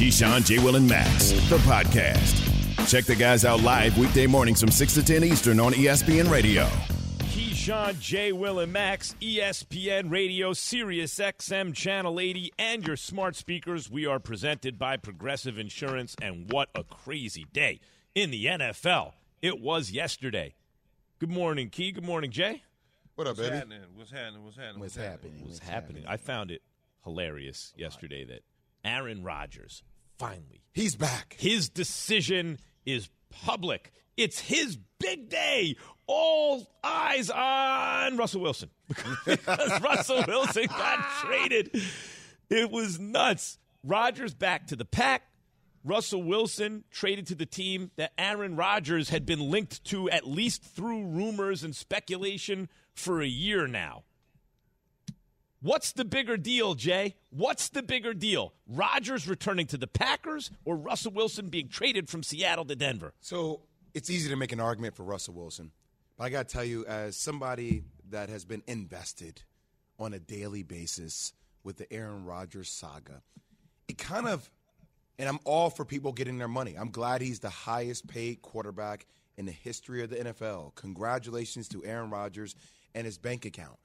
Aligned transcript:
Keyshawn, 0.00 0.46
J. 0.46 0.58
Will, 0.58 0.76
and 0.76 0.88
Max, 0.88 1.28
the 1.50 1.58
podcast. 1.58 2.88
Check 2.88 3.04
the 3.04 3.14
guys 3.14 3.44
out 3.44 3.60
live 3.60 3.98
weekday 3.98 4.26
mornings 4.26 4.58
from 4.58 4.70
6 4.70 4.94
to 4.94 5.04
10 5.04 5.24
Eastern 5.24 5.60
on 5.60 5.74
ESPN 5.74 6.30
Radio. 6.30 6.64
Keyshawn, 7.18 8.00
J. 8.00 8.32
Will, 8.32 8.60
and 8.60 8.72
Max, 8.72 9.14
ESPN 9.20 10.10
Radio, 10.10 10.54
Sirius 10.54 11.14
XM 11.18 11.74
Channel 11.74 12.18
80, 12.18 12.50
and 12.58 12.86
your 12.86 12.96
smart 12.96 13.36
speakers. 13.36 13.90
We 13.90 14.06
are 14.06 14.18
presented 14.18 14.78
by 14.78 14.96
Progressive 14.96 15.58
Insurance, 15.58 16.16
and 16.22 16.50
what 16.50 16.70
a 16.74 16.82
crazy 16.82 17.44
day 17.52 17.78
in 18.14 18.30
the 18.30 18.46
NFL. 18.46 19.12
It 19.42 19.60
was 19.60 19.90
yesterday. 19.90 20.54
Good 21.18 21.30
morning, 21.30 21.68
Key. 21.68 21.92
Good 21.92 22.06
morning, 22.06 22.30
Jay. 22.30 22.62
What 23.16 23.26
up, 23.26 23.36
What's 23.36 23.50
baby? 23.50 23.56
happening? 23.58 23.80
What's 23.96 24.12
happening? 24.12 24.44
What's 24.44 24.56
happening? 24.56 24.80
What's 24.80 24.96
happening? 24.96 25.44
What's 25.44 25.58
happening? 25.58 26.04
I 26.08 26.16
found 26.16 26.50
it 26.50 26.62
hilarious 27.04 27.74
yesterday 27.76 28.24
that 28.24 28.40
Aaron 28.82 29.22
Rodgers 29.22 29.82
finally 30.20 30.60
He's 30.72 30.94
back. 30.94 31.36
His 31.38 31.68
decision 31.68 32.58
is 32.86 33.08
public. 33.30 33.92
It's 34.16 34.38
his 34.38 34.78
big 34.98 35.28
day. 35.28 35.76
All 36.06 36.66
eyes 36.82 37.30
on 37.30 38.16
Russell 38.16 38.40
Wilson 38.40 38.70
because 39.26 39.80
Russell 39.80 40.24
Wilson 40.26 40.66
got 40.66 41.06
traded. 41.20 41.70
It 42.48 42.70
was 42.70 42.98
nuts. 42.98 43.58
Rodgers 43.84 44.34
back 44.34 44.68
to 44.68 44.76
the 44.76 44.84
pack. 44.84 45.22
Russell 45.84 46.22
Wilson 46.22 46.84
traded 46.90 47.26
to 47.28 47.34
the 47.34 47.46
team 47.46 47.90
that 47.96 48.12
Aaron 48.18 48.54
Rodgers 48.54 49.08
had 49.08 49.24
been 49.24 49.50
linked 49.50 49.82
to 49.84 50.10
at 50.10 50.26
least 50.26 50.62
through 50.62 51.06
rumors 51.06 51.64
and 51.64 51.74
speculation 51.74 52.68
for 52.94 53.22
a 53.22 53.26
year 53.26 53.66
now. 53.66 54.04
What's 55.62 55.92
the 55.92 56.06
bigger 56.06 56.38
deal, 56.38 56.74
Jay? 56.74 57.16
What's 57.28 57.68
the 57.68 57.82
bigger 57.82 58.14
deal? 58.14 58.54
Rodgers 58.66 59.28
returning 59.28 59.66
to 59.66 59.76
the 59.76 59.86
Packers 59.86 60.50
or 60.64 60.74
Russell 60.74 61.12
Wilson 61.12 61.48
being 61.48 61.68
traded 61.68 62.08
from 62.08 62.22
Seattle 62.22 62.64
to 62.64 62.74
Denver? 62.74 63.12
So 63.20 63.60
it's 63.92 64.08
easy 64.08 64.30
to 64.30 64.36
make 64.36 64.52
an 64.52 64.60
argument 64.60 64.96
for 64.96 65.02
Russell 65.02 65.34
Wilson. 65.34 65.70
But 66.16 66.24
I 66.24 66.30
got 66.30 66.48
to 66.48 66.52
tell 66.52 66.64
you, 66.64 66.86
as 66.86 67.16
somebody 67.16 67.82
that 68.08 68.30
has 68.30 68.46
been 68.46 68.62
invested 68.66 69.42
on 69.98 70.14
a 70.14 70.18
daily 70.18 70.62
basis 70.62 71.34
with 71.62 71.76
the 71.76 71.92
Aaron 71.92 72.24
Rodgers 72.24 72.70
saga, 72.70 73.20
it 73.86 73.98
kind 73.98 74.28
of, 74.28 74.50
and 75.18 75.28
I'm 75.28 75.40
all 75.44 75.68
for 75.68 75.84
people 75.84 76.12
getting 76.12 76.38
their 76.38 76.48
money. 76.48 76.74
I'm 76.74 76.90
glad 76.90 77.20
he's 77.20 77.40
the 77.40 77.50
highest 77.50 78.06
paid 78.06 78.40
quarterback 78.40 79.04
in 79.36 79.44
the 79.44 79.52
history 79.52 80.02
of 80.02 80.08
the 80.08 80.16
NFL. 80.16 80.74
Congratulations 80.74 81.68
to 81.68 81.84
Aaron 81.84 82.08
Rodgers 82.08 82.54
and 82.94 83.04
his 83.04 83.18
bank 83.18 83.44
account. 83.44 83.76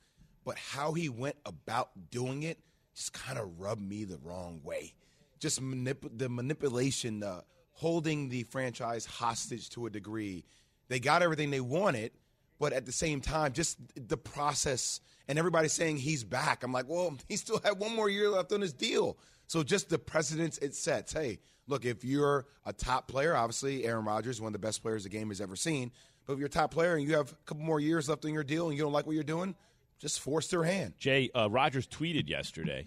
But 0.46 0.58
how 0.58 0.94
he 0.94 1.10
went 1.10 1.36
about 1.46 1.90
doing 2.12 2.44
it 2.44 2.60
just 2.96 3.12
kind 3.12 3.38
of 3.38 3.60
rubbed 3.60 3.82
me 3.82 4.06
the 4.06 4.18
wrong 4.24 4.62
way. 4.64 4.94
Just 5.40 5.62
manip- 5.62 6.18
the 6.18 6.30
manipulation, 6.30 7.24
uh, 7.24 7.42
holding 7.74 8.30
the 8.30 8.44
franchise 8.44 9.06
hostage 9.06 9.70
to 9.72 9.86
a 9.86 9.90
degree. 9.90 10.46
They 10.88 11.00
got 11.00 11.22
everything 11.22 11.52
they 11.52 11.60
wanted, 11.60 12.12
but 12.58 12.72
at 12.72 12.86
the 12.86 12.92
same 12.92 13.20
time, 13.20 13.52
just 13.52 13.78
the 13.96 14.16
process 14.16 15.02
and 15.28 15.38
everybody 15.38 15.68
saying 15.68 15.98
he's 15.98 16.24
back. 16.24 16.64
I'm 16.64 16.72
like, 16.72 16.88
well, 16.88 17.18
he 17.28 17.36
still 17.36 17.60
had 17.64 17.80
one 17.80 17.96
more 17.96 18.10
year 18.10 18.30
left 18.30 18.54
on 18.54 18.62
his 18.62 18.72
deal. 18.72 19.18
So 19.48 19.62
just 19.62 19.90
the 19.90 20.00
precedence 20.00 20.58
it 20.60 20.74
sets. 20.74 21.14
Hey, 21.14 21.40
look, 21.68 21.86
if 21.86 22.04
you're 22.04 22.46
a 22.66 22.74
top 22.74 23.08
player, 23.08 23.36
obviously 23.36 23.86
Aaron 23.86 24.06
Rodgers, 24.06 24.40
one 24.40 24.50
of 24.50 24.54
the 24.54 24.66
best 24.66 24.82
players 24.82 25.04
the 25.04 25.10
game 25.10 25.30
has 25.30 25.42
ever 25.42 25.56
seen. 25.56 25.92
But 26.26 26.34
if 26.34 26.40
you're 26.40 26.48
a 26.48 26.50
top 26.50 26.72
player 26.72 26.96
and 26.96 27.08
you 27.08 27.16
have 27.16 27.32
a 27.32 27.36
couple 27.46 27.64
more 27.64 27.80
years 27.80 28.10
left 28.10 28.26
on 28.26 28.34
your 28.34 28.44
deal 28.44 28.70
and 28.70 28.78
you 28.78 28.84
don't 28.84 28.94
like 28.94 29.06
what 29.06 29.14
you're 29.14 29.24
doing, 29.24 29.54
just 30.00 30.20
force 30.20 30.48
their 30.48 30.64
hand. 30.64 30.94
Jay, 30.98 31.30
uh, 31.36 31.50
Rodgers 31.50 31.88
tweeted 31.88 32.30
yesterday, 32.30 32.86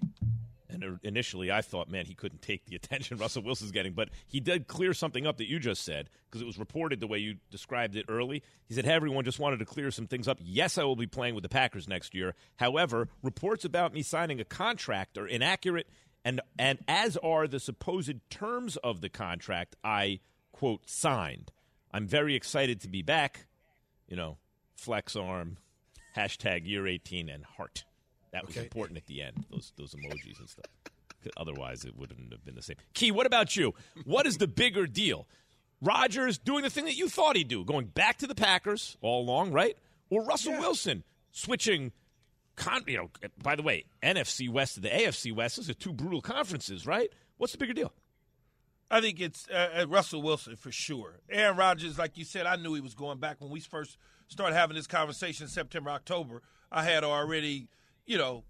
and 0.68 0.84
uh, 0.84 0.88
initially 1.02 1.50
I 1.50 1.62
thought, 1.62 1.90
man, 1.90 2.06
he 2.06 2.14
couldn't 2.14 2.42
take 2.42 2.66
the 2.66 2.76
attention 2.76 3.18
Russell 3.18 3.42
Wilson's 3.42 3.72
getting, 3.72 3.92
but 3.92 4.10
he 4.26 4.40
did 4.40 4.66
clear 4.66 4.92
something 4.94 5.26
up 5.26 5.38
that 5.38 5.48
you 5.48 5.58
just 5.58 5.84
said 5.84 6.10
because 6.26 6.42
it 6.42 6.46
was 6.46 6.58
reported 6.58 7.00
the 7.00 7.06
way 7.06 7.18
you 7.18 7.36
described 7.50 7.96
it 7.96 8.06
early. 8.08 8.42
He 8.66 8.74
said, 8.74 8.84
hey, 8.84 8.92
everyone, 8.92 9.24
just 9.24 9.38
wanted 9.38 9.58
to 9.58 9.64
clear 9.64 9.90
some 9.90 10.06
things 10.06 10.28
up. 10.28 10.38
Yes, 10.42 10.78
I 10.78 10.84
will 10.84 10.96
be 10.96 11.06
playing 11.06 11.34
with 11.34 11.42
the 11.42 11.48
Packers 11.48 11.88
next 11.88 12.14
year. 12.14 12.34
However, 12.56 13.08
reports 13.22 13.64
about 13.64 13.94
me 13.94 14.02
signing 14.02 14.40
a 14.40 14.44
contract 14.44 15.18
are 15.18 15.26
inaccurate, 15.26 15.88
and, 16.24 16.40
and 16.58 16.78
as 16.86 17.16
are 17.18 17.46
the 17.46 17.60
supposed 17.60 18.16
terms 18.30 18.76
of 18.78 19.00
the 19.00 19.08
contract 19.08 19.76
I, 19.82 20.20
quote, 20.52 20.88
signed. 20.88 21.50
I'm 21.92 22.06
very 22.06 22.34
excited 22.34 22.80
to 22.82 22.88
be 22.88 23.02
back. 23.02 23.46
You 24.08 24.16
know, 24.16 24.38
flex 24.76 25.16
arm, 25.16 25.58
hashtag 26.16 26.66
year 26.66 26.86
18 26.86 27.28
and 27.28 27.44
heart. 27.44 27.84
That 28.32 28.46
was 28.46 28.56
Okay. 28.56 28.64
important 28.64 28.98
at 28.98 29.06
the 29.06 29.22
end, 29.22 29.44
those, 29.50 29.72
those 29.76 29.94
emojis 29.94 30.38
and 30.38 30.48
stuff. 30.48 30.66
Otherwise, 31.36 31.84
it 31.84 31.96
wouldn't 31.96 32.32
have 32.32 32.44
been 32.44 32.54
the 32.54 32.62
same. 32.62 32.76
Key, 32.94 33.10
what 33.10 33.26
about 33.26 33.56
you? 33.56 33.74
What 34.04 34.26
is 34.26 34.36
the 34.38 34.46
bigger 34.46 34.86
deal? 34.86 35.26
Rodgers 35.80 36.38
doing 36.38 36.62
the 36.62 36.70
thing 36.70 36.84
that 36.86 36.96
you 36.96 37.08
thought 37.08 37.36
he'd 37.36 37.48
do, 37.48 37.64
going 37.64 37.86
back 37.86 38.18
to 38.18 38.26
the 38.26 38.34
Packers 38.34 38.96
all 39.00 39.22
along, 39.22 39.52
right? 39.52 39.76
Or 40.10 40.24
Russell 40.24 40.52
Wilson 40.58 41.04
switching. 41.32 41.92
Con- 42.56 42.82
you 42.88 42.96
know, 42.96 43.10
by 43.42 43.54
the 43.56 43.62
way, 43.62 43.84
NFC 44.02 44.48
West 44.48 44.74
to 44.74 44.80
the 44.80 44.88
AFC 44.88 45.32
West. 45.32 45.56
Those 45.56 45.70
are 45.70 45.74
two 45.74 45.92
brutal 45.92 46.20
conferences, 46.20 46.86
right? 46.86 47.08
What's 47.36 47.52
the 47.52 47.58
bigger 47.58 47.72
deal? 47.74 47.92
I 48.90 49.00
think 49.00 49.20
it's 49.20 49.46
uh, 49.48 49.82
uh, 49.82 49.86
Russell 49.86 50.22
Wilson 50.22 50.56
for 50.56 50.72
sure. 50.72 51.20
Aaron 51.30 51.56
Rodgers, 51.56 51.98
like 51.98 52.16
you 52.16 52.24
said, 52.24 52.46
I 52.46 52.56
knew 52.56 52.74
he 52.74 52.80
was 52.80 52.94
going 52.94 53.18
back 53.18 53.40
when 53.40 53.50
we 53.50 53.60
first 53.60 53.96
started 54.28 54.54
having 54.54 54.76
this 54.76 54.86
conversation 54.86 55.48
September, 55.48 55.90
October. 55.90 56.42
I 56.70 56.84
had 56.84 57.02
already, 57.04 57.68
you 58.06 58.18
know, 58.18 58.44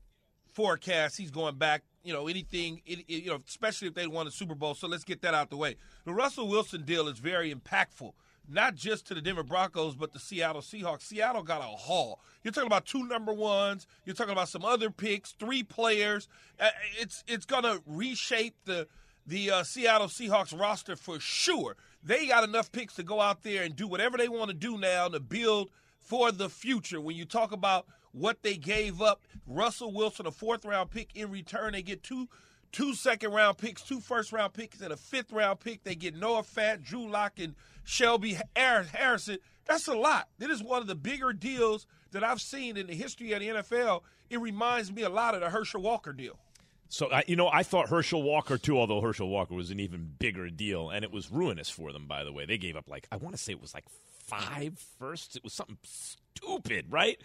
forecast 0.53 1.17
he's 1.17 1.31
going 1.31 1.57
back. 1.57 1.83
You 2.03 2.13
know, 2.13 2.27
anything, 2.29 2.81
it, 2.87 3.01
it- 3.09 3.25
you 3.25 3.31
know, 3.31 3.41
especially 3.47 3.89
if 3.89 3.95
they 3.95 4.07
won 4.07 4.27
a 4.27 4.31
Super 4.31 4.55
Bowl. 4.55 4.75
So 4.75 4.89
let's 4.89 5.05
get 5.05 5.23
that 5.23 5.35
out 5.35 5.51
the 5.51 5.57
way. 5.57 5.77
The 6.05 6.13
Russell 6.13 6.49
Wilson 6.49 6.83
deal 6.85 7.07
is 7.09 7.19
very 7.19 7.55
impactful, 7.55 8.13
not 8.49 8.75
just 8.75 9.07
to 9.09 9.15
the 9.15 9.21
Denver 9.21 9.43
Broncos, 9.43 9.95
but 9.95 10.13
the 10.13 10.19
Seattle 10.19 10.63
Seahawks. 10.63 11.03
Seattle 11.03 11.43
got 11.43 11.61
a 11.61 11.65
haul. 11.65 12.21
You're 12.43 12.53
talking 12.53 12.67
about 12.69 12.87
two 12.87 13.07
number 13.07 13.33
ones. 13.33 13.87
You're 14.05 14.15
talking 14.15 14.33
about 14.33 14.49
some 14.49 14.65
other 14.65 14.91
picks, 14.91 15.33
three 15.33 15.63
players. 15.63 16.29
Uh, 16.59 16.71
it's 16.99 17.25
it's 17.29 17.45
gonna 17.45 17.81
reshape 17.87 18.55
the 18.65 18.89
the 19.27 19.51
uh, 19.51 19.63
Seattle 19.63 20.07
Seahawks 20.07 20.59
roster 20.59 20.97
for 20.97 21.21
sure. 21.21 21.77
They 22.03 22.27
got 22.27 22.45
enough 22.45 22.71
picks 22.73 22.95
to 22.97 23.03
go 23.03 23.21
out 23.21 23.43
there 23.43 23.65
and 23.65 23.75
do 23.75 23.89
whatever 23.89 24.17
they 24.17 24.29
want 24.29 24.49
to 24.49 24.55
do 24.55 24.79
now 24.79 25.09
to 25.09 25.21
build 25.21 25.71
for 26.01 26.33
the 26.33 26.49
future. 26.49 27.01
When 27.01 27.17
you 27.17 27.25
talk 27.25 27.53
about 27.53 27.87
what 28.13 28.43
they 28.43 28.57
gave 28.57 29.03
up, 29.03 29.23
Russell 29.47 29.93
Wilson, 29.93 30.27
a 30.27 30.31
fourth 30.31 30.65
round 30.65 30.91
pick 30.91 31.15
in 31.15 31.31
return, 31.31 31.73
they 31.73 31.83
get 31.83 32.03
two 32.03 32.29
two 32.73 32.95
second 32.95 33.33
round 33.33 33.59
picks, 33.59 33.83
two 33.83 34.01
first 34.01 34.33
round 34.33 34.53
picks, 34.53 34.81
and 34.81 34.93
a 34.93 34.97
fifth 34.97 35.33
round 35.33 35.61
pick. 35.61 35.85
They 35.85 35.95
get 35.95 36.15
Noah 36.15 36.43
Fant, 36.43 36.83
Drew 36.83 37.09
Lock, 37.09 37.39
and 37.39 37.55
Shelby 37.85 38.39
Harrison. 38.57 39.39
That's 39.67 39.89
a 39.89 39.95
lot. 39.95 40.29
That 40.39 40.51
is 40.51 40.63
one 40.63 40.81
of 40.81 40.89
the 40.89 40.95
bigger 40.95 41.33
deals 41.33 41.87
that 42.13 42.25
I've 42.25 42.41
seen 42.41 42.77
in 42.77 42.87
the 42.87 42.95
history 42.95 43.33
of 43.33 43.41
the 43.41 43.49
NFL. 43.49 44.03
It 44.31 44.41
reminds 44.41 44.93
me 44.93 45.03
a 45.03 45.11
lot 45.11 45.35
of 45.35 45.41
the 45.41 45.51
Herschel 45.51 45.83
Walker 45.83 46.13
deal. 46.13 46.39
So, 46.89 47.07
uh, 47.09 47.23
you 47.27 47.37
know, 47.37 47.49
I 47.49 47.63
thought 47.63 47.91
Herschel 47.91 48.23
Walker, 48.23 48.57
too, 48.57 48.79
although 48.79 49.01
Herschel 49.01 49.29
Walker 49.29 49.55
was 49.55 49.71
an 49.71 49.79
even 49.79 50.15
bigger 50.19 50.49
deal, 50.49 50.89
and 50.89 51.05
it 51.05 51.13
was 51.13 51.31
ruinous 51.31 51.69
for 51.69 51.93
them, 51.93 52.07
by 52.07 52.25
the 52.25 52.33
way. 52.33 52.47
They 52.47 52.57
gave 52.57 52.77
up, 52.77 52.89
like, 52.89 53.07
I 53.13 53.17
want 53.17 53.37
to 53.37 53.43
say 53.43 53.53
it 53.53 53.61
was 53.61 53.75
like 53.75 53.85
five 54.25 54.79
firsts. 54.99 55.37
It 55.37 55.45
was 55.45 55.53
something 55.53 55.77
stupid, 55.83 56.87
right? 56.91 57.21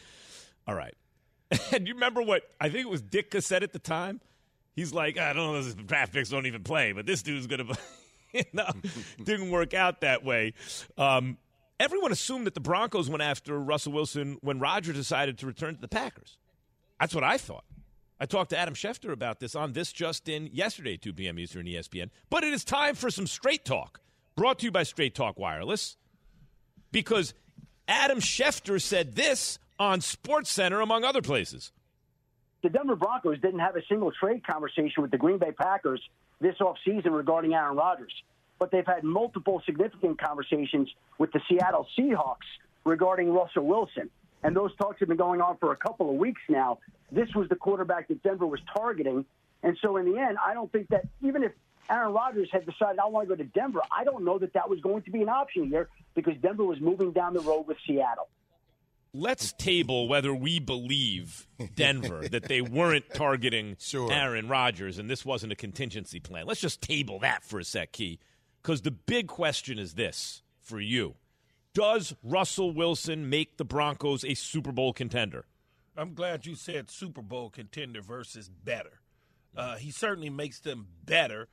All 0.68 0.76
right. 0.76 0.96
And 1.72 1.88
you 1.88 1.94
remember 1.94 2.22
what 2.22 2.44
I 2.60 2.70
think 2.70 2.86
it 2.86 2.90
was 2.90 3.02
Dick 3.02 3.34
said 3.40 3.62
at 3.62 3.74
the 3.74 3.80
time? 3.80 4.22
He's 4.76 4.92
like, 4.92 5.20
I 5.20 5.34
don't 5.34 5.54
know, 5.54 5.54
those 5.54 5.76
draft 5.76 6.12
picks 6.12 6.30
don't 6.30 6.48
even 6.48 6.64
play, 6.64 6.94
but 6.94 7.06
this 7.06 7.22
dude's 7.22 7.46
going 7.46 7.68
to. 7.68 8.44
no, 8.54 8.66
didn't 9.24 9.52
work 9.52 9.76
out 9.76 10.02
that 10.02 10.24
way. 10.24 10.54
Um, 10.98 11.38
everyone 11.80 12.12
assumed 12.12 12.48
that 12.48 12.56
the 12.56 12.60
Broncos 12.60 13.08
went 13.08 13.22
after 13.22 13.60
Russell 13.60 13.94
Wilson 13.94 14.38
when 14.42 14.60
Roger 14.60 14.94
decided 14.94 15.38
to 15.40 15.46
return 15.46 15.76
to 15.76 15.82
the 15.82 15.88
Packers. 15.88 16.38
That's 17.00 17.14
what 17.14 17.24
I 17.24 17.38
thought. 17.38 17.66
I 18.20 18.26
talked 18.26 18.52
to 18.52 18.58
Adam 18.58 18.74
Schefter 18.74 19.12
about 19.12 19.40
this 19.40 19.56
on 19.56 19.74
This 19.74 19.92
Just 19.92 20.30
In 20.30 20.50
yesterday, 20.54 20.98
2 20.98 21.14
p.m. 21.14 21.40
Eastern 21.40 21.66
ESPN. 21.66 22.10
But 22.30 22.44
it 22.44 22.54
is 22.54 22.64
time 22.64 22.96
for 22.96 23.10
some 23.10 23.28
Straight 23.28 23.66
Talk, 23.66 24.00
brought 24.36 24.60
to 24.60 24.66
you 24.66 24.72
by 24.72 24.84
Straight 24.84 25.16
Talk 25.16 25.38
Wireless, 25.38 25.98
because 26.92 27.34
Adam 27.88 28.20
Schefter 28.20 28.82
said 28.82 29.16
this 29.16 29.60
on 29.80 30.00
Sports 30.00 30.52
Center, 30.52 30.80
among 30.80 31.04
other 31.04 31.22
places. 31.22 31.72
the 32.62 32.70
Denver 32.70 32.96
Broncos 32.96 33.42
didn't 33.42 33.60
have 33.60 33.76
a 33.76 33.82
single 33.90 34.12
trade 34.12 34.46
conversation 34.48 35.02
with 35.02 35.12
the 35.12 35.18
Green 35.18 35.38
Bay 35.38 35.52
Packers 35.52 36.02
this 36.40 36.56
offseason 36.62 37.12
regarding 37.12 37.54
Aaron 37.54 37.76
Rodgers. 37.76 38.14
But 38.60 38.72
they've 38.72 38.86
had 38.86 39.04
multiple 39.04 39.62
significant 39.66 40.22
conversations 40.22 40.90
with 41.18 41.32
the 41.34 41.42
Seattle 41.50 41.88
Seahawks 41.98 42.48
regarding 42.86 43.34
Russell 43.34 43.66
Wilson. 43.66 44.10
And 44.44 44.56
those 44.56 44.76
talks 44.76 45.00
have 45.00 45.08
been 45.08 45.18
going 45.18 45.42
on 45.42 45.58
for 45.58 45.72
a 45.72 45.76
couple 45.76 46.10
of 46.10 46.16
weeks 46.16 46.42
now. 46.50 46.80
This 47.12 47.30
was 47.36 47.48
the 47.50 47.56
quarterback 47.56 48.08
that 48.10 48.22
Denver 48.24 48.46
was 48.46 48.60
targeting. 48.76 49.26
And 49.64 49.78
so, 49.82 49.98
in 49.98 50.12
the 50.12 50.20
end, 50.20 50.38
I 50.46 50.54
don't 50.54 50.72
think 50.72 50.90
that 50.90 51.08
even 51.22 51.44
if 51.44 51.54
Aaron 51.90 52.14
Rodgers 52.14 52.50
had 52.52 52.66
decided 52.66 53.00
I 53.00 53.08
want 53.08 53.30
to 53.30 53.36
go 53.36 53.42
to 53.42 53.50
Denver, 53.50 53.82
I 53.96 54.04
don't 54.04 54.26
know 54.26 54.38
that 54.40 54.54
that 54.54 54.70
was 54.70 54.80
going 54.82 55.04
to 55.04 55.12
be 55.12 55.22
an 55.22 55.30
option 55.30 55.68
here 55.68 55.90
because 56.16 56.34
Denver 56.42 56.66
was 56.66 56.80
moving 56.82 57.12
down 57.12 57.34
the 57.34 57.40
road 57.40 57.68
with 57.68 57.78
Seattle. 57.88 58.28
Let's 59.16 59.54
table 59.54 60.08
whether 60.08 60.34
we 60.34 60.60
believe 60.60 61.48
Denver 61.76 62.28
that 62.32 62.46
they 62.46 62.62
weren't 62.62 63.14
targeting 63.14 63.78
Sure. 63.80 64.12
Aaron 64.12 64.48
Rodgers 64.48 64.98
and 64.98 65.08
this 65.08 65.24
wasn't 65.24 65.54
a 65.54 65.56
contingency 65.56 66.20
plan. 66.20 66.48
Let's 66.48 66.62
just 66.62 66.82
table 66.82 67.20
that 67.20 67.44
for 67.44 67.60
a 67.60 67.64
sec, 67.64 67.92
Key. 67.92 68.20
Because 68.62 68.82
the 68.82 68.92
big 68.92 69.28
question 69.28 69.78
is 69.78 69.94
this 69.94 70.42
for 70.62 70.80
you 70.80 71.16
Does 71.74 72.14
Russell 72.22 72.72
Wilson 72.72 73.30
make 73.30 73.58
the 73.58 73.66
Broncos 73.66 74.24
a 74.24 74.36
Super 74.36 74.72
Bowl 74.72 74.94
contender? 74.94 75.46
I'm 75.98 76.14
glad 76.14 76.46
you 76.46 76.56
said 76.56 76.92
Super 76.92 77.22
Bowl 77.22 77.50
contender 77.50 78.02
versus 78.02 78.48
better. 78.48 79.02
Uh, 79.56 79.78
he 79.78 79.90
certainly 79.90 80.30
makes 80.30 80.60
them 80.60 80.88
better. 81.04 81.48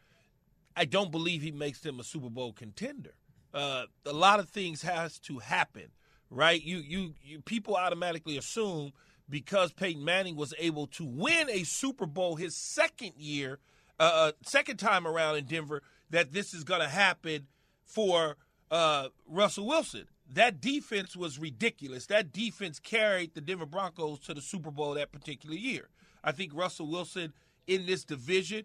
I 0.77 0.85
don't 0.85 1.11
believe 1.11 1.41
he 1.41 1.53
makes 1.53 1.81
them 1.81 2.01
a 2.01 2.05
Super 2.05 2.29
Bowl 2.29 2.53
contender. 2.53 3.15
Uh, 3.53 3.85
a 4.05 4.13
lot 4.13 4.41
of 4.41 4.51
things 4.51 4.83
has 4.83 5.19
to 5.21 5.39
happen, 5.39 5.89
right? 6.29 6.63
You, 6.63 6.79
you, 6.79 7.15
you, 7.23 7.41
people 7.41 7.77
automatically 7.77 8.37
assume 8.37 8.93
because 9.29 9.73
Peyton 9.73 10.05
Manning 10.05 10.37
was 10.37 10.53
able 10.59 10.87
to 10.89 11.05
win 11.05 11.49
a 11.51 11.65
Super 11.65 12.07
Bowl 12.07 12.37
his 12.37 12.57
second 12.57 13.13
year, 13.17 13.59
uh, 13.99 14.11
uh, 14.15 14.33
second 14.43 14.79
time 14.79 15.07
around 15.07 15.37
in 15.37 15.47
Denver, 15.47 15.83
that 16.11 16.33
this 16.33 16.53
is 16.53 16.65
going 16.65 16.81
to 16.81 16.89
happen 16.89 17.47
for 17.85 18.37
uh, 18.71 19.09
Russell 19.29 19.67
Wilson. 19.67 20.07
That 20.33 20.61
defense 20.61 21.17
was 21.17 21.39
ridiculous. 21.39 22.07
That 22.07 22.33
defense 22.33 22.79
carried 22.79 23.35
the 23.35 23.41
Denver 23.41 23.67
Broncos 23.67 24.21
to 24.21 24.35
the 24.35 24.41
Super 24.41 24.71
Bowl 24.71 24.95
that 24.95 25.11
particular 25.11 25.57
year. 25.57 25.89
I 26.23 26.33
think 26.33 26.53
Russell 26.55 26.87
Wilson 26.87 27.33
in 27.67 27.87
this 27.87 28.05
division 28.05 28.65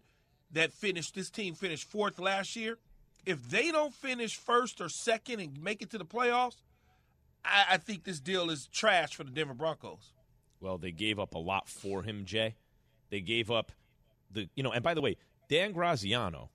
that 0.52 0.72
finished 0.72 1.16
this 1.16 1.30
team 1.30 1.56
finished 1.56 1.86
fourth 1.86 2.20
last 2.20 2.56
year. 2.56 2.78
If 3.26 3.50
they 3.50 3.72
don't 3.72 3.94
finish 3.94 4.36
first 4.38 4.80
or 4.80 4.90
second 4.90 5.40
and 5.40 5.62
make 5.62 5.82
it 5.82 5.90
to 5.92 5.98
the 5.98 6.06
playoffs, 6.06 6.58
I, 7.44 7.66
I 7.72 7.78
think 7.78 8.04
this 8.04 8.20
deal 8.20 8.52
is 8.52 8.68
trash 8.68 9.16
for 9.16 9.24
the 9.24 9.32
Denver 9.32 9.56
Broncos. 9.56 10.14
Well, 10.60 10.78
they 10.78 10.92
gave 10.92 11.20
up 11.20 11.34
a 11.34 11.40
lot 11.40 11.68
for 11.68 12.04
him, 12.04 12.26
Jay. 12.26 12.56
They 13.10 13.22
gave 13.22 13.50
up 13.50 13.72
the, 14.32 14.50
you 14.56 14.64
know, 14.64 14.72
and 14.72 14.84
by 14.84 14.94
the 14.94 15.02
way, 15.02 15.18
Dan 15.50 15.72
Graziano 15.72 16.50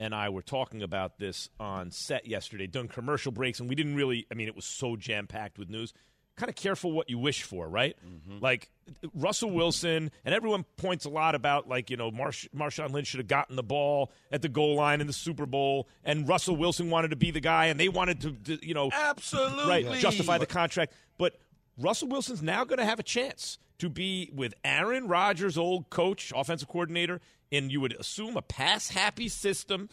and 0.00 0.14
I 0.14 0.28
were 0.28 0.42
talking 0.42 0.82
about 0.82 1.18
this 1.18 1.48
on 1.60 1.90
set 1.90 2.26
yesterday, 2.26 2.66
done 2.66 2.88
commercial 2.88 3.32
breaks, 3.32 3.60
and 3.60 3.68
we 3.68 3.74
didn't 3.74 3.94
really, 3.96 4.26
I 4.30 4.34
mean, 4.34 4.48
it 4.48 4.56
was 4.56 4.64
so 4.64 4.96
jam 4.96 5.26
packed 5.26 5.58
with 5.58 5.70
news. 5.70 5.92
Kind 6.36 6.50
of 6.50 6.56
careful 6.56 6.90
what 6.90 7.08
you 7.08 7.16
wish 7.16 7.44
for, 7.44 7.68
right? 7.68 7.96
Mm-hmm. 8.04 8.38
Like 8.42 8.68
Russell 9.14 9.52
Wilson, 9.52 10.10
and 10.24 10.34
everyone 10.34 10.64
points 10.76 11.04
a 11.04 11.08
lot 11.08 11.36
about, 11.36 11.68
like, 11.68 11.90
you 11.90 11.96
know, 11.96 12.10
Marsh- 12.10 12.48
Marshawn 12.52 12.90
Lynch 12.90 13.06
should 13.06 13.20
have 13.20 13.28
gotten 13.28 13.54
the 13.54 13.62
ball 13.62 14.10
at 14.32 14.42
the 14.42 14.48
goal 14.48 14.74
line 14.74 15.00
in 15.00 15.06
the 15.06 15.12
Super 15.12 15.46
Bowl, 15.46 15.88
and 16.02 16.28
Russell 16.28 16.56
Wilson 16.56 16.90
wanted 16.90 17.10
to 17.10 17.16
be 17.16 17.30
the 17.30 17.40
guy, 17.40 17.66
and 17.66 17.78
they 17.78 17.88
wanted 17.88 18.20
to, 18.22 18.32
to 18.32 18.66
you 18.66 18.74
know, 18.74 18.90
Absolutely. 18.92 19.68
right, 19.68 20.00
justify 20.00 20.38
the 20.38 20.46
contract. 20.46 20.92
But 21.18 21.38
Russell 21.78 22.08
Wilson's 22.08 22.42
now 22.42 22.64
going 22.64 22.78
to 22.78 22.84
have 22.84 22.98
a 22.98 23.04
chance 23.04 23.58
to 23.78 23.88
be 23.88 24.30
with 24.34 24.54
Aaron 24.64 25.06
Rodgers, 25.06 25.56
old 25.56 25.88
coach, 25.90 26.32
offensive 26.34 26.68
coordinator, 26.68 27.20
and 27.56 27.70
you 27.70 27.80
would 27.80 27.94
assume 27.98 28.36
a 28.36 28.42
pass 28.42 28.88
happy 28.88 29.28
system. 29.28 29.88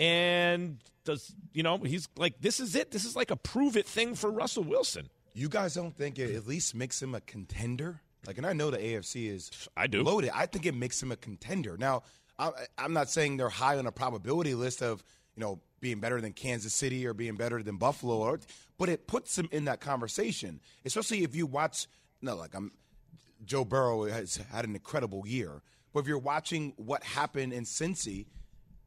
And 0.00 0.78
does 1.04 1.34
you 1.52 1.62
know 1.62 1.78
he's 1.78 2.08
like 2.16 2.40
this 2.40 2.60
is 2.60 2.74
it? 2.74 2.90
This 2.90 3.04
is 3.04 3.16
like 3.16 3.30
a 3.30 3.36
prove 3.36 3.76
it 3.76 3.86
thing 3.86 4.14
for 4.14 4.30
Russell 4.30 4.64
Wilson. 4.64 5.08
You 5.34 5.48
guys 5.48 5.74
don't 5.74 5.96
think 5.96 6.18
it 6.18 6.34
at 6.34 6.46
least 6.46 6.74
makes 6.74 7.00
him 7.00 7.14
a 7.14 7.20
contender? 7.20 8.00
Like, 8.26 8.38
and 8.38 8.46
I 8.46 8.52
know 8.52 8.70
the 8.70 8.78
AFC 8.78 9.30
is 9.30 9.50
I 9.76 9.86
do. 9.86 10.02
loaded. 10.02 10.30
I 10.34 10.46
think 10.46 10.66
it 10.66 10.74
makes 10.74 11.02
him 11.02 11.12
a 11.12 11.16
contender. 11.16 11.76
Now, 11.78 12.02
I, 12.38 12.50
I'm 12.76 12.92
not 12.92 13.08
saying 13.08 13.36
they're 13.36 13.48
high 13.48 13.78
on 13.78 13.86
a 13.86 13.92
probability 13.92 14.54
list 14.54 14.82
of 14.82 15.02
you 15.36 15.40
know 15.40 15.60
being 15.80 16.00
better 16.00 16.20
than 16.20 16.32
Kansas 16.32 16.74
City 16.74 17.06
or 17.06 17.14
being 17.14 17.36
better 17.36 17.62
than 17.62 17.76
Buffalo, 17.76 18.16
or, 18.16 18.40
but 18.78 18.88
it 18.88 19.06
puts 19.06 19.38
him 19.38 19.48
in 19.52 19.64
that 19.66 19.80
conversation. 19.80 20.60
Especially 20.84 21.22
if 21.22 21.34
you 21.34 21.46
watch. 21.46 21.86
No, 22.20 22.36
like 22.36 22.54
I'm. 22.54 22.72
Joe 23.44 23.64
Burrow 23.64 24.04
has 24.06 24.40
had 24.50 24.64
an 24.64 24.74
incredible 24.74 25.24
year, 25.24 25.62
but 25.92 26.00
if 26.00 26.06
you're 26.06 26.18
watching 26.18 26.72
what 26.76 27.02
happened 27.02 27.52
in 27.52 27.64
Cincy, 27.64 28.26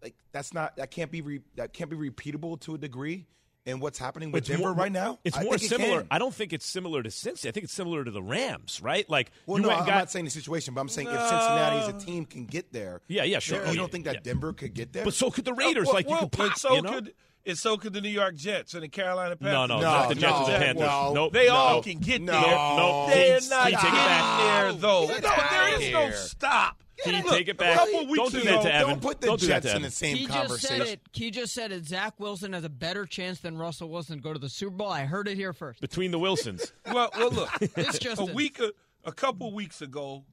like 0.02 0.16
that's 0.32 0.54
not 0.54 0.76
that 0.78 0.92
can't 0.92 1.12
be 1.12 1.22
re, 1.22 1.42
that 1.56 1.74
can't 1.74 1.90
be 1.90 1.96
repeatable 1.98 2.60
to 2.62 2.76
a 2.76 2.78
degree. 2.78 3.28
And 3.64 3.80
what's 3.80 4.00
happening 4.00 4.32
with 4.32 4.40
It's 4.42 4.48
Denver 4.50 4.64
more- 4.70 4.74
right 4.74 4.92
now? 4.92 5.20
It's 5.24 5.38
I 5.38 5.44
more 5.44 5.56
think 5.60 5.72
it 5.72 5.76
similar. 5.78 6.08
I 6.10 6.18
don't 6.18 6.34
think 6.34 6.52
it's 6.52 6.66
similar 6.66 7.04
to 7.04 7.10
Cincy. 7.10 7.48
I 7.48 7.52
think 7.52 7.66
it's 7.66 7.74
similar 7.74 8.04
to 8.04 8.10
the 8.10 8.24
Rams, 8.24 8.82
right? 8.82 9.08
Like 9.08 9.30
Well, 9.46 9.60
you 9.60 9.68
no, 9.68 9.70
I'm 9.72 9.86
got 9.86 9.96
not 9.96 10.10
saying 10.12 10.26
the 10.26 10.32
situation, 10.32 10.74
but 10.74 10.82
I'm 10.82 10.90
saying 10.90 11.10
if 11.10 11.14
Cincinnati 11.14 11.78
as 11.78 11.88
a 11.90 11.94
team 12.04 12.26
can 12.26 12.46
get 12.48 12.74
there, 12.74 13.02
Yeah, 13.08 13.24
yeah, 13.24 13.38
sure. 13.38 13.58
You 13.60 13.64
Oh, 13.64 13.72
yeah, 13.72 13.76
don't 13.76 13.92
think 13.92 14.06
that 14.06 14.16
yeah. 14.16 14.20
Denver 14.24 14.54
could 14.54 14.74
get 14.74 14.94
there? 14.94 15.04
but 15.06 15.14
so 15.14 15.30
could 15.30 15.46
the 15.46 15.52
uh, 15.52 15.56
Raiders. 15.58 15.86
Well, 15.86 15.94
like 15.94 16.06
you 16.08 16.12
well, 16.12 16.22
could 16.22 16.32
pop. 16.32 16.58
so 16.58 16.74
you 16.74 16.82
know? 16.82 16.92
could 16.94 17.14
and 17.46 17.56
so 17.58 17.78
could 17.78 17.94
the 17.94 18.02
New 18.02 18.10
York 18.10 18.34
Jets 18.36 18.74
and 18.74 18.82
the 18.84 18.88
Carolina 18.88 19.36
Panthers. 19.36 19.54
no, 19.54 19.66
no, 19.68 19.76
No, 19.76 19.82
not 19.82 20.10
the 20.10 20.16
Jets 20.16 20.40
or 20.40 20.46
the 20.52 20.58
Panthers. 20.58 20.82
no. 20.88 21.14
Nope, 21.14 21.34
They 21.34 21.48
no. 21.48 21.54
all 21.54 21.84
can 21.84 22.00
get 22.00 22.22
No. 22.24 22.32
there. 22.34 22.42
No, 22.52 23.08
They're 23.10 23.40
not 23.50 23.68
Keith, 23.70 23.80
take 23.80 23.90
it 23.90 23.96
getting 23.96 24.38
there 24.38 24.74
though. 24.74 25.02
No, 25.08 25.20
there 25.20 25.32
outta 25.32 25.80
is 25.84 25.92
no 25.94 26.12
stop. 26.12 26.81
Keith, 27.04 27.24
Look, 27.26 27.34
take 27.34 27.48
it 27.48 27.58
back. 27.58 27.76
A 27.76 27.80
couple 27.80 28.08
weeks 28.08 28.18
Don't 28.18 28.32
do 28.32 28.40
ago, 28.50 28.52
that 28.52 28.62
to 28.64 28.74
Evan. 28.76 28.90
Don't 28.90 29.02
put 29.02 29.22
the 29.22 29.28
Don't 29.28 29.40
that 29.42 29.48
Jets 29.48 29.66
to 29.66 29.70
in 29.72 29.76
Evan. 29.78 29.82
the 29.84 29.92
same 29.92 30.18
He 30.18 30.26
just 30.26 30.38
conversation. 30.38 30.78
said 30.78 30.88
it. 30.88 31.02
He 31.14 31.32
just 31.32 31.54
said 31.54 31.72
it. 31.72 31.86
Zach 31.86 32.20
Wilson 32.20 32.54
has 32.54 32.64
a 32.64 32.70
better 32.70 33.06
chance 33.06 33.40
than 33.40 33.58
Russell 33.58 33.90
Wilson 33.90 34.18
to 34.18 34.22
go 34.24 34.34
to 34.34 34.40
the 34.40 34.50
Super 34.50 34.76
Bowl. 34.76 34.90
I 34.90 35.06
heard 35.06 35.28
it 35.28 35.36
here 35.36 35.54
first. 35.54 35.82
between 35.82 36.12
the 36.12 36.20
Wilsons. 36.20 36.72
Well, 36.92 37.10
well, 37.18 37.32
look. 37.32 37.50
It's 37.78 38.00
just 38.00 38.22
a 38.22 38.26
week, 38.26 38.60
a, 38.60 38.72
a 39.06 39.12
couple 39.12 39.52
weeks 39.54 39.82
ago, 39.82 40.24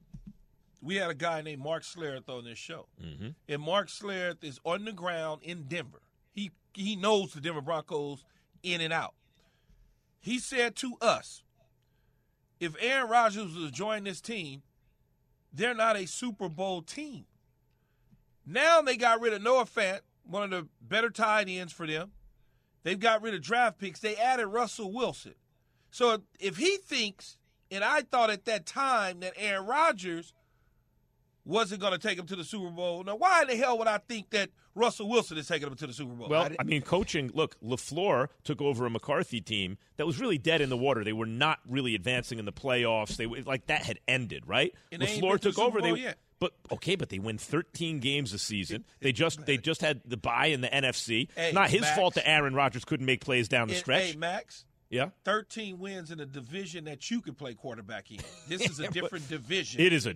we 0.81 0.95
had 0.95 1.09
a 1.09 1.13
guy 1.15 1.41
named 1.41 1.61
Mark 1.61 1.83
Schlereth 1.83 2.29
on 2.29 2.43
this 2.45 2.57
show, 2.57 2.87
Mm-hmm. 3.03 3.29
and 3.47 3.61
Mark 3.61 3.87
Schlereth 3.89 4.43
is 4.43 4.59
on 4.63 4.85
the 4.85 4.93
ground 4.93 5.41
in 5.43 5.63
Denver. 5.63 6.01
He 6.33 6.51
he 6.73 6.95
knows 6.95 7.33
the 7.33 7.41
Denver 7.41 7.61
Broncos 7.61 8.23
in 8.63 8.79
and 8.81 8.93
out. 8.93 9.13
He 10.21 10.37
said 10.39 10.75
to 10.77 10.93
us, 11.01 11.43
if 12.59 12.75
Aaron 12.81 13.09
Rodgers 13.09 13.55
was 13.55 13.65
to 13.65 13.71
join 13.71 14.03
this 14.03 14.21
team, 14.21 14.61
they're 15.53 15.73
not 15.73 15.97
a 15.97 16.05
Super 16.05 16.49
Bowl 16.49 16.81
team. 16.81 17.25
Now 18.45 18.81
they 18.81 18.97
got 18.97 19.21
rid 19.21 19.33
of 19.33 19.41
Noah 19.41 19.65
Fant, 19.65 19.99
one 20.23 20.43
of 20.43 20.49
the 20.49 20.67
better 20.81 21.09
tight 21.09 21.47
ends 21.49 21.73
for 21.73 21.87
them. 21.87 22.11
They've 22.83 22.99
got 22.99 23.21
rid 23.21 23.33
of 23.33 23.41
draft 23.41 23.77
picks. 23.77 23.99
They 23.99 24.15
added 24.15 24.47
Russell 24.47 24.91
Wilson. 24.91 25.35
So 25.91 26.23
if 26.39 26.57
he 26.57 26.77
thinks, 26.77 27.37
and 27.71 27.83
I 27.83 28.01
thought 28.01 28.29
at 28.29 28.45
that 28.45 28.65
time 28.65 29.19
that 29.19 29.33
Aaron 29.37 29.65
Rodgers 29.65 30.33
wasn't 31.45 31.81
going 31.81 31.93
to 31.93 31.99
take 31.99 32.17
him 32.17 32.27
to 32.27 32.35
the 32.35 32.43
Super 32.43 32.69
Bowl. 32.69 33.03
Now, 33.03 33.15
why 33.15 33.41
in 33.41 33.47
the 33.47 33.55
hell 33.55 33.77
would 33.77 33.87
I 33.87 33.97
think 33.97 34.29
that 34.31 34.49
Russell 34.79 35.07
Wilson 35.09 35.37
is 35.37 35.47
taking 35.47 35.67
him 35.67 35.75
to 35.75 35.87
the 35.87 35.93
Super 35.93 36.13
Bowl? 36.13 36.29
Well, 36.29 36.49
I 36.57 36.63
mean, 36.63 36.81
coaching. 36.81 37.29
Look, 37.33 37.59
Lafleur 37.61 38.29
took 38.43 38.61
over 38.61 38.85
a 38.85 38.89
McCarthy 38.89 39.41
team 39.41 39.77
that 39.97 40.07
was 40.07 40.19
really 40.19 40.37
dead 40.37 40.61
in 40.61 40.69
the 40.69 40.77
water. 40.77 41.03
They 41.03 41.13
were 41.13 41.25
not 41.25 41.59
really 41.67 41.93
advancing 41.95 42.39
in 42.39 42.45
the 42.45 42.53
playoffs. 42.53 43.17
They 43.17 43.27
were- 43.27 43.41
like 43.41 43.67
that 43.67 43.83
had 43.83 43.99
ended, 44.07 44.47
right? 44.47 44.73
And 44.91 45.01
Lafleur 45.03 45.39
took 45.39 45.59
over. 45.59 45.79
Bowl 45.81 45.93
They 45.95 46.01
yet. 46.01 46.17
but 46.39 46.53
okay, 46.71 46.95
but 46.95 47.09
they 47.09 47.19
win 47.19 47.37
13 47.37 47.99
games 47.99 48.33
a 48.33 48.39
season. 48.39 48.85
They 49.01 49.11
just 49.11 49.45
they 49.45 49.57
just 49.57 49.81
had 49.81 50.01
the 50.05 50.17
bye 50.17 50.47
in 50.47 50.61
the 50.61 50.69
NFC. 50.69 51.27
Hey, 51.35 51.51
not 51.51 51.69
his 51.69 51.81
Max. 51.81 51.95
fault 51.97 52.13
that 52.15 52.27
Aaron 52.27 52.55
Rodgers 52.55 52.85
couldn't 52.85 53.05
make 53.05 53.21
plays 53.23 53.47
down 53.49 53.67
the 53.67 53.75
stretch. 53.75 54.11
Hey, 54.11 54.15
Max, 54.17 54.65
yeah, 54.89 55.09
13 55.25 55.77
wins 55.79 56.09
in 56.11 56.19
a 56.19 56.25
division 56.25 56.85
that 56.85 57.11
you 57.11 57.21
could 57.21 57.37
play 57.37 57.53
quarterback 57.53 58.09
in. 58.11 58.19
This 58.47 58.61
is 58.69 58.79
a 58.79 58.87
different 58.89 59.27
division. 59.29 59.81
it 59.81 59.91
is 59.93 60.05
a 60.07 60.15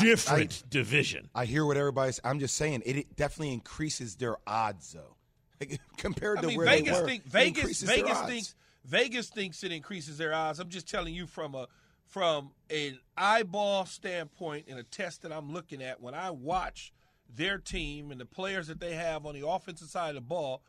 different 0.00 0.62
division. 0.70 1.28
I 1.34 1.44
hear 1.44 1.64
what 1.66 1.76
everybody's. 1.76 2.20
I'm 2.24 2.38
just 2.38 2.56
saying 2.56 2.82
it, 2.86 2.96
it 2.96 3.16
definitely 3.16 3.52
increases 3.54 4.16
their 4.16 4.36
odds, 4.46 4.92
though, 4.92 5.16
Like, 5.60 5.80
compared 5.96 6.38
I 6.38 6.42
to 6.42 6.46
mean, 6.48 6.56
where 6.58 6.66
Vegas 6.66 6.96
they 6.96 7.02
were. 7.02 7.08
think 7.08 7.24
it 7.26 7.30
Vegas 7.32 7.58
increases 7.58 7.88
their 7.88 7.96
Vegas 7.96 8.18
odds. 8.18 8.28
thinks 8.28 8.54
Vegas 8.84 9.28
thinks 9.30 9.64
it 9.64 9.72
increases 9.72 10.18
their 10.18 10.34
odds. 10.34 10.58
I'm 10.60 10.68
just 10.68 10.88
telling 10.88 11.14
you 11.14 11.26
from 11.26 11.54
a 11.54 11.66
from 12.06 12.50
an 12.70 12.98
eyeball 13.16 13.86
standpoint 13.86 14.66
and 14.68 14.78
a 14.78 14.82
test 14.82 15.22
that 15.22 15.32
I'm 15.32 15.52
looking 15.52 15.82
at 15.82 16.00
when 16.00 16.14
I 16.14 16.30
watch 16.30 16.92
their 17.34 17.56
team 17.58 18.10
and 18.10 18.20
the 18.20 18.26
players 18.26 18.66
that 18.66 18.80
they 18.80 18.94
have 18.94 19.24
on 19.24 19.34
the 19.34 19.46
offensive 19.48 19.88
side 19.88 20.10
of 20.10 20.14
the 20.16 20.20
ball, 20.20 20.62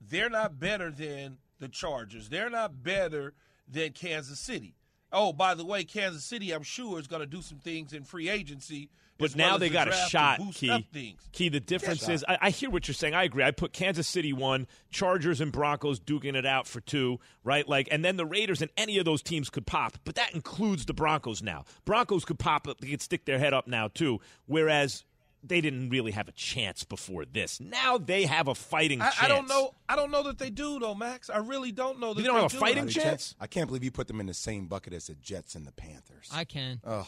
they're 0.00 0.28
not 0.28 0.60
better 0.60 0.90
than 0.90 1.38
the 1.60 1.68
Chargers. 1.68 2.28
They're 2.28 2.50
not 2.50 2.82
better 2.82 3.32
than 3.66 3.92
Kansas 3.92 4.38
City. 4.38 4.74
Oh, 5.12 5.32
by 5.32 5.54
the 5.54 5.64
way, 5.64 5.84
Kansas 5.84 6.24
City, 6.24 6.52
I'm 6.52 6.62
sure, 6.62 6.98
is 6.98 7.06
going 7.06 7.20
to 7.20 7.26
do 7.26 7.42
some 7.42 7.58
things 7.58 7.92
in 7.92 8.04
free 8.04 8.28
agency. 8.28 8.88
But 9.18 9.30
as 9.30 9.36
well 9.36 9.50
now 9.50 9.58
they 9.58 9.68
the 9.68 9.74
got 9.74 9.88
a 9.88 9.92
shot, 9.92 10.40
Key. 10.54 11.16
Key, 11.32 11.48
the 11.48 11.60
difference 11.60 12.08
is, 12.08 12.24
I, 12.26 12.38
I 12.40 12.50
hear 12.50 12.70
what 12.70 12.88
you're 12.88 12.94
saying. 12.94 13.14
I 13.14 13.24
agree. 13.24 13.44
I 13.44 13.50
put 13.50 13.72
Kansas 13.72 14.08
City 14.08 14.32
one, 14.32 14.66
Chargers 14.90 15.40
and 15.40 15.52
Broncos 15.52 16.00
duking 16.00 16.34
it 16.34 16.46
out 16.46 16.66
for 16.66 16.80
two, 16.80 17.20
right? 17.44 17.68
Like, 17.68 17.88
and 17.92 18.04
then 18.04 18.16
the 18.16 18.26
Raiders 18.26 18.62
and 18.62 18.70
any 18.76 18.98
of 18.98 19.04
those 19.04 19.22
teams 19.22 19.50
could 19.50 19.66
pop, 19.66 19.98
but 20.04 20.14
that 20.16 20.34
includes 20.34 20.86
the 20.86 20.94
Broncos 20.94 21.42
now. 21.42 21.64
Broncos 21.84 22.24
could 22.24 22.38
pop 22.38 22.66
up, 22.66 22.80
they 22.80 22.88
could 22.88 23.02
stick 23.02 23.26
their 23.26 23.38
head 23.38 23.52
up 23.52 23.68
now 23.68 23.88
too. 23.88 24.20
Whereas 24.46 25.04
they 25.42 25.60
didn't 25.60 25.90
really 25.90 26.12
have 26.12 26.28
a 26.28 26.32
chance 26.32 26.84
before 26.84 27.24
this. 27.24 27.60
Now 27.60 27.98
they 27.98 28.24
have 28.24 28.48
a 28.48 28.54
fighting 28.54 29.00
I, 29.00 29.06
chance. 29.10 29.22
I 29.22 29.28
don't 29.28 29.48
know. 29.48 29.74
I 29.88 29.96
don't 29.96 30.10
know 30.10 30.22
that 30.24 30.38
they 30.38 30.50
do 30.50 30.78
though, 30.78 30.94
Max. 30.94 31.30
I 31.30 31.38
really 31.38 31.72
don't 31.72 31.98
know 32.00 32.14
that 32.14 32.22
They 32.22 32.26
don't 32.26 32.36
have 32.36 32.46
a 32.46 32.48
do. 32.48 32.58
fighting 32.58 32.84
Buddy, 32.84 32.94
chance? 32.94 33.34
I 33.40 33.46
can't 33.46 33.66
believe 33.66 33.84
you 33.84 33.90
put 33.90 34.08
them 34.08 34.20
in 34.20 34.26
the 34.26 34.34
same 34.34 34.66
bucket 34.66 34.92
as 34.92 35.06
the 35.06 35.14
Jets 35.14 35.54
and 35.54 35.66
the 35.66 35.72
Panthers. 35.72 36.28
I 36.32 36.44
can. 36.44 36.80
Ugh. 36.84 37.06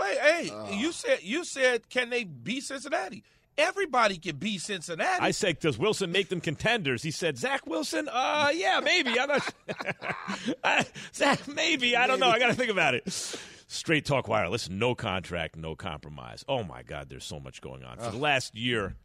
Hey, 0.00 0.48
hey, 0.50 0.76
you 0.76 0.90
said 0.90 1.20
you 1.22 1.44
said 1.44 1.88
can 1.88 2.10
they 2.10 2.24
beat 2.24 2.64
Cincinnati? 2.64 3.22
Everybody 3.56 4.18
can 4.18 4.36
beat 4.36 4.62
Cincinnati. 4.62 5.22
I 5.22 5.30
said, 5.30 5.60
does 5.60 5.78
Wilson 5.78 6.10
make 6.10 6.28
them 6.28 6.40
contenders? 6.40 7.04
He 7.04 7.12
said, 7.12 7.38
Zach 7.38 7.64
Wilson? 7.66 8.08
Uh, 8.10 8.50
yeah, 8.52 8.80
maybe. 8.82 9.18
I'm 9.18 9.28
not. 9.28 9.54
Zach, 11.14 11.46
maybe. 11.46 11.96
I 11.96 12.08
don't 12.08 12.18
know. 12.18 12.28
I 12.28 12.40
got 12.40 12.48
to 12.48 12.54
think 12.54 12.70
about 12.70 12.94
it. 12.94 13.36
Straight 13.66 14.04
talk 14.04 14.28
wireless. 14.28 14.68
No 14.68 14.94
contract, 14.94 15.56
no 15.56 15.74
compromise. 15.74 16.44
Oh 16.48 16.62
my 16.62 16.82
God, 16.82 17.08
there's 17.08 17.24
so 17.24 17.40
much 17.40 17.60
going 17.60 17.82
on. 17.84 17.98
For 17.98 18.10
the 18.10 18.18
last 18.18 18.54
year, 18.54 18.96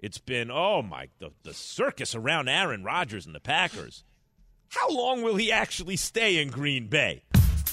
it's 0.00 0.18
been 0.18 0.50
oh 0.50 0.82
my 0.82 1.08
the, 1.18 1.30
the 1.42 1.54
circus 1.54 2.14
around 2.14 2.48
Aaron 2.48 2.82
Rodgers 2.84 3.26
and 3.26 3.34
the 3.34 3.40
Packers. 3.40 4.04
How 4.68 4.90
long 4.90 5.22
will 5.22 5.36
he 5.36 5.52
actually 5.52 5.96
stay 5.96 6.38
in 6.38 6.48
Green 6.48 6.88
Bay? 6.88 7.22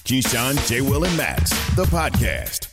Keyshawn, 0.04 0.68
J. 0.68 0.82
Will, 0.82 1.06
and 1.06 1.16
Max, 1.18 1.50
the 1.76 1.86
podcast. 1.86 2.73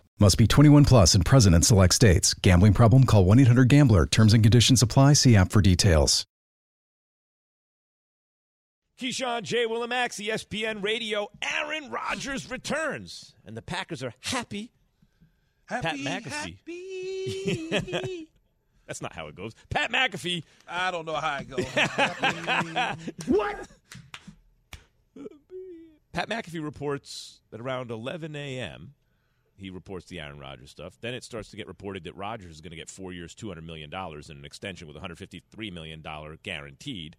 Must 0.21 0.37
be 0.37 0.45
21 0.45 0.85
plus 0.85 1.15
and 1.15 1.25
present 1.25 1.55
in 1.55 1.63
select 1.63 1.95
states. 1.95 2.35
Gambling 2.35 2.73
problem? 2.73 3.05
Call 3.05 3.25
1 3.25 3.39
800 3.39 3.67
Gambler. 3.67 4.05
Terms 4.05 4.35
and 4.35 4.43
conditions 4.43 4.83
apply. 4.83 5.13
See 5.13 5.35
app 5.35 5.51
for 5.51 5.63
details. 5.63 6.27
Keyshawn, 8.99 9.41
J. 9.41 9.65
Willimax, 9.65 10.23
ESPN 10.23 10.83
Radio. 10.83 11.27
Aaron 11.41 11.89
Rodgers 11.89 12.51
returns, 12.51 13.33
and 13.47 13.57
the 13.57 13.63
Packers 13.63 14.03
are 14.03 14.13
happy. 14.19 14.71
happy, 15.65 16.03
Pat 16.03 16.23
McAfee. 16.23 17.71
happy. 17.71 18.29
That's 18.85 19.01
not 19.01 19.13
how 19.13 19.25
it 19.25 19.33
goes. 19.33 19.55
Pat 19.71 19.91
McAfee 19.91 20.43
I 20.67 20.91
don't 20.91 21.07
know 21.07 21.15
how 21.15 21.39
it 21.39 21.49
goes. 21.49 21.65
What? 23.25 23.67
Pat 26.13 26.29
McAfee 26.29 26.63
reports 26.63 27.39
that 27.49 27.59
around 27.59 27.89
11 27.89 28.35
a.m., 28.35 28.93
he 29.61 29.69
reports 29.69 30.07
the 30.07 30.19
Aaron 30.19 30.39
Rodgers 30.39 30.71
stuff. 30.71 30.97
Then 30.99 31.13
it 31.13 31.23
starts 31.23 31.49
to 31.51 31.57
get 31.57 31.67
reported 31.67 32.03
that 32.03 32.15
Rodgers 32.15 32.55
is 32.55 32.61
going 32.61 32.71
to 32.71 32.77
get 32.77 32.89
four 32.89 33.13
years, 33.13 33.35
$200 33.35 33.63
million, 33.63 33.89
and 33.93 34.29
an 34.29 34.45
extension 34.45 34.87
with 34.87 34.97
$153 34.97 35.71
million 35.71 36.03
guaranteed. 36.43 37.15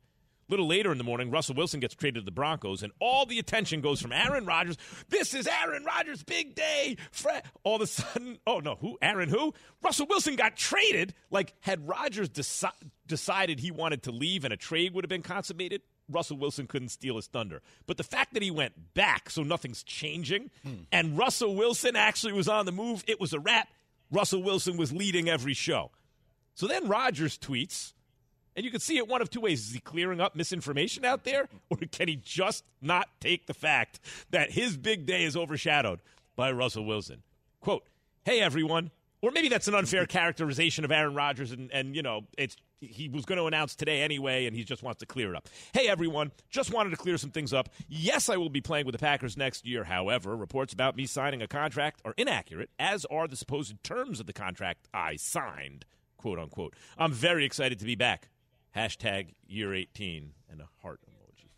A 0.48 0.52
little 0.52 0.66
later 0.66 0.90
in 0.92 0.98
the 0.98 1.04
morning, 1.04 1.30
Russell 1.30 1.54
Wilson 1.54 1.80
gets 1.80 1.94
traded 1.94 2.22
to 2.22 2.24
the 2.24 2.32
Broncos, 2.32 2.82
and 2.82 2.92
all 3.00 3.24
the 3.24 3.38
attention 3.38 3.80
goes 3.80 4.02
from 4.02 4.12
Aaron 4.12 4.44
Rodgers. 4.44 4.76
This 5.08 5.34
is 5.34 5.46
Aaron 5.46 5.84
Rodgers' 5.84 6.24
big 6.24 6.54
day. 6.54 6.96
All 7.62 7.76
of 7.76 7.82
a 7.82 7.86
sudden, 7.86 8.38
oh 8.46 8.58
no, 8.58 8.74
who? 8.74 8.98
Aaron 9.00 9.28
who? 9.28 9.54
Russell 9.82 10.06
Wilson 10.08 10.36
got 10.36 10.56
traded. 10.56 11.14
Like, 11.30 11.54
had 11.60 11.88
Rodgers 11.88 12.28
deci- 12.28 12.72
decided 13.06 13.60
he 13.60 13.70
wanted 13.70 14.02
to 14.02 14.10
leave 14.10 14.44
and 14.44 14.52
a 14.52 14.56
trade 14.56 14.92
would 14.94 15.04
have 15.04 15.08
been 15.08 15.22
consummated, 15.22 15.82
Russell 16.12 16.36
Wilson 16.36 16.66
couldn't 16.66 16.90
steal 16.90 17.16
his 17.16 17.26
thunder. 17.26 17.62
But 17.86 17.96
the 17.96 18.04
fact 18.04 18.34
that 18.34 18.42
he 18.42 18.50
went 18.50 18.94
back, 18.94 19.30
so 19.30 19.42
nothing's 19.42 19.82
changing, 19.82 20.50
and 20.92 21.16
Russell 21.18 21.54
Wilson 21.54 21.96
actually 21.96 22.32
was 22.32 22.48
on 22.48 22.66
the 22.66 22.72
move, 22.72 23.04
it 23.06 23.20
was 23.20 23.32
a 23.32 23.40
wrap. 23.40 23.68
Russell 24.10 24.42
Wilson 24.42 24.76
was 24.76 24.92
leading 24.92 25.28
every 25.28 25.54
show. 25.54 25.90
So 26.54 26.66
then 26.66 26.86
Rodgers 26.88 27.38
tweets, 27.38 27.92
and 28.54 28.64
you 28.64 28.70
can 28.70 28.80
see 28.80 28.98
it 28.98 29.08
one 29.08 29.22
of 29.22 29.30
two 29.30 29.40
ways. 29.40 29.66
Is 29.68 29.72
he 29.74 29.80
clearing 29.80 30.20
up 30.20 30.36
misinformation 30.36 31.04
out 31.04 31.24
there, 31.24 31.48
or 31.70 31.78
can 31.90 32.08
he 32.08 32.16
just 32.16 32.64
not 32.80 33.08
take 33.20 33.46
the 33.46 33.54
fact 33.54 34.00
that 34.30 34.50
his 34.52 34.76
big 34.76 35.06
day 35.06 35.24
is 35.24 35.36
overshadowed 35.36 36.00
by 36.36 36.52
Russell 36.52 36.84
Wilson? 36.84 37.22
Quote, 37.60 37.84
hey, 38.24 38.40
everyone. 38.40 38.90
Or 39.22 39.30
maybe 39.30 39.48
that's 39.48 39.68
an 39.68 39.74
unfair 39.74 40.04
characterization 40.04 40.84
of 40.84 40.90
Aaron 40.90 41.14
Rodgers, 41.14 41.52
and, 41.52 41.70
and 41.72 41.94
you 41.94 42.02
know, 42.02 42.22
it's 42.36 42.56
he 42.82 43.08
was 43.08 43.24
going 43.24 43.38
to 43.38 43.46
announce 43.46 43.74
today 43.74 44.02
anyway, 44.02 44.46
and 44.46 44.56
he 44.56 44.64
just 44.64 44.82
wants 44.82 45.00
to 45.00 45.06
clear 45.06 45.30
it 45.30 45.36
up. 45.36 45.48
Hey, 45.72 45.88
everyone, 45.88 46.32
just 46.50 46.72
wanted 46.72 46.90
to 46.90 46.96
clear 46.96 47.16
some 47.16 47.30
things 47.30 47.52
up. 47.52 47.68
Yes, 47.88 48.28
I 48.28 48.36
will 48.36 48.50
be 48.50 48.60
playing 48.60 48.86
with 48.86 48.94
the 48.94 48.98
Packers 48.98 49.36
next 49.36 49.66
year. 49.66 49.84
However, 49.84 50.36
reports 50.36 50.72
about 50.72 50.96
me 50.96 51.06
signing 51.06 51.42
a 51.42 51.48
contract 51.48 52.00
are 52.04 52.14
inaccurate, 52.16 52.70
as 52.78 53.04
are 53.06 53.28
the 53.28 53.36
supposed 53.36 53.82
terms 53.84 54.20
of 54.20 54.26
the 54.26 54.32
contract 54.32 54.88
I 54.92 55.16
signed, 55.16 55.84
quote 56.16 56.38
unquote. 56.38 56.74
I'm 56.98 57.12
very 57.12 57.44
excited 57.44 57.78
to 57.78 57.84
be 57.84 57.94
back. 57.94 58.28
Hashtag 58.76 59.34
year 59.46 59.74
18 59.74 60.32
and 60.50 60.60
a 60.60 60.68
heart 60.82 61.00
emoji. 61.08 61.50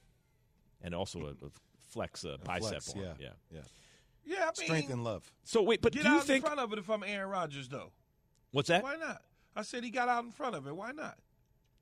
And 0.83 0.95
also 0.95 1.21
a, 1.21 1.47
a 1.47 1.50
flex 1.88 2.25
uh, 2.25 2.37
bicep 2.45 2.83
flex, 2.83 2.95
yeah. 2.97 3.12
yeah. 3.19 3.28
Yeah. 3.50 3.61
yeah, 4.25 4.37
I 4.40 4.45
mean, 4.59 4.66
Strength 4.66 4.90
and 4.90 5.04
love. 5.04 5.33
So 5.45 5.62
wait, 5.62 5.81
but 5.81 5.93
get 5.93 6.02
do 6.02 6.09
you 6.09 6.16
out 6.16 6.25
think 6.25 6.45
in 6.45 6.50
front 6.50 6.61
of 6.61 6.73
it 6.73 6.78
if 6.81 6.90
I'm 6.90 7.04
Aaron 7.04 7.31
Rodgers, 7.31 7.69
though. 7.69 7.93
what's 8.50 8.69
that? 8.69 8.83
Why 8.83 8.97
not? 8.97 9.23
I 9.56 9.62
said 9.62 9.84
he 9.84 9.90
got 9.90 10.08
out 10.08 10.25
in 10.25 10.32
front 10.32 10.56
of 10.56 10.66
it. 10.66 10.75
Why 10.75 10.92
not? 10.92 11.18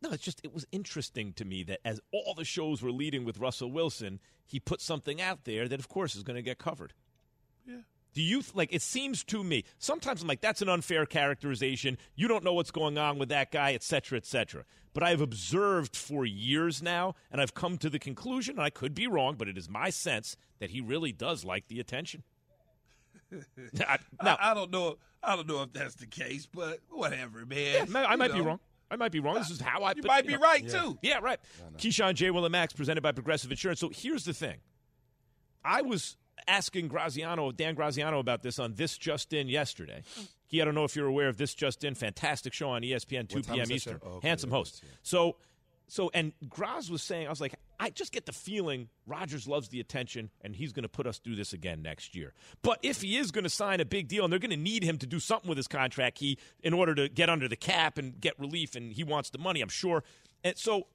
No, 0.02 0.10
it's 0.10 0.24
just 0.24 0.40
it 0.42 0.52
was 0.52 0.66
interesting 0.72 1.32
to 1.34 1.44
me 1.44 1.62
that 1.64 1.80
as 1.84 2.00
all 2.12 2.34
the 2.34 2.44
shows 2.44 2.82
were 2.82 2.90
leading 2.90 3.24
with 3.24 3.38
Russell 3.38 3.70
Wilson, 3.70 4.18
he 4.46 4.58
put 4.58 4.80
something 4.80 5.22
out 5.22 5.44
there 5.44 5.68
that 5.68 5.78
of 5.78 5.88
course 5.88 6.16
is 6.16 6.24
going 6.24 6.36
to 6.36 6.42
get 6.42 6.58
covered. 6.58 6.92
Yeah. 7.64 7.82
Do 8.12 8.20
you 8.20 8.42
like 8.52 8.72
it 8.72 8.82
seems 8.82 9.22
to 9.24 9.44
me 9.44 9.64
sometimes 9.78 10.20
I'm 10.20 10.28
like 10.28 10.40
that's 10.40 10.60
an 10.60 10.68
unfair 10.68 11.06
characterization. 11.06 11.98
You 12.16 12.26
don't 12.26 12.42
know 12.42 12.52
what's 12.52 12.72
going 12.72 12.98
on 12.98 13.18
with 13.18 13.28
that 13.28 13.52
guy, 13.52 13.74
etc., 13.74 13.84
cetera, 13.84 14.18
et 14.18 14.26
cetera. 14.26 14.64
But 14.92 15.04
I've 15.04 15.20
observed 15.20 15.96
for 15.96 16.26
years 16.26 16.82
now, 16.82 17.14
and 17.30 17.40
I've 17.40 17.54
come 17.54 17.78
to 17.78 17.88
the 17.88 17.98
conclusion, 17.98 18.56
and 18.56 18.64
I 18.64 18.70
could 18.70 18.94
be 18.94 19.06
wrong, 19.06 19.36
but 19.38 19.48
it 19.48 19.56
is 19.56 19.68
my 19.68 19.88
sense 19.88 20.36
that 20.58 20.70
he 20.70 20.80
really 20.82 21.12
does 21.12 21.44
like 21.44 21.68
the 21.68 21.80
attention. 21.80 22.24
I, 23.88 23.98
now, 24.22 24.36
I, 24.40 24.50
I 24.50 24.54
don't 24.54 24.70
know. 24.70 24.96
I 25.22 25.36
don't 25.36 25.46
know 25.46 25.62
if 25.62 25.72
that's 25.72 25.94
the 25.94 26.06
case, 26.06 26.46
but 26.46 26.80
whatever, 26.90 27.46
man. 27.46 27.94
I, 27.94 28.04
I 28.04 28.12
You 28.12 28.18
might 28.18 28.32
be 28.32 28.40
wrong. 28.40 28.60
I 28.90 28.96
might 28.96 29.12
be 29.12 29.20
wrong. 29.20 29.36
This 29.36 29.50
is 29.50 29.60
how 29.60 29.82
I. 29.82 29.90
You 29.90 30.02
but, 30.02 30.08
might 30.08 30.26
be 30.26 30.34
know. 30.34 30.40
right 30.40 30.68
too. 30.68 30.98
Yeah, 31.00 31.20
right. 31.22 31.38
Keyshawn 31.78 32.14
J. 32.14 32.30
Will 32.30 32.44
and 32.44 32.52
Max 32.52 32.72
presented 32.72 33.00
by 33.02 33.12
Progressive 33.12 33.50
Insurance. 33.50 33.80
So 33.80 33.90
here's 33.92 34.24
the 34.24 34.34
thing. 34.34 34.58
I 35.64 35.82
was 35.82 36.16
asking 36.46 36.88
Graziano, 36.88 37.52
Dan 37.52 37.74
Graziano, 37.74 38.18
about 38.18 38.42
this 38.42 38.58
on 38.58 38.74
This 38.74 38.98
Just 38.98 39.32
In 39.32 39.48
yesterday. 39.48 40.02
He, 40.46 40.60
I 40.60 40.64
don't 40.64 40.74
know 40.74 40.84
if 40.84 40.96
you're 40.96 41.06
aware 41.06 41.28
of 41.28 41.36
This 41.36 41.54
Just 41.54 41.84
In, 41.84 41.94
fantastic 41.94 42.52
show 42.52 42.70
on 42.70 42.82
ESPN, 42.82 43.28
2 43.28 43.42
p.m. 43.42 43.60
is 43.60 43.70
Eastern. 43.70 44.00
Oh, 44.04 44.14
okay, 44.16 44.28
Handsome 44.28 44.50
host. 44.50 44.82
yeah. 44.82 44.90
So, 45.02 45.36
so, 45.92 46.10
and 46.14 46.32
Graz 46.48 46.90
was 46.90 47.02
saying, 47.02 47.26
I 47.26 47.28
was 47.28 47.42
like, 47.42 47.54
I 47.78 47.90
just 47.90 48.12
get 48.12 48.24
the 48.24 48.32
feeling 48.32 48.88
Rodgers 49.06 49.46
loves 49.46 49.68
the 49.68 49.78
attention, 49.78 50.30
and 50.40 50.56
he's 50.56 50.72
going 50.72 50.84
to 50.84 50.88
put 50.88 51.06
us 51.06 51.18
through 51.18 51.36
this 51.36 51.52
again 51.52 51.82
next 51.82 52.14
year. 52.14 52.32
But 52.62 52.78
if 52.82 53.02
he 53.02 53.18
is 53.18 53.30
going 53.30 53.44
to 53.44 53.50
sign 53.50 53.78
a 53.78 53.84
big 53.84 54.08
deal, 54.08 54.24
and 54.24 54.32
they're 54.32 54.40
going 54.40 54.52
to 54.52 54.56
need 54.56 54.84
him 54.84 54.96
to 54.96 55.06
do 55.06 55.20
something 55.20 55.50
with 55.50 55.58
his 55.58 55.68
contract, 55.68 56.16
he 56.16 56.38
in 56.62 56.72
order 56.72 56.94
to 56.94 57.10
get 57.10 57.28
under 57.28 57.46
the 57.46 57.56
cap 57.56 57.98
and 57.98 58.18
get 58.18 58.40
relief, 58.40 58.74
and 58.74 58.90
he 58.90 59.04
wants 59.04 59.28
the 59.28 59.36
money, 59.36 59.60
I'm 59.60 59.68
sure. 59.68 60.02
And 60.42 60.56
so, 60.56 60.86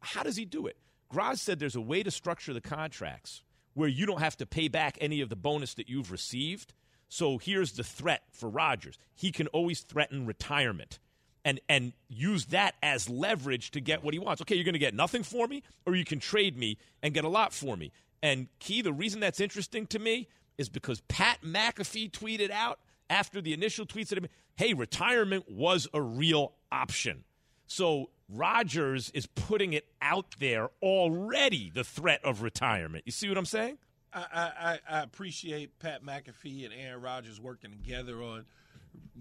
how 0.00 0.24
does 0.24 0.34
he 0.34 0.44
do 0.44 0.66
it? 0.66 0.76
Graz 1.08 1.40
said 1.40 1.60
there's 1.60 1.76
a 1.76 1.80
way 1.80 2.02
to 2.02 2.10
structure 2.10 2.52
the 2.52 2.60
contracts 2.60 3.44
where 3.74 3.88
you 3.88 4.06
don't 4.06 4.18
have 4.18 4.36
to 4.38 4.46
pay 4.46 4.66
back 4.66 4.98
any 5.00 5.20
of 5.20 5.28
the 5.28 5.36
bonus 5.36 5.74
that 5.74 5.88
you've 5.88 6.10
received. 6.10 6.74
So 7.08 7.38
here's 7.38 7.74
the 7.74 7.84
threat 7.84 8.22
for 8.32 8.48
Rodgers. 8.48 8.98
He 9.14 9.30
can 9.30 9.46
always 9.48 9.82
threaten 9.82 10.26
retirement 10.26 10.98
and 11.46 11.60
and 11.68 11.92
use 12.08 12.46
that 12.46 12.74
as 12.82 13.08
leverage 13.08 13.70
to 13.70 13.80
get 13.80 14.04
what 14.04 14.12
he 14.12 14.18
wants. 14.18 14.42
Okay, 14.42 14.56
you're 14.56 14.64
going 14.64 14.74
to 14.74 14.78
get 14.80 14.94
nothing 14.94 15.22
for 15.22 15.46
me 15.46 15.62
or 15.86 15.94
you 15.94 16.04
can 16.04 16.18
trade 16.18 16.58
me 16.58 16.76
and 17.02 17.14
get 17.14 17.24
a 17.24 17.28
lot 17.28 17.54
for 17.54 17.76
me. 17.76 17.92
And 18.22 18.48
key 18.58 18.82
the 18.82 18.92
reason 18.92 19.20
that's 19.20 19.40
interesting 19.40 19.86
to 19.86 19.98
me 19.98 20.28
is 20.58 20.68
because 20.68 21.00
Pat 21.02 21.38
McAfee 21.42 22.10
tweeted 22.10 22.50
out 22.50 22.80
after 23.08 23.40
the 23.40 23.52
initial 23.52 23.86
tweets 23.86 24.08
that, 24.08 24.28
"Hey, 24.56 24.74
retirement 24.74 25.48
was 25.48 25.86
a 25.94 26.02
real 26.02 26.54
option." 26.72 27.24
So 27.68 28.10
Rodgers 28.28 29.10
is 29.10 29.26
putting 29.26 29.72
it 29.72 29.86
out 30.02 30.34
there 30.40 30.70
already, 30.82 31.70
the 31.70 31.84
threat 31.84 32.24
of 32.24 32.42
retirement. 32.42 33.04
You 33.06 33.12
see 33.12 33.28
what 33.28 33.38
I'm 33.38 33.46
saying? 33.46 33.78
I, 34.12 34.20
I, 34.32 34.78
I 34.88 35.02
appreciate 35.02 35.78
Pat 35.78 36.02
McAfee 36.02 36.64
and 36.64 36.74
Aaron 36.74 37.02
Rodgers 37.02 37.40
working 37.40 37.70
together 37.70 38.22
on 38.22 38.46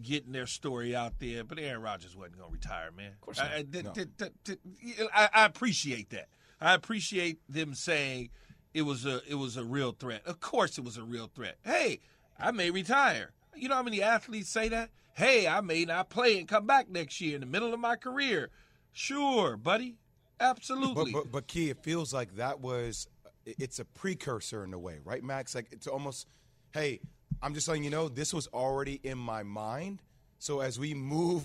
getting 0.01 0.31
their 0.31 0.47
story 0.47 0.95
out 0.95 1.19
there, 1.19 1.43
but 1.43 1.59
Aaron 1.59 1.81
Rodgers 1.81 2.15
wasn't 2.15 2.37
going 2.37 2.49
to 2.49 2.53
retire, 2.53 2.91
man. 2.95 3.11
Of 3.11 3.21
course 3.21 3.37
not. 3.37 3.51
I, 3.51 3.65
I, 5.03 5.07
I, 5.13 5.29
I 5.33 5.45
appreciate 5.45 6.09
that. 6.11 6.27
I 6.59 6.73
appreciate 6.73 7.39
them 7.49 7.73
saying 7.73 8.29
it 8.73 8.83
was 8.83 9.05
a 9.05 9.21
it 9.27 9.35
was 9.35 9.57
a 9.57 9.63
real 9.63 9.91
threat. 9.91 10.21
Of 10.25 10.39
course, 10.39 10.77
it 10.77 10.83
was 10.83 10.97
a 10.97 11.03
real 11.03 11.29
threat. 11.33 11.57
Hey, 11.63 11.99
I 12.39 12.51
may 12.51 12.71
retire. 12.71 13.31
You 13.55 13.69
know 13.69 13.75
how 13.75 13.83
many 13.83 14.01
athletes 14.01 14.49
say 14.49 14.69
that? 14.69 14.89
Hey, 15.13 15.47
I 15.47 15.61
may 15.61 15.85
not 15.85 16.09
play 16.09 16.37
and 16.37 16.47
come 16.47 16.65
back 16.65 16.89
next 16.89 17.21
year 17.21 17.35
in 17.35 17.41
the 17.41 17.47
middle 17.47 17.73
of 17.73 17.79
my 17.79 17.95
career. 17.95 18.49
Sure, 18.91 19.55
buddy. 19.55 19.95
Absolutely. 20.39 21.13
But, 21.13 21.23
but, 21.23 21.31
but 21.31 21.47
Key, 21.47 21.69
it 21.69 21.83
feels 21.83 22.13
like 22.13 22.35
that 22.35 22.59
was 22.59 23.07
it's 23.45 23.79
a 23.79 23.85
precursor 23.85 24.63
in 24.63 24.73
a 24.73 24.79
way, 24.79 24.99
right, 25.03 25.23
Max? 25.23 25.55
Like 25.55 25.67
it's 25.71 25.87
almost, 25.87 26.27
hey, 26.73 26.99
I'm 27.45 27.53
just 27.53 27.67
letting 27.67 27.83
you 27.83 27.91
know 27.91 28.09
this 28.09 28.33
was 28.33 28.47
already 28.47 28.99
in 29.03 29.19
my 29.19 29.43
mind. 29.43 29.99
So 30.39 30.61
as 30.61 30.79
we 30.79 30.95
move 30.95 31.43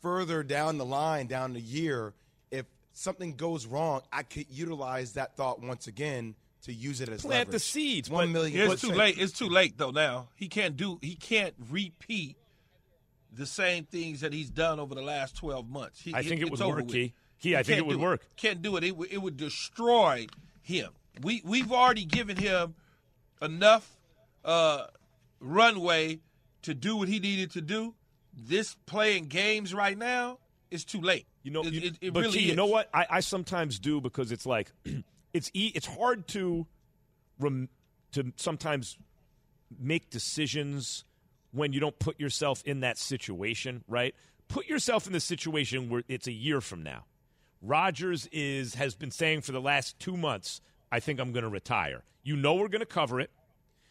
further 0.00 0.44
down 0.44 0.78
the 0.78 0.84
line, 0.84 1.26
down 1.26 1.54
the 1.54 1.60
year, 1.60 2.14
if 2.52 2.66
something 2.92 3.34
goes 3.34 3.66
wrong, 3.66 4.02
I 4.12 4.22
could 4.22 4.46
utilize 4.48 5.14
that 5.14 5.34
thought 5.36 5.60
once 5.60 5.88
again 5.88 6.36
to 6.62 6.72
use 6.72 7.00
it 7.00 7.08
as 7.08 7.22
Plant 7.22 7.48
leverage. 7.48 7.52
the 7.52 7.58
seeds, 7.58 8.08
One 8.08 8.28
but 8.28 8.32
million. 8.32 8.70
it's 8.70 8.80
too 8.80 8.92
late. 8.92 9.18
It's 9.18 9.32
too 9.36 9.48
late 9.48 9.76
though. 9.76 9.90
Now 9.90 10.28
he 10.36 10.46
can't 10.46 10.76
do. 10.76 10.98
He 11.02 11.16
can't 11.16 11.54
repeat 11.68 12.36
the 13.32 13.46
same 13.46 13.84
things 13.86 14.20
that 14.20 14.32
he's 14.32 14.50
done 14.50 14.78
over 14.78 14.94
the 14.94 15.02
last 15.02 15.36
twelve 15.36 15.68
months. 15.68 16.00
He, 16.00 16.14
I 16.14 16.22
think 16.22 16.42
it 16.42 16.44
it's 16.44 16.50
would 16.52 16.60
over 16.62 16.76
work, 16.76 16.84
with. 16.84 16.92
Key. 16.94 17.12
Key, 17.40 17.48
He 17.48 17.56
I 17.56 17.64
think 17.64 17.78
can't 17.78 17.78
it 17.80 17.86
would 17.88 17.94
do 17.94 18.00
work. 18.00 18.26
Can't 18.36 18.62
do 18.62 18.76
it. 18.76 18.84
It 18.84 18.96
would, 18.96 19.12
it 19.12 19.18
would 19.20 19.36
destroy 19.36 20.26
him. 20.62 20.90
We 21.22 21.42
we've 21.44 21.72
already 21.72 22.04
given 22.04 22.36
him 22.36 22.74
enough 23.42 23.90
uh, 24.44 24.86
runway 25.40 26.20
to 26.62 26.74
do 26.74 26.96
what 26.96 27.08
he 27.08 27.18
needed 27.18 27.50
to 27.52 27.60
do. 27.60 27.94
This 28.32 28.76
playing 28.86 29.26
games 29.26 29.74
right 29.74 29.96
now 29.96 30.38
is 30.70 30.84
too 30.84 31.00
late. 31.00 31.26
You 31.42 31.50
know, 31.50 31.62
it, 31.62 31.72
you, 31.72 31.80
it, 31.88 31.98
it 32.00 32.12
but 32.12 32.20
really 32.20 32.40
you 32.40 32.54
know 32.54 32.66
what? 32.66 32.88
I, 32.94 33.06
I 33.10 33.20
sometimes 33.20 33.78
do 33.78 34.00
because 34.00 34.30
it's 34.30 34.46
like 34.46 34.70
it's 35.32 35.50
e- 35.54 35.72
it's 35.74 35.86
hard 35.86 36.28
to 36.28 36.66
rem- 37.38 37.68
to 38.12 38.32
sometimes 38.36 38.96
make 39.78 40.10
decisions 40.10 41.04
when 41.52 41.72
you 41.72 41.80
don't 41.80 41.98
put 41.98 42.20
yourself 42.20 42.62
in 42.64 42.80
that 42.80 42.98
situation, 42.98 43.82
right? 43.88 44.14
Put 44.48 44.66
yourself 44.66 45.06
in 45.06 45.12
the 45.12 45.20
situation 45.20 45.88
where 45.88 46.02
it's 46.08 46.26
a 46.26 46.32
year 46.32 46.60
from 46.60 46.82
now. 46.82 47.04
Rodgers 47.62 48.28
is 48.32 48.74
has 48.74 48.94
been 48.94 49.10
saying 49.10 49.42
for 49.42 49.52
the 49.52 49.60
last 49.60 49.98
two 49.98 50.16
months, 50.16 50.60
I 50.92 51.00
think 51.00 51.20
I'm 51.20 51.32
going 51.32 51.44
to 51.44 51.50
retire. 51.50 52.04
You 52.22 52.36
know 52.36 52.54
we're 52.54 52.68
going 52.68 52.80
to 52.80 52.86
cover 52.86 53.20
it. 53.20 53.30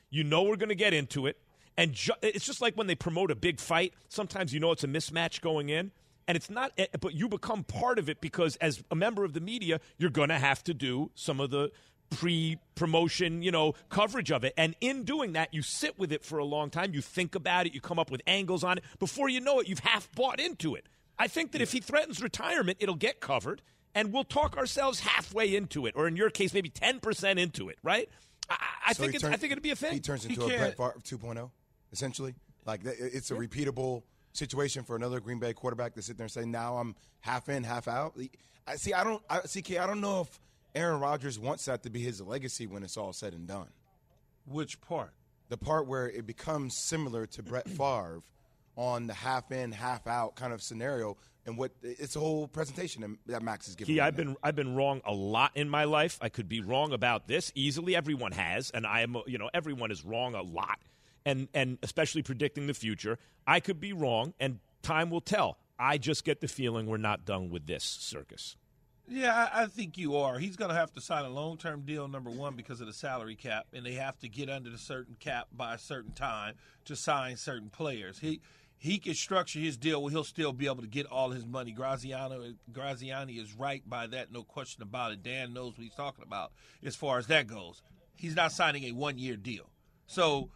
You 0.10 0.24
know 0.24 0.44
we're 0.44 0.56
going 0.58 0.70
to 0.70 0.76
get 0.76 0.94
into 0.94 1.28
it. 1.28 1.38
And 1.78 1.94
ju- 1.94 2.14
it's 2.22 2.46
just 2.46 2.62
like 2.62 2.76
when 2.76 2.88
they 2.88 2.96
promote 2.96 3.32
a 3.32 3.36
big 3.36 3.60
fight. 3.60 3.94
Sometimes 4.10 4.54
you 4.54 4.60
know 4.60 4.72
it's 4.72 4.84
a 4.84 4.88
mismatch 4.88 5.40
going 5.42 5.70
in, 5.70 5.92
and 6.28 6.36
it's 6.36 6.50
not. 6.50 6.72
eh, 6.78 6.88
But 7.00 7.14
you 7.14 7.30
become 7.30 7.64
part 7.64 7.98
of 8.00 8.10
it 8.10 8.20
because, 8.20 8.56
as 8.58 8.84
a 8.92 8.96
member 8.96 9.24
of 9.24 9.34
the 9.34 9.40
media, 9.40 9.80
you're 9.98 10.10
going 10.10 10.30
to 10.30 10.40
have 10.40 10.64
to 10.66 10.74
do 10.74 11.12
some 11.16 11.40
of 11.40 11.52
the 11.52 11.72
pre-promotion, 12.10 13.42
you 13.42 13.52
know, 13.52 13.74
coverage 13.90 14.32
of 14.32 14.44
it. 14.44 14.54
And 14.58 14.76
in 14.82 15.04
doing 15.04 15.34
that, 15.34 15.54
you 15.54 15.62
sit 15.62 15.98
with 16.00 16.12
it 16.12 16.24
for 16.24 16.38
a 16.40 16.46
long 16.46 16.70
time. 16.70 16.94
You 16.94 17.02
think 17.02 17.36
about 17.36 17.66
it. 17.66 17.74
You 17.74 17.82
come 17.82 18.00
up 18.00 18.12
with 18.12 18.22
angles 18.28 18.64
on 18.64 18.78
it. 18.80 18.84
Before 19.00 19.30
you 19.30 19.40
know 19.40 19.60
it, 19.60 19.68
you've 19.68 19.80
half 19.80 20.12
bought 20.16 20.40
into 20.40 20.76
it. 20.76 20.88
I 21.18 21.28
think 21.28 21.52
that 21.52 21.62
if 21.62 21.72
he 21.72 21.80
threatens 21.82 22.22
retirement, 22.22 22.78
it'll 22.80 22.96
get 22.96 23.20
covered, 23.20 23.62
and 23.94 24.12
we'll 24.14 24.24
talk 24.24 24.58
ourselves 24.58 25.02
halfway 25.02 25.56
into 25.56 25.86
it, 25.86 25.94
or 25.96 26.08
in 26.08 26.16
your 26.16 26.30
case, 26.30 26.54
maybe 26.54 26.70
ten 26.70 27.00
percent 27.00 27.40
into 27.40 27.70
it. 27.70 27.78
Right? 27.84 28.10
I, 28.50 28.56
I 28.88 28.94
So 28.94 29.04
think 29.04 29.16
it's, 29.16 29.24
turn- 29.24 29.34
I 29.34 29.38
think 29.38 29.52
it'd 29.52 29.64
be 29.64 29.72
a 29.72 29.76
thing. 29.76 29.94
He 29.94 30.00
turns 30.00 30.24
He 30.24 30.30
into 30.30 30.46
a 30.46 30.50
can't- 30.50 30.76
Brett 30.78 30.94
Favre 30.96 31.18
2.0, 31.18 31.50
essentially. 31.92 32.36
Like 32.66 32.82
it's 32.84 33.32
a 33.32 33.36
repeatable 33.36 34.04
situation 34.34 34.84
for 34.84 34.96
another 34.96 35.20
Green 35.20 35.40
Bay 35.40 35.54
quarterback 35.54 35.96
to 35.96 36.02
sit 36.02 36.18
there 36.18 36.26
and 36.26 36.32
say, 36.32 36.46
"Now 36.46 36.78
I'm 36.78 36.96
half 37.22 37.50
in, 37.50 37.64
half 37.64 37.88
out." 37.88 38.16
I 38.68 38.76
see. 38.76 38.94
I 38.94 39.04
don't. 39.04 39.24
I, 39.30 39.40
CK. 39.40 39.78
I 39.80 39.88
don't 39.88 40.02
know 40.02 40.22
if 40.22 40.40
Aaron 40.76 41.00
Rodgers 41.00 41.40
wants 41.40 41.66
that 41.66 41.82
to 41.84 41.90
be 41.90 42.02
his 42.02 42.22
legacy 42.22 42.68
when 42.68 42.84
it's 42.84 42.98
all 42.98 43.12
said 43.14 43.34
and 43.34 43.48
done. 43.48 43.70
Which 44.46 44.80
part? 44.82 45.14
The 45.50 45.58
part 45.58 45.88
where 45.88 46.08
it 46.08 46.28
becomes 46.28 46.78
similar 46.78 47.26
to 47.28 47.42
Brett 47.44 47.68
Favre 47.70 48.22
on 48.76 49.08
the 49.08 49.14
half 49.14 49.52
in, 49.52 49.72
half 49.72 50.06
out 50.06 50.36
kind 50.36 50.54
of 50.54 50.62
scenario, 50.62 51.18
and 51.46 51.58
what 51.58 51.72
it's 51.82 52.16
a 52.16 52.20
whole 52.20 52.48
presentation 52.48 53.18
that 53.28 53.42
Max 53.42 53.68
is 53.68 53.76
giving. 53.76 53.96
Key, 53.96 54.00
right 54.00 54.08
I've 54.08 54.18
now. 54.18 54.24
been 54.24 54.36
I've 54.44 54.56
been 54.56 54.76
wrong 54.76 55.02
a 55.06 55.14
lot 55.14 55.52
in 55.56 55.70
my 55.70 55.86
life. 55.86 56.18
I 56.22 56.30
could 56.30 56.50
be 56.50 56.62
wrong 56.62 56.94
about 56.94 57.28
this 57.28 57.52
easily. 57.56 57.96
Everyone 57.96 58.32
has, 58.34 58.72
and 58.72 58.86
I 58.86 59.02
am 59.02 59.18
you 59.26 59.38
know 59.38 59.50
everyone 59.54 59.92
is 59.92 60.06
wrong 60.06 60.36
a 60.36 60.42
lot, 60.42 60.80
and 61.26 61.48
and 61.54 61.78
especially 61.84 62.22
predicting 62.22 62.68
the 62.68 62.74
future. 62.74 63.18
I 63.48 63.60
could 63.60 63.80
be 63.80 63.94
wrong, 63.94 64.34
and 64.40 64.60
time 64.82 65.10
will 65.10 65.22
tell. 65.22 65.58
I 65.78 65.98
just 65.98 66.26
get 66.26 66.42
the 66.42 66.48
feeling 66.48 66.88
we're 66.88 66.98
not 66.98 67.26
done 67.26 67.50
with 67.50 67.66
this 67.66 67.84
circus. 67.84 68.58
Yeah, 69.12 69.50
I, 69.52 69.64
I 69.64 69.66
think 69.66 69.98
you 69.98 70.18
are. 70.18 70.38
He's 70.38 70.56
going 70.56 70.70
to 70.70 70.76
have 70.76 70.94
to 70.94 71.02
sign 71.02 71.26
a 71.26 71.30
long 71.30 71.58
term 71.58 71.82
deal, 71.82 72.08
number 72.08 72.30
one, 72.30 72.56
because 72.56 72.80
of 72.80 72.88
the 72.88 72.94
salary 72.94 73.36
cap, 73.36 73.66
and 73.74 73.84
they 73.86 73.94
have 73.94 74.20
to 74.20 74.30
get 74.30 74.50
under 74.50 74.70
the 74.70 74.78
certain 74.78 75.16
cap 75.20 75.48
by 75.52 75.74
a 75.74 75.78
certain 75.80 76.12
time 76.12 76.56
to 76.86 76.96
sign 76.96 77.36
certain 77.36 77.70
players. 77.70 78.20
He 78.20 78.42
he 78.82 78.98
can 78.98 79.14
structure 79.14 79.60
his 79.60 79.78
deal 79.78 80.02
where 80.02 80.10
he'll 80.10 80.24
still 80.24 80.54
be 80.54 80.66
able 80.66 80.82
to 80.82 80.88
get 80.88 81.06
all 81.06 81.32
his 81.32 81.46
money. 81.46 81.72
Graziano 81.72 82.54
Graziani 82.72 83.34
is 83.34 83.54
right 83.54 83.88
by 83.88 84.08
that, 84.08 84.32
no 84.32 84.44
question 84.44 84.82
about 84.82 85.12
it. 85.12 85.22
Dan 85.22 85.54
knows 85.54 85.78
what 85.78 85.84
he's 85.84 85.94
talking 85.94 86.24
about 86.26 86.54
as 86.84 86.96
far 86.96 87.18
as 87.20 87.28
that 87.28 87.46
goes. 87.46 87.84
He's 88.16 88.36
not 88.36 88.54
signing 88.54 88.86
a 88.86 88.94
one 88.94 89.18
year 89.18 89.36
deal. 89.36 89.70
So 90.08 90.50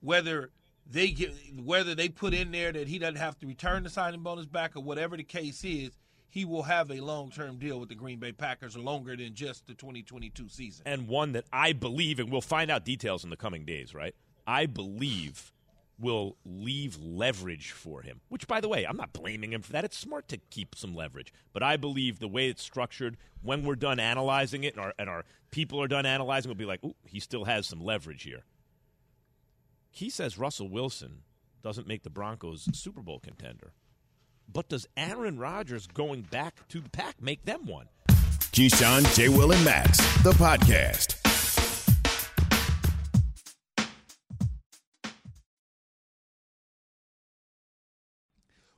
whether 0.00 0.50
they 0.90 1.08
get 1.10 1.34
whether 1.62 1.94
they 1.94 2.08
put 2.08 2.32
in 2.32 2.50
there 2.52 2.72
that 2.72 2.88
he 2.88 2.98
doesn't 2.98 3.16
have 3.16 3.38
to 3.40 3.46
return 3.46 3.82
the 3.82 3.90
signing 3.90 4.22
bonus 4.22 4.46
back 4.46 4.74
or 4.74 4.82
whatever 4.82 5.16
the 5.18 5.22
case 5.22 5.62
is, 5.62 5.90
he 6.30 6.46
will 6.46 6.62
have 6.62 6.90
a 6.90 7.00
long 7.00 7.30
term 7.30 7.58
deal 7.58 7.78
with 7.78 7.90
the 7.90 7.94
Green 7.94 8.18
Bay 8.18 8.32
Packers 8.32 8.78
longer 8.78 9.14
than 9.14 9.34
just 9.34 9.66
the 9.66 9.74
2022 9.74 10.48
season. 10.48 10.82
and 10.86 11.06
one 11.06 11.32
that 11.32 11.44
I 11.52 11.74
believe, 11.74 12.18
and 12.18 12.30
we'll 12.32 12.40
find 12.40 12.70
out 12.70 12.86
details 12.86 13.24
in 13.24 13.30
the 13.30 13.36
coming 13.36 13.66
days, 13.66 13.94
right? 13.94 14.14
I 14.46 14.64
believe 14.64 15.52
will 15.98 16.36
leave 16.44 16.98
leverage 17.02 17.72
for 17.72 18.02
him. 18.02 18.20
Which, 18.28 18.46
by 18.46 18.60
the 18.60 18.68
way, 18.68 18.84
I'm 18.84 18.96
not 18.96 19.12
blaming 19.12 19.52
him 19.52 19.62
for 19.62 19.72
that. 19.72 19.84
It's 19.84 19.98
smart 19.98 20.28
to 20.28 20.38
keep 20.50 20.74
some 20.74 20.94
leverage, 20.94 21.32
but 21.52 21.62
I 21.62 21.76
believe 21.76 22.18
the 22.18 22.28
way 22.28 22.48
it's 22.48 22.62
structured, 22.62 23.16
when 23.42 23.64
we're 23.64 23.76
done 23.76 23.98
analyzing 23.98 24.64
it, 24.64 24.74
and 24.74 24.84
our, 24.84 24.94
and 24.98 25.10
our 25.10 25.24
people 25.50 25.82
are 25.82 25.88
done 25.88 26.06
analyzing, 26.06 26.48
we'll 26.48 26.56
be 26.56 26.64
like, 26.64 26.84
"Ooh, 26.84 26.94
he 27.04 27.20
still 27.20 27.44
has 27.44 27.66
some 27.66 27.80
leverage 27.80 28.22
here." 28.22 28.44
He 29.90 30.10
says 30.10 30.38
Russell 30.38 30.68
Wilson 30.68 31.22
doesn't 31.62 31.88
make 31.88 32.02
the 32.02 32.10
Broncos 32.10 32.68
Super 32.72 33.02
Bowl 33.02 33.18
contender. 33.18 33.72
But 34.50 34.68
does 34.68 34.86
Aaron 34.96 35.38
Rodgers 35.38 35.86
going 35.86 36.22
back 36.22 36.66
to 36.68 36.80
the 36.80 36.90
pack 36.90 37.20
make 37.20 37.44
them 37.44 37.66
one? 37.66 37.88
Keyshawn, 38.52 39.14
J. 39.14 39.28
Will, 39.28 39.52
and 39.52 39.64
Max, 39.64 39.98
the 40.22 40.32
podcast. 40.32 41.17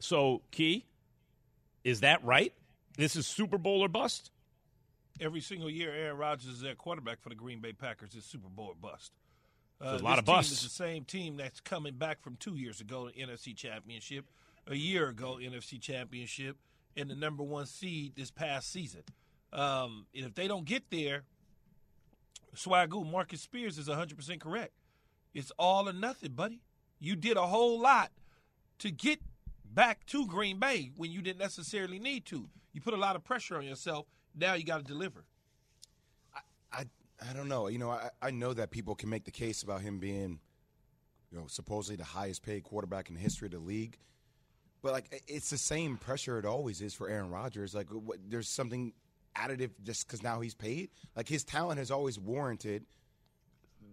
So, 0.00 0.42
Key, 0.50 0.86
is 1.84 2.00
that 2.00 2.24
right? 2.24 2.52
This 2.96 3.16
is 3.16 3.26
Super 3.26 3.58
Bowl 3.58 3.82
or 3.82 3.88
bust? 3.88 4.30
Every 5.20 5.40
single 5.40 5.70
year, 5.70 5.92
Aaron 5.92 6.16
Rodgers 6.16 6.46
is 6.46 6.60
their 6.60 6.74
quarterback 6.74 7.20
for 7.20 7.28
the 7.28 7.34
Green 7.34 7.60
Bay 7.60 7.72
Packers. 7.72 8.14
Is 8.14 8.24
Super 8.24 8.48
Bowl 8.48 8.66
or 8.66 8.74
bust. 8.74 9.12
Uh, 9.80 9.98
a 10.00 10.02
lot 10.02 10.18
of 10.18 10.24
busts. 10.24 10.50
Team 10.50 10.56
is 10.56 10.62
the 10.62 10.84
same 10.84 11.04
team 11.04 11.36
that's 11.36 11.60
coming 11.60 11.94
back 11.94 12.20
from 12.22 12.36
two 12.36 12.54
years 12.54 12.80
ago, 12.80 13.08
the 13.08 13.20
NFC 13.20 13.54
Championship, 13.56 14.24
a 14.66 14.74
year 14.74 15.08
ago, 15.08 15.38
NFC 15.40 15.80
Championship, 15.80 16.56
and 16.96 17.08
the 17.08 17.14
number 17.14 17.42
one 17.42 17.66
seed 17.66 18.14
this 18.16 18.30
past 18.30 18.72
season. 18.72 19.02
Um, 19.52 20.06
and 20.14 20.26
if 20.26 20.34
they 20.34 20.48
don't 20.48 20.64
get 20.64 20.90
there, 20.90 21.22
Swagoo, 22.54 23.10
Marcus 23.10 23.40
Spears 23.40 23.78
is 23.78 23.88
100% 23.88 24.40
correct. 24.40 24.72
It's 25.34 25.52
all 25.58 25.88
or 25.88 25.92
nothing, 25.92 26.32
buddy. 26.32 26.60
You 26.98 27.14
did 27.14 27.36
a 27.36 27.46
whole 27.46 27.80
lot 27.80 28.10
to 28.80 28.90
get 28.90 29.20
back 29.74 30.06
to 30.06 30.26
Green 30.26 30.58
Bay 30.58 30.90
when 30.96 31.10
you 31.10 31.22
didn't 31.22 31.38
necessarily 31.38 31.98
need 31.98 32.24
to. 32.26 32.48
You 32.72 32.80
put 32.80 32.94
a 32.94 32.98
lot 32.98 33.16
of 33.16 33.24
pressure 33.24 33.56
on 33.56 33.64
yourself. 33.64 34.06
Now 34.34 34.54
you 34.54 34.64
got 34.64 34.78
to 34.78 34.84
deliver. 34.84 35.24
I 36.72 36.84
I 37.20 37.32
don't 37.32 37.48
know. 37.48 37.68
You 37.68 37.78
know, 37.78 37.90
I, 37.90 38.10
I 38.22 38.30
know 38.30 38.52
that 38.54 38.70
people 38.70 38.94
can 38.94 39.08
make 39.08 39.24
the 39.24 39.30
case 39.30 39.62
about 39.62 39.80
him 39.80 39.98
being, 39.98 40.38
you 41.30 41.38
know, 41.38 41.46
supposedly 41.48 41.96
the 41.96 42.04
highest 42.04 42.42
paid 42.42 42.62
quarterback 42.62 43.08
in 43.08 43.14
the 43.14 43.20
history 43.20 43.46
of 43.46 43.52
the 43.52 43.58
league. 43.58 43.98
But 44.82 44.92
like, 44.92 45.24
it's 45.26 45.50
the 45.50 45.58
same 45.58 45.96
pressure 45.96 46.38
it 46.38 46.44
always 46.44 46.80
is 46.80 46.94
for 46.94 47.08
Aaron 47.08 47.30
Rodgers. 47.30 47.74
Like, 47.74 47.88
what, 47.90 48.18
there's 48.28 48.48
something 48.48 48.92
additive 49.34 49.70
just 49.82 50.06
because 50.06 50.22
now 50.22 50.40
he's 50.40 50.54
paid. 50.54 50.90
Like, 51.16 51.28
his 51.28 51.42
talent 51.42 51.78
has 51.78 51.90
always 51.90 52.18
warranted 52.18 52.86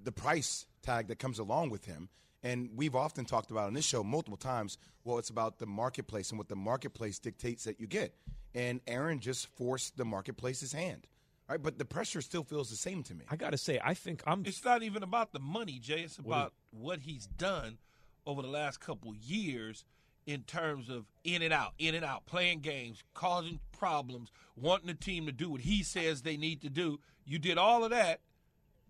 the 0.04 0.12
price 0.12 0.68
tag 0.84 1.08
that 1.08 1.18
comes 1.18 1.40
along 1.40 1.72
with 1.72 1.86
him. 1.86 2.10
And 2.46 2.70
we've 2.76 2.96
often 2.96 3.26
talked 3.26 3.50
about 3.50 3.66
on 3.66 3.74
this 3.74 3.86
show 3.86 4.04
multiple 4.04 4.38
times. 4.38 4.78
Well, 5.04 5.18
it's 5.18 5.32
about 5.32 5.58
the 5.58 5.66
marketplace 5.66 6.30
and 6.30 6.38
what 6.38 6.48
the 6.48 6.56
marketplace 6.56 7.18
dictates 7.18 7.64
that 7.64 7.80
you 7.80 7.88
get. 7.88 8.14
And 8.54 8.82
Aaron 8.86 9.20
just 9.20 9.48
forced 9.56 9.98
the 9.98 10.06
marketplace's 10.06 10.72
hand. 10.72 11.08
Right, 11.50 11.62
but 11.62 11.80
the 11.80 11.86
pressure 11.86 12.22
still 12.22 12.44
feels 12.44 12.70
the 12.70 12.76
same 12.76 13.02
to 13.04 13.16
me. 13.16 13.26
I 13.30 13.36
got 13.36 13.52
to 13.52 13.58
say, 13.58 13.80
I 13.84 13.96
think 13.96 14.22
I'm. 14.28 14.44
It's 14.46 14.64
not 14.64 14.84
even 14.84 15.02
about 15.02 15.32
the 15.32 15.40
money, 15.40 15.80
Jay. 15.80 16.02
It's 16.02 16.18
about 16.18 16.54
what 16.72 17.00
he's 17.02 17.26
done 17.26 17.78
over 18.26 18.42
the 18.42 18.48
last 18.48 18.80
couple 18.80 19.14
years 19.16 19.84
in 20.26 20.42
terms 20.42 20.90
of 20.90 21.06
in 21.24 21.42
and 21.42 21.54
out, 21.54 21.74
in 21.78 21.94
and 21.94 22.06
out, 22.06 22.26
playing 22.26 22.62
games, 22.62 23.04
causing 23.14 23.60
problems, 23.72 24.32
wanting 24.56 24.88
the 24.88 24.96
team 24.96 25.26
to 25.28 25.32
do 25.32 25.50
what 25.50 25.62
he 25.62 25.84
says 25.84 26.22
they 26.22 26.38
need 26.38 26.62
to 26.62 26.70
do. 26.70 27.00
You 27.26 27.38
did 27.38 27.58
all 27.58 27.84
of 27.84 27.92
that. 27.92 28.22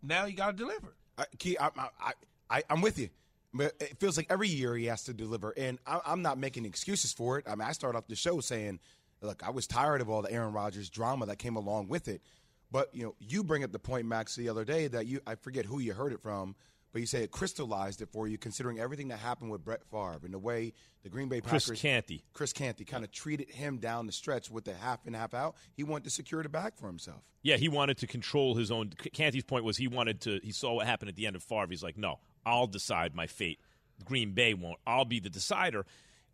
Now 0.02 0.26
you 0.26 0.36
got 0.36 0.52
to 0.52 0.58
deliver. 0.58 0.96
I, 1.18 1.26
Key, 1.38 1.58
I, 1.58 1.70
I, 2.00 2.12
I, 2.50 2.64
I'm 2.70 2.82
with 2.82 3.00
you. 3.00 3.10
But 3.58 3.74
it 3.80 3.98
feels 4.00 4.18
like 4.18 4.28
every 4.30 4.50
year 4.50 4.76
he 4.76 4.86
has 4.86 5.04
to 5.06 5.14
deliver, 5.14 5.54
and 5.56 5.80
I, 5.88 6.02
I'm 6.06 6.22
not 6.22 6.38
making 6.38 6.66
excuses 6.66 7.14
for 7.14 7.40
it. 7.40 7.46
I 7.48 7.56
mean, 7.56 7.68
I 7.68 7.72
started 7.72 7.98
off 7.98 8.08
the 8.08 8.16
show 8.16 8.42
saying, 8.42 8.80
"Look, 9.22 9.44
I 9.48 9.50
was 9.52 9.66
tired 9.66 10.02
of 10.02 10.10
all 10.10 10.22
the 10.22 10.32
Aaron 10.32 10.52
Rodgers 10.52 10.90
drama 10.90 11.26
that 11.28 11.40
came 11.40 11.56
along 11.56 11.88
with 11.88 12.10
it." 12.10 12.22
But 12.70 12.94
you 12.94 13.04
know, 13.04 13.16
you 13.20 13.44
bring 13.44 13.64
up 13.64 13.72
the 13.72 13.80
point, 13.80 14.08
Max, 14.08 14.36
the 14.36 14.50
other 14.50 14.66
day 14.66 14.88
that 14.88 15.08
you—I 15.08 15.36
forget 15.36 15.66
who 15.66 15.80
you 15.80 15.94
heard 15.94 16.12
it 16.12 16.22
from, 16.22 16.56
but 16.92 17.00
you 17.00 17.06
say 17.06 17.24
it 17.24 17.32
crystallized 17.32 18.02
it 18.02 18.10
for 18.10 18.28
you, 18.28 18.38
considering 18.38 18.80
everything 18.80 19.08
that 19.08 19.20
happened 19.20 19.52
with 19.52 19.64
Brett 19.64 19.86
Favre 19.90 20.20
and 20.24 20.34
the 20.34 20.40
way 20.40 20.74
the 21.04 21.10
Green 21.10 21.30
Bay 21.30 21.40
Packers. 21.40 21.68
Chris 21.68 21.82
Canty. 21.82 22.26
Chris 22.34 22.52
Canty, 22.52 22.84
kind 22.84 23.06
of 23.06 23.12
treated 23.12 23.50
him 23.50 23.78
down 23.78 24.06
the 24.06 24.12
stretch 24.12 24.52
with 24.52 24.66
the 24.66 24.74
half 24.74 25.06
and 25.06 25.16
half 25.16 25.34
out. 25.34 25.56
He 25.74 25.84
wanted 25.84 26.06
to 26.06 26.10
secure 26.10 26.44
the 26.44 26.50
bag 26.50 26.74
for 26.76 26.88
himself. 26.88 27.22
Yeah, 27.42 27.58
he 27.58 27.70
wanted 27.70 28.00
to 28.00 28.08
control 28.08 28.56
his 28.56 28.72
own. 28.72 28.90
Canty's 29.14 29.44
point 29.44 29.64
was 29.64 29.78
he 29.78 29.88
wanted 29.88 30.20
to. 30.22 30.40
He 30.44 30.52
saw 30.52 30.74
what 30.74 30.88
happened 30.88 31.10
at 31.10 31.16
the 31.16 31.28
end 31.28 31.36
of 31.36 31.44
Favre. 31.44 31.68
He's 31.70 31.84
like, 31.84 31.98
no, 31.98 32.20
I'll 32.46 32.68
decide 32.68 33.16
my 33.16 33.28
fate. 33.28 33.60
Green 34.04 34.32
Bay 34.32 34.54
won't. 34.54 34.80
I'll 34.86 35.06
be 35.06 35.20
the 35.20 35.30
decider. 35.30 35.86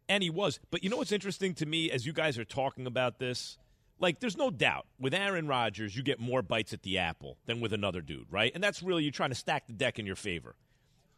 And 0.09 0.23
he 0.23 0.29
was. 0.29 0.59
But 0.71 0.83
you 0.83 0.89
know 0.89 0.97
what's 0.97 1.11
interesting 1.11 1.53
to 1.55 1.65
me 1.65 1.91
as 1.91 2.05
you 2.05 2.13
guys 2.13 2.37
are 2.37 2.45
talking 2.45 2.85
about 2.85 3.19
this? 3.19 3.57
Like, 3.99 4.19
there's 4.19 4.37
no 4.37 4.49
doubt 4.49 4.87
with 4.99 5.13
Aaron 5.13 5.47
Rodgers, 5.47 5.95
you 5.95 6.01
get 6.01 6.19
more 6.19 6.41
bites 6.41 6.73
at 6.73 6.81
the 6.81 6.97
apple 6.97 7.37
than 7.45 7.61
with 7.61 7.71
another 7.71 8.01
dude, 8.01 8.25
right? 8.31 8.51
And 8.53 8.63
that's 8.63 8.81
really, 8.81 9.03
you're 9.03 9.11
trying 9.11 9.29
to 9.29 9.35
stack 9.35 9.67
the 9.67 9.73
deck 9.73 9.99
in 9.99 10.07
your 10.07 10.15
favor. 10.15 10.55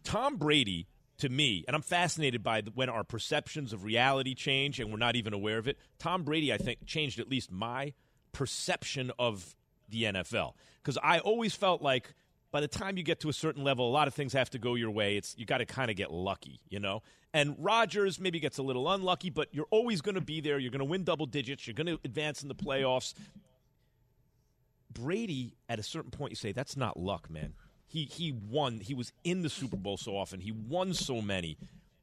Tom 0.04 0.36
Brady, 0.36 0.88
to 1.20 1.30
me, 1.30 1.64
and 1.66 1.78
I'm 1.78 1.82
fascinated 1.82 2.44
by 2.44 2.62
when 2.76 2.90
our 2.90 3.06
perceptions 3.06 3.72
of 3.72 3.86
reality 3.86 4.36
change 4.36 4.82
and 4.82 4.92
we're 4.92 4.98
not 4.98 5.16
even 5.16 5.34
aware 5.34 5.58
of 5.58 5.68
it. 5.70 5.78
Tom 5.98 6.24
Brady, 6.24 6.52
I 6.52 6.58
think, 6.58 6.86
changed 6.86 7.20
at 7.20 7.30
least 7.30 7.52
my 7.52 7.94
perception 8.34 9.12
of 9.18 9.56
the 9.88 10.04
NFL. 10.04 10.54
Because 10.82 10.98
I 11.02 11.20
always 11.20 11.56
felt 11.56 11.82
like 11.82 12.14
by 12.54 12.62
the 12.62 12.68
time 12.68 12.98
you 12.98 13.04
get 13.04 13.20
to 13.22 13.30
a 13.30 13.34
certain 13.34 13.64
level, 13.64 13.90
a 13.90 13.92
lot 13.92 14.08
of 14.08 14.14
things 14.14 14.32
have 14.34 14.52
to 14.52 14.60
go 14.60 14.76
your 14.76 14.92
way. 14.92 15.18
It's 15.18 15.36
you 15.40 15.46
got 15.46 15.58
to 15.58 15.66
kind 15.66 15.90
of 15.90 15.98
get 15.98 16.12
lucky, 16.12 16.62
you 16.70 16.80
know. 16.80 17.02
And 17.34 17.56
Rodgers 17.58 18.20
maybe 18.20 18.40
gets 18.40 18.60
a 18.60 18.62
little 18.62 18.90
unlucky, 18.92 19.32
but 19.32 19.50
you're 19.52 19.66
always 19.72 20.02
going 20.02 20.16
to 20.16 20.22
be 20.22 20.40
there. 20.40 20.60
You're 20.60 20.70
going 20.70 20.78
to 20.78 20.86
win 20.86 21.04
double 21.04 21.26
digits. 21.26 21.66
You're 21.66 21.74
going 21.74 21.88
to 21.88 22.00
advance 22.06 22.44
in 22.44 22.50
the 22.50 22.56
playoffs. 22.56 23.16
Brady, 24.94 25.56
at 25.68 25.80
a 25.80 25.84
certain 25.84 26.12
point, 26.12 26.32
you 26.32 26.36
say 26.36 26.52
that's 26.52 26.78
not 26.78 26.96
luck, 26.96 27.28
man. 27.28 27.56
He 27.88 28.06
he 28.06 28.32
won. 28.32 28.82
He 28.82 28.94
was 28.94 29.12
in 29.24 29.42
the 29.42 29.50
Super 29.50 29.76
Bowl 29.76 29.98
so 29.98 30.16
often. 30.16 30.40
He 30.40 30.52
won 30.52 30.94
so 30.94 31.24
many. 31.24 31.58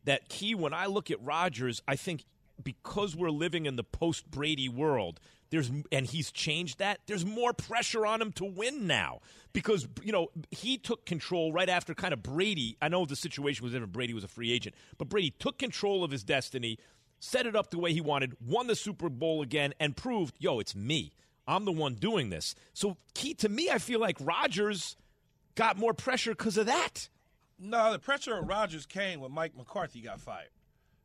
That 0.05 0.29
key. 0.29 0.57
When 0.57 0.75
I 0.75 0.87
look 0.87 1.13
at 1.13 1.23
Rodgers, 1.23 1.81
I 1.87 1.95
think 1.95 2.25
because 2.63 3.17
we're 3.17 3.31
living 3.31 3.67
in 3.67 3.77
the 3.77 3.85
post 3.85 4.31
Brady 4.31 4.69
world, 4.69 5.21
there's 5.51 5.71
and 5.91 6.07
he's 6.07 6.31
changed 6.31 6.79
that. 6.79 7.01
There's 7.07 7.27
more 7.27 7.53
pressure 7.53 8.07
on 8.07 8.23
him 8.23 8.33
to 8.33 8.45
win 8.45 8.87
now 8.87 9.21
because 9.53 9.89
you 10.03 10.13
know 10.13 10.29
he 10.51 10.79
took 10.79 11.07
control 11.07 11.53
right 11.53 11.69
after 11.69 11.95
kind 11.95 12.13
of 12.13 12.23
Brady. 12.23 12.77
I 12.81 12.89
know 12.89 13.05
the 13.05 13.17
situation 13.17 13.65
was 13.65 13.73
different. 13.73 13.93
Brady 13.93 14.15
was 14.15 14.25
a 14.25 14.29
free 14.29 14.53
agent, 14.53 14.75
but 14.99 15.09
Brady 15.09 15.35
took 15.39 15.59
control 15.59 16.05
of 16.05 16.11
his 16.11 16.23
destiny, 16.23 16.79
set 17.19 17.47
it 17.47 17.57
up 17.57 17.71
the 17.71 17.79
way 17.79 17.93
he 17.93 18.01
wanted, 18.01 18.37
won 18.45 18.67
the 18.67 18.77
Super 18.77 19.09
Bowl 19.09 19.43
again, 19.43 19.75
and 19.81 19.97
proved, 19.97 20.37
yo, 20.39 20.61
it's 20.61 20.75
me. 20.75 21.13
I'm 21.47 21.65
the 21.65 21.73
one 21.73 21.95
doing 21.95 22.31
this. 22.31 22.55
So 22.73 22.97
key 23.15 23.35
to 23.35 23.49
me, 23.49 23.71
I 23.71 23.79
feel 23.79 23.99
like 23.99 24.17
Rodgers 24.21 24.97
got 25.57 25.77
more 25.77 25.93
pressure 25.93 26.31
because 26.31 26.57
of 26.57 26.67
that. 26.67 27.09
No, 27.59 27.93
the 27.93 27.99
pressure 27.99 28.37
on 28.37 28.47
Rodgers 28.47 28.87
came 28.87 29.21
when 29.21 29.33
Mike 29.33 29.57
McCarthy 29.57 30.01
got 30.01 30.21
fired. 30.21 30.49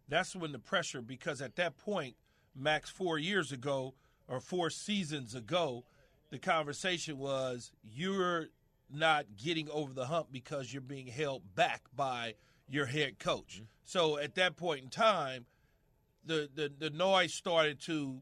That's 0.07 0.35
when 0.35 0.51
the 0.51 0.59
pressure, 0.59 1.01
because 1.01 1.41
at 1.41 1.55
that 1.55 1.77
point, 1.77 2.15
Max, 2.55 2.89
four 2.89 3.17
years 3.17 3.51
ago 3.51 3.95
or 4.27 4.39
four 4.39 4.69
seasons 4.69 5.35
ago, 5.35 5.85
the 6.29 6.39
conversation 6.39 7.17
was 7.17 7.71
you're 7.83 8.47
not 8.91 9.25
getting 9.35 9.69
over 9.69 9.93
the 9.93 10.05
hump 10.05 10.27
because 10.31 10.71
you're 10.71 10.81
being 10.81 11.07
held 11.07 11.55
back 11.55 11.81
by 11.95 12.35
your 12.67 12.85
head 12.85 13.19
coach. 13.19 13.55
Mm-hmm. 13.55 13.63
So 13.83 14.17
at 14.17 14.35
that 14.35 14.55
point 14.55 14.83
in 14.83 14.89
time, 14.89 15.45
the, 16.25 16.49
the, 16.53 16.71
the 16.77 16.89
noise 16.89 17.33
started 17.33 17.79
to 17.81 18.21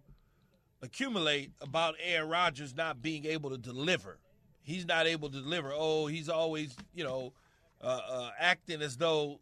accumulate 0.81 1.51
about 1.61 1.95
Aaron 2.03 2.29
Rodgers 2.29 2.75
not 2.75 3.01
being 3.01 3.25
able 3.25 3.49
to 3.49 3.57
deliver. 3.57 4.19
He's 4.61 4.85
not 4.85 5.07
able 5.07 5.29
to 5.29 5.41
deliver. 5.41 5.71
Oh, 5.73 6.07
he's 6.07 6.29
always, 6.29 6.75
you 6.93 7.03
know, 7.03 7.33
uh, 7.81 8.01
uh, 8.09 8.29
acting 8.39 8.81
as 8.81 8.97
though 8.97 9.39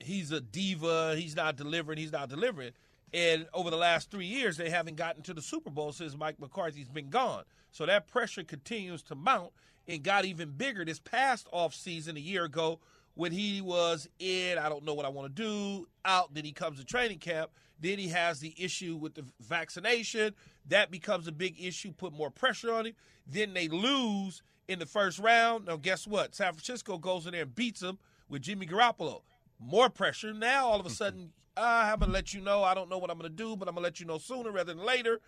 he's 0.00 0.32
a 0.32 0.40
diva. 0.40 1.14
He's 1.16 1.36
not 1.36 1.56
delivering. 1.56 1.98
He's 1.98 2.12
not 2.12 2.28
delivering. 2.28 2.72
And 3.12 3.46
over 3.54 3.70
the 3.70 3.76
last 3.76 4.10
three 4.10 4.26
years, 4.26 4.56
they 4.56 4.70
haven't 4.70 4.96
gotten 4.96 5.22
to 5.22 5.34
the 5.34 5.42
Super 5.42 5.70
Bowl 5.70 5.92
since 5.92 6.16
Mike 6.16 6.40
McCarthy's 6.40 6.88
been 6.88 7.10
gone. 7.10 7.44
So 7.70 7.86
that 7.86 8.08
pressure 8.08 8.42
continues 8.42 9.02
to 9.04 9.14
mount 9.14 9.52
and 9.86 10.02
got 10.02 10.24
even 10.24 10.50
bigger 10.50 10.84
this 10.84 10.98
past 10.98 11.46
offseason 11.52 12.16
a 12.16 12.20
year 12.20 12.44
ago 12.44 12.80
when 13.14 13.30
he 13.30 13.60
was 13.60 14.08
in, 14.18 14.58
I 14.58 14.68
don't 14.68 14.84
know 14.84 14.94
what 14.94 15.06
I 15.06 15.10
want 15.10 15.34
to 15.34 15.42
do, 15.42 15.86
out. 16.04 16.34
Then 16.34 16.44
he 16.44 16.52
comes 16.52 16.78
to 16.80 16.84
training 16.84 17.18
camp. 17.18 17.50
Then 17.80 17.98
he 17.98 18.08
has 18.08 18.40
the 18.40 18.54
issue 18.58 18.96
with 18.96 19.14
the 19.14 19.24
vaccination. 19.40 20.34
That 20.68 20.90
becomes 20.90 21.28
a 21.28 21.32
big 21.32 21.60
issue, 21.60 21.92
put 21.92 22.12
more 22.12 22.30
pressure 22.30 22.72
on 22.72 22.86
him. 22.86 22.94
Then 23.26 23.54
they 23.54 23.68
lose 23.68 24.42
in 24.68 24.78
the 24.78 24.86
first 24.86 25.18
round. 25.18 25.66
Now, 25.66 25.76
guess 25.76 26.06
what? 26.06 26.34
San 26.34 26.52
Francisco 26.52 26.98
goes 26.98 27.26
in 27.26 27.32
there 27.32 27.42
and 27.42 27.54
beats 27.54 27.80
them 27.80 27.98
with 28.28 28.42
Jimmy 28.42 28.66
Garoppolo. 28.66 29.22
More 29.60 29.88
pressure. 29.88 30.32
Now, 30.32 30.66
all 30.66 30.80
of 30.80 30.86
a 30.86 30.88
mm-hmm. 30.88 30.94
sudden, 30.94 31.32
ah, 31.56 31.92
I'm 31.92 31.98
gonna 31.98 32.12
let 32.12 32.34
you 32.34 32.40
know. 32.40 32.62
I 32.62 32.74
don't 32.74 32.90
know 32.90 32.98
what 32.98 33.10
I'm 33.10 33.18
going 33.18 33.30
to 33.30 33.36
do, 33.36 33.56
but 33.56 33.68
I'm 33.68 33.74
going 33.74 33.82
to 33.82 33.88
let 33.88 34.00
you 34.00 34.06
know 34.06 34.18
sooner 34.18 34.50
rather 34.50 34.74
than 34.74 34.84
later. 34.84 35.20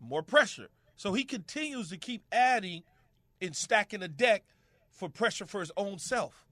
More 0.00 0.22
pressure. 0.22 0.68
So 0.96 1.12
he 1.12 1.24
continues 1.24 1.90
to 1.90 1.96
keep 1.96 2.24
adding 2.32 2.82
and 3.40 3.54
stacking 3.54 4.00
the 4.00 4.08
deck 4.08 4.44
for 4.90 5.08
pressure 5.08 5.46
for 5.46 5.60
his 5.60 5.72
own 5.76 5.98
self. 5.98 6.46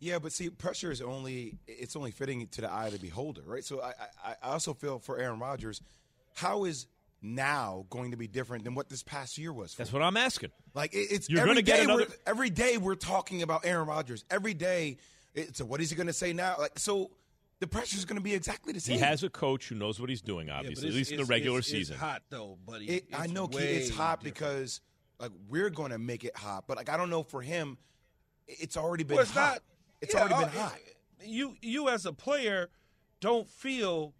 Yeah, 0.00 0.18
but 0.18 0.32
see, 0.32 0.50
pressure 0.50 0.90
is 0.90 1.00
only 1.00 1.58
it's 1.68 1.94
only 1.94 2.10
fitting 2.10 2.48
to 2.48 2.60
the 2.60 2.70
eye 2.70 2.86
of 2.86 2.92
the 2.92 2.98
beholder, 2.98 3.42
right? 3.44 3.64
So 3.64 3.80
I 3.80 3.92
I, 4.24 4.34
I 4.42 4.52
also 4.52 4.74
feel 4.74 4.98
for 4.98 5.18
Aaron 5.18 5.38
Rodgers, 5.38 5.80
how 6.34 6.64
is 6.64 6.88
now 7.22 7.86
going 7.88 8.10
to 8.10 8.16
be 8.16 8.26
different 8.26 8.64
than 8.64 8.74
what 8.74 8.88
this 8.88 9.04
past 9.04 9.38
year 9.38 9.52
was? 9.52 9.72
For 9.72 9.78
That's 9.78 9.90
him? 9.90 10.00
what 10.00 10.06
I'm 10.06 10.16
asking. 10.16 10.50
Like 10.74 10.92
it, 10.92 11.06
it's 11.12 11.30
You're 11.30 11.40
every 11.40 11.50
gonna 11.50 11.62
get 11.62 11.80
another- 11.80 12.06
we're, 12.08 12.16
every 12.26 12.50
day 12.50 12.78
we're 12.78 12.96
talking 12.96 13.42
about 13.42 13.64
Aaron 13.64 13.86
Rodgers. 13.86 14.24
Every 14.28 14.54
day, 14.54 14.96
it's 15.34 15.58
so 15.58 15.64
what 15.64 15.80
is 15.80 15.90
he 15.90 15.96
going 15.96 16.06
to 16.06 16.12
say 16.12 16.32
now? 16.32 16.56
Like 16.58 16.78
so, 16.78 17.10
the 17.60 17.66
pressure 17.66 17.96
is 17.96 18.04
going 18.04 18.16
to 18.16 18.22
be 18.22 18.34
exactly 18.34 18.72
the 18.72 18.80
same. 18.80 18.96
He 18.98 19.00
has 19.02 19.22
a 19.22 19.30
coach 19.30 19.68
who 19.68 19.74
knows 19.74 20.00
what 20.00 20.08
he's 20.10 20.20
doing, 20.22 20.48
Yeah, 20.48 20.58
obviously, 20.58 20.88
it's- 20.88 20.94
at 20.94 20.98
least 20.98 21.12
in 21.12 21.18
the 21.18 21.24
regular 21.24 21.58
it's- 21.58 21.70
season. 21.70 21.94
It's 21.94 22.02
hot 22.02 22.22
though, 22.28 22.58
buddy. 22.66 22.86
It, 22.88 23.04
I 23.12 23.24
It's 23.24 23.32
know 23.32 23.48
Key, 23.48 23.58
it's 23.58 23.90
hot 23.90 24.20
different. 24.20 24.34
because 24.34 24.80
like 25.18 25.30
we're 25.48 25.70
going 25.70 25.92
to 25.92 25.98
make 25.98 26.24
it 26.24 26.36
hot, 26.36 26.64
but 26.66 26.76
like 26.76 26.88
I 26.88 26.96
don't 26.96 27.10
know 27.10 27.22
for 27.22 27.40
him, 27.42 27.78
it's 28.48 28.76
already 28.76 29.04
been 29.04 29.16
well, 29.16 29.22
it's 29.22 29.32
hot. 29.32 29.52
not. 29.54 29.62
It's 30.00 30.14
yeah, 30.14 30.20
already 30.22 30.34
been 30.50 30.58
uh, 30.58 30.68
hot. 30.68 30.78
You 31.24 31.56
you 31.62 31.88
as 31.88 32.04
a 32.06 32.12
player 32.12 32.68
don't 33.20 33.48
feel. 33.48 34.14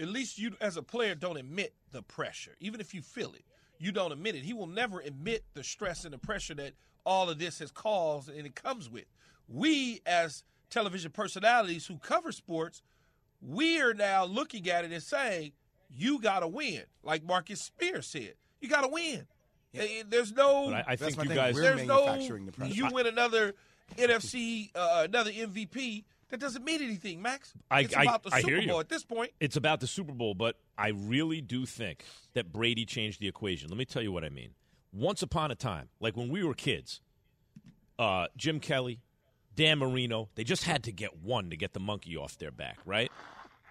At 0.00 0.06
least 0.08 0.38
you 0.38 0.52
as 0.60 0.76
a 0.76 0.82
player 0.82 1.16
don't 1.16 1.36
admit 1.36 1.74
the 1.90 2.02
pressure, 2.02 2.54
even 2.60 2.80
if 2.80 2.94
you 2.94 3.02
feel 3.02 3.32
it. 3.34 3.44
You 3.80 3.90
don't 3.90 4.12
admit 4.12 4.36
it. 4.36 4.44
He 4.44 4.52
will 4.52 4.66
never 4.68 5.00
admit 5.00 5.44
the 5.54 5.64
stress 5.64 6.04
and 6.04 6.14
the 6.14 6.18
pressure 6.18 6.54
that 6.54 6.74
all 7.04 7.28
of 7.28 7.38
this 7.40 7.58
has 7.58 7.72
caused 7.72 8.28
and 8.28 8.46
it 8.46 8.54
comes 8.54 8.88
with. 8.88 9.06
We 9.48 10.00
as 10.06 10.44
television 10.70 11.10
personalities 11.10 11.86
who 11.86 11.96
cover 11.98 12.32
sports, 12.32 12.82
we 13.40 13.80
are 13.80 13.94
now 13.94 14.24
looking 14.24 14.68
at 14.68 14.84
it 14.84 14.92
and 14.92 15.02
saying, 15.02 15.52
"You 15.90 16.20
got 16.20 16.40
to 16.40 16.48
win," 16.48 16.82
like 17.02 17.24
Marcus 17.24 17.60
Spears 17.62 18.06
said. 18.06 18.34
You 18.60 18.68
got 18.68 18.82
to 18.82 18.88
win. 18.88 19.26
Eh, 19.74 20.02
There's 20.08 20.32
no. 20.32 20.66
But 20.70 20.74
I, 20.88 20.92
I 20.92 20.96
think 20.96 21.16
you 21.16 21.24
thing. 21.24 21.34
guys. 21.36 21.54
We're 21.54 21.62
There's 21.62 21.86
no. 21.86 22.18
the 22.18 22.52
pressure. 22.52 22.74
You 22.74 22.88
win 22.92 23.06
another 23.06 23.54
NFC, 23.96 24.70
uh, 24.74 25.02
another 25.08 25.30
MVP. 25.30 26.04
That 26.30 26.40
doesn't 26.40 26.62
mean 26.62 26.82
anything, 26.82 27.22
Max. 27.22 27.54
I- 27.70 27.80
it's 27.82 27.96
I- 27.96 28.02
about 28.02 28.22
the 28.22 28.30
I 28.34 28.40
Super 28.40 28.50
hear 28.52 28.60
you. 28.60 28.68
Bowl 28.68 28.80
at 28.80 28.88
this 28.90 29.02
point. 29.04 29.30
it's 29.40 29.56
about 29.56 29.80
the 29.80 29.86
Super 29.86 30.12
Bowl, 30.12 30.34
but 30.34 30.56
I 30.76 30.88
really 30.88 31.40
do 31.40 31.64
think 31.64 32.04
that 32.34 32.52
Brady 32.52 32.84
changed 32.84 33.20
the 33.20 33.28
equation. 33.28 33.68
Let 33.70 33.78
me 33.78 33.86
tell 33.86 34.02
you 34.02 34.12
what 34.12 34.24
I 34.24 34.28
mean. 34.28 34.50
Once 34.92 35.22
upon 35.22 35.50
a 35.50 35.54
time, 35.54 35.88
like 36.00 36.16
when 36.18 36.28
we 36.28 36.44
were 36.44 36.52
kids, 36.54 37.00
uh, 37.98 38.26
Jim 38.36 38.60
Kelly, 38.60 39.00
Dan 39.58 39.80
Marino, 39.80 40.28
they 40.36 40.44
just 40.44 40.62
had 40.62 40.84
to 40.84 40.92
get 40.92 41.20
one 41.20 41.50
to 41.50 41.56
get 41.56 41.72
the 41.72 41.80
monkey 41.80 42.16
off 42.16 42.38
their 42.38 42.52
back, 42.52 42.78
right? 42.86 43.10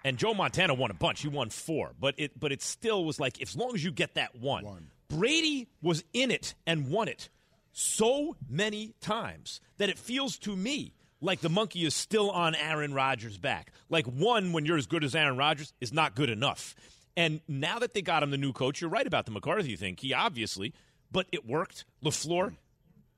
And 0.04 0.18
Joe 0.18 0.34
Montana 0.34 0.74
won 0.74 0.90
a 0.90 0.94
bunch. 0.94 1.22
He 1.22 1.28
won 1.28 1.48
four, 1.48 1.92
but 1.98 2.14
it 2.18 2.38
but 2.38 2.52
it 2.52 2.60
still 2.60 3.06
was 3.06 3.18
like 3.18 3.40
as 3.40 3.56
long 3.56 3.74
as 3.74 3.82
you 3.82 3.90
get 3.90 4.14
that 4.14 4.34
one. 4.34 4.64
One. 4.64 4.90
Brady 5.08 5.66
was 5.80 6.04
in 6.12 6.30
it 6.30 6.54
and 6.66 6.90
won 6.90 7.08
it 7.08 7.30
so 7.72 8.36
many 8.50 8.92
times 9.00 9.62
that 9.78 9.88
it 9.88 9.98
feels 9.98 10.36
to 10.40 10.54
me 10.54 10.92
like 11.22 11.40
the 11.40 11.48
monkey 11.48 11.86
is 11.86 11.94
still 11.94 12.30
on 12.30 12.54
Aaron 12.54 12.92
Rodgers' 12.92 13.38
back. 13.38 13.72
Like 13.88 14.04
one, 14.04 14.52
when 14.52 14.66
you're 14.66 14.76
as 14.76 14.86
good 14.86 15.02
as 15.02 15.14
Aaron 15.14 15.38
Rodgers, 15.38 15.72
is 15.80 15.90
not 15.90 16.14
good 16.14 16.28
enough. 16.28 16.74
And 17.16 17.40
now 17.48 17.78
that 17.78 17.94
they 17.94 18.02
got 18.02 18.22
him 18.22 18.30
the 18.30 18.36
new 18.36 18.52
coach, 18.52 18.82
you're 18.82 18.90
right 18.90 19.06
about 19.06 19.24
the 19.24 19.32
McCarthy 19.32 19.74
thing. 19.74 19.96
He 19.98 20.12
obviously, 20.12 20.74
but 21.10 21.26
it 21.32 21.46
worked. 21.46 21.86
Lafleur, 22.04 22.56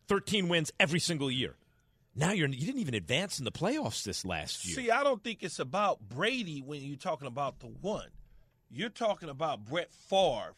13 0.07 0.49
wins 0.49 0.71
every 0.79 1.01
single 1.01 1.33
year. 1.33 1.57
Now 2.15 2.33
you're 2.33 2.49
you 2.49 2.67
didn't 2.67 2.81
even 2.81 2.95
advance 2.95 3.39
in 3.39 3.45
the 3.45 3.53
playoffs 3.53 4.03
this 4.03 4.25
last 4.25 4.65
year. 4.67 4.75
See, 4.77 4.91
I 4.91 5.03
don't 5.05 5.23
think 5.23 5.43
it's 5.43 5.59
about 5.59 6.01
Brady 6.09 6.61
when 6.61 6.83
you're 6.83 6.97
talking 6.97 7.29
about 7.29 7.61
the 7.61 7.67
one. 7.67 8.09
You're 8.71 8.89
talking 8.91 9.29
about 9.29 9.65
Brett 9.65 9.93
Favre 9.93 10.55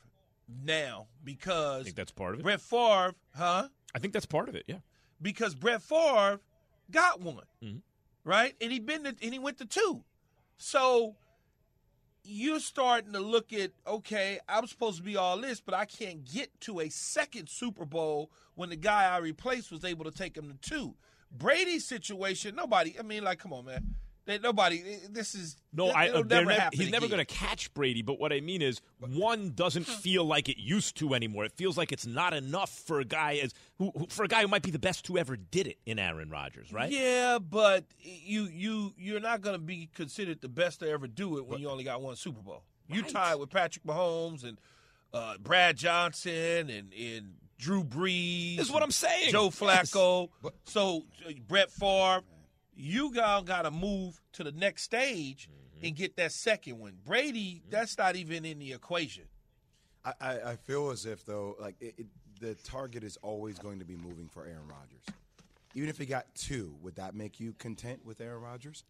now 0.64 1.06
because 1.24 1.82
I 1.82 1.84
think 1.84 1.96
that's 1.96 2.10
part 2.12 2.34
of 2.34 2.40
it. 2.40 2.42
Brett 2.42 2.60
Favre, 2.60 3.14
huh? 3.34 3.68
I 3.94 3.98
think 3.98 4.12
that's 4.12 4.26
part 4.26 4.48
of 4.48 4.54
it. 4.54 4.64
Yeah. 4.66 4.78
Because 5.20 5.54
Brett 5.54 5.82
Favre 5.82 6.40
got 6.90 7.20
one, 7.20 7.44
Mhm. 7.62 7.82
right? 8.24 8.54
And 8.60 8.72
he 8.72 8.80
been 8.80 9.04
to, 9.04 9.14
and 9.22 9.32
he 9.32 9.38
went 9.38 9.58
to 9.58 9.66
two. 9.66 10.04
So 10.58 11.16
you're 12.24 12.60
starting 12.60 13.12
to 13.12 13.20
look 13.20 13.52
at 13.52 13.72
okay, 13.86 14.40
I'm 14.48 14.66
supposed 14.66 14.96
to 14.98 15.02
be 15.02 15.16
all 15.16 15.38
this, 15.38 15.60
but 15.60 15.74
I 15.74 15.84
can't 15.84 16.24
get 16.24 16.60
to 16.62 16.80
a 16.80 16.88
second 16.88 17.48
Super 17.48 17.84
Bowl 17.84 18.30
when 18.54 18.70
the 18.70 18.76
guy 18.76 19.04
I 19.12 19.18
replaced 19.18 19.70
was 19.70 19.84
able 19.84 20.04
to 20.04 20.10
take 20.10 20.36
him 20.36 20.48
to 20.48 20.56
two. 20.70 20.94
Brady's 21.37 21.85
situation, 21.85 22.55
nobody. 22.55 22.95
I 22.99 23.03
mean, 23.03 23.25
like, 23.25 23.38
come 23.38 23.53
on, 23.53 23.64
man. 23.64 23.95
They, 24.25 24.38
nobody. 24.38 24.81
This 25.11 25.35
is 25.35 25.57
No, 25.73 25.88
I, 25.88 26.05
it'll 26.07 26.21
uh, 26.21 26.23
never 26.23 26.51
nev- 26.51 26.59
happen 26.59 26.79
he's 26.79 26.92
never 26.92 27.09
going 27.09 27.18
to 27.18 27.25
catch 27.25 27.75
Brady. 27.75 28.03
But 28.03 28.21
what 28.21 28.33
I 28.33 28.40
mean 28.40 28.62
is, 28.62 28.81
one 29.01 29.51
doesn't 29.51 29.85
feel 29.85 30.25
like 30.25 30.49
it 30.49 30.59
used 30.59 30.97
to 30.99 31.14
anymore. 31.14 31.45
It 31.45 31.51
feels 31.57 31.77
like 31.77 31.90
it's 31.90 32.07
not 32.07 32.33
enough 32.33 32.71
for 32.71 33.01
a 33.01 33.05
guy 33.05 33.40
as 33.42 33.53
who, 33.79 33.90
who 33.97 34.07
for 34.09 34.23
a 34.25 34.29
guy 34.29 34.42
who 34.42 34.47
might 34.49 34.62
be 34.62 34.71
the 34.71 34.79
best 34.79 35.09
who 35.09 35.18
ever 35.18 35.35
did 35.37 35.66
it 35.66 35.79
in 35.87 35.99
Aaron 35.99 36.31
Rodgers, 36.31 36.73
right? 36.73 36.88
Yeah, 36.92 37.40
but 37.40 37.85
you 38.01 38.45
you 38.45 38.95
you're 38.97 39.18
not 39.18 39.40
going 39.40 39.55
to 39.57 39.61
be 39.64 39.90
considered 39.92 40.40
the 40.40 40.49
best 40.49 40.79
to 40.81 40.88
ever 40.88 41.09
do 41.09 41.38
it 41.38 41.47
when 41.47 41.59
you 41.61 41.68
only 41.68 41.83
got 41.83 42.01
one 42.01 42.14
Super 42.14 42.42
Bowl. 42.42 42.62
You 42.88 43.03
Right. 43.03 43.11
tied 43.11 43.35
with 43.37 43.51
Patrick 43.51 43.85
Mahomes 43.85 44.45
and 44.45 44.57
uh, 45.12 45.37
Brad 45.38 45.77
Johnson 45.77 46.71
and 46.71 46.92
and 46.92 47.35
Drew 47.62 47.85
Brees. 47.85 48.57
This 48.57 48.66
is 48.66 48.72
what 48.72 48.83
I'm 48.83 48.90
saying. 48.90 49.31
Joe 49.31 49.44
Yes. 49.44 49.59
Flacco. 49.92 50.29
So 50.64 51.05
uh, 51.27 51.31
Brett 51.46 51.70
Favre, 51.70 52.22
you 52.75 53.12
got 53.14 53.44
got 53.46 53.62
to 53.62 53.70
move 53.70 54.20
to 54.33 54.42
the 54.44 54.53
next 54.53 54.83
stage 54.83 55.48
Mm-hmm. 55.48 55.87
and 55.87 55.96
get 55.96 56.16
that 56.16 56.33
second 56.33 56.79
one. 56.79 56.94
Brady, 57.05 57.62
that's 57.70 57.96
not 57.98 58.14
even 58.16 58.44
in 58.44 58.59
the 58.59 58.72
equation. 58.72 59.25
I, 60.05 60.12
I, 60.20 60.33
I 60.53 60.57
feel 60.57 60.90
as 60.90 61.07
if 61.07 61.25
though, 61.25 61.57
like 61.61 61.77
it, 61.81 61.94
it, 61.98 62.07
the 62.40 62.55
target 62.57 63.05
is 63.05 63.16
always 63.22 63.59
going 63.59 63.79
to 63.79 63.85
be 63.85 63.96
moving 63.96 64.29
for 64.29 64.44
Aaron 64.44 64.66
Rodgers. 64.68 65.03
Even 65.75 65.88
if 65.88 65.98
he 65.98 66.07
got 66.07 66.27
two, 66.35 66.75
would 66.83 66.96
that 66.96 67.14
make 67.14 67.38
you 67.40 67.53
content 67.59 68.05
with 68.05 68.20
Aaron 68.20 68.42
Rodgers? 68.42 68.85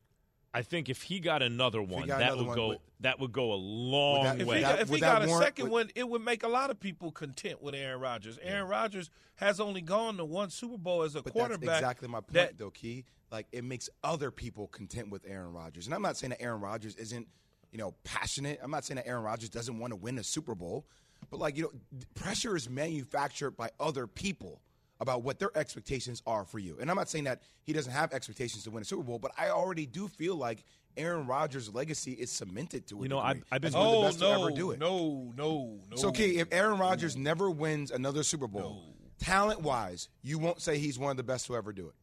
I 0.55 0.63
think 0.63 0.89
if 0.91 1.03
he 1.03 1.19
got 1.19 1.41
another 1.43 1.81
one, 1.81 2.07
got 2.09 2.19
that 2.19 2.33
another 2.33 2.39
would 2.43 2.47
one, 2.49 2.57
go 2.57 2.69
would- 2.69 2.79
that 3.01 3.19
would 3.19 3.33
go 3.33 3.53
a 3.53 3.55
long 3.57 4.25
that- 4.25 4.41
If 4.41 4.47
way. 4.47 4.57
he, 4.57 4.61
got, 4.63 4.79
if 4.81 4.89
he 4.91 5.01
got 5.01 5.25
a 5.25 5.27
warrant- 5.27 5.45
second 5.47 5.65
would- 5.65 5.73
one, 5.73 5.91
it 5.95 6.09
would 6.09 6.23
make 6.23 6.43
a 6.43 6.49
lot 6.49 6.71
of 6.71 6.79
people 6.79 7.11
content 7.11 7.63
with 7.63 7.75
Aaron 7.75 8.01
Rodgers. 8.01 8.39
Aaron 8.43 8.69
Rodgers 8.69 9.11
has 9.37 9.61
only 9.61 9.81
gone 9.81 10.19
to 10.19 10.25
one 10.25 10.51
Super 10.51 10.77
Bowl 10.79 11.03
as 11.03 11.15
a 11.17 11.23
But 11.23 11.33
quarterback. 11.33 11.67
that's 11.67 11.79
exactly 11.81 12.09
my 12.09 12.21
point, 12.21 12.33
that- 12.35 12.59
though, 12.59 12.71
Key. 12.71 13.05
Like 13.31 13.47
it 13.51 13.65
makes 13.65 13.89
other 14.05 14.31
people 14.31 14.69
content 14.69 15.09
with 15.11 15.25
Aaron 15.27 15.53
Rodgers, 15.55 15.87
and 15.87 15.95
I'm 15.95 16.03
not 16.03 16.19
saying 16.19 16.31
that 16.31 16.43
Aaron 16.43 16.61
Rodgers 16.61 16.95
isn't, 16.97 17.27
you 17.71 17.79
know, 17.79 17.95
passionate. 18.05 18.61
I'm 18.63 18.71
not 18.71 18.85
saying 18.85 18.97
that 18.97 19.07
Aaron 19.09 19.23
Rodgers 19.23 19.49
doesn't 19.49 19.79
want 19.79 19.93
to 19.93 19.97
win 19.97 20.19
a 20.19 20.23
Super 20.23 20.55
Bowl, 20.55 20.85
but 21.31 21.41
like 21.41 21.57
you 21.57 21.63
know, 21.63 21.99
pressure 22.15 22.55
is 22.57 22.69
manufactured 22.69 23.53
by 23.53 23.71
other 23.81 24.07
people 24.07 24.61
about 25.03 25.23
what 25.25 25.39
their 25.41 25.51
expectations 25.59 26.23
are 26.29 26.45
for 26.45 26.61
you. 26.61 26.79
And 26.81 26.89
I'm 26.89 26.97
not 26.97 27.09
saying 27.11 27.25
that 27.25 27.43
he 27.65 27.73
doesn't 27.73 27.93
have 27.93 28.13
expectations 28.13 28.63
to 28.65 28.71
win 28.71 28.83
a 28.83 28.85
Super 28.85 29.03
Bowl, 29.03 29.19
but 29.19 29.33
I 29.37 29.51
already 29.51 29.85
do 29.85 30.07
feel 30.07 30.37
like 30.37 30.63
Aaron 30.97 31.27
Rodgers' 31.27 31.69
legacy 31.75 32.13
is 32.13 32.31
cemented 32.31 32.87
to 32.87 33.01
a 33.01 33.03
You 33.03 33.09
know. 33.09 33.19
I've- 33.19 33.43
I've 33.51 33.61
been- 33.61 33.73
He's 33.73 33.77
one 33.77 33.87
of 33.87 33.93
the 33.93 33.99
Oh 33.99 34.03
best 34.05 34.19
to 34.21 34.25
no, 34.25 34.47
ever 34.47 34.51
do 34.57 34.71
it. 34.71 34.79
no, 34.79 35.33
no, 35.37 35.81
no. 35.91 35.97
So, 35.97 36.09
okay, 36.11 36.37
if 36.37 36.47
Aaron 36.53 36.79
Rodgers 36.79 37.17
never 37.17 37.51
wins 37.51 37.91
another 37.91 38.23
Super 38.23 38.47
Bowl, 38.47 38.95
talent 39.19 39.61
wise, 39.63 40.09
you 40.23 40.39
won't 40.39 40.63
say 40.63 40.79
he's 40.79 40.99
one 41.01 41.11
of 41.11 41.17
the 41.17 41.23
best 41.25 41.47
to 41.47 41.57
ever 41.57 41.73
do 41.73 41.89
it. 41.89 41.95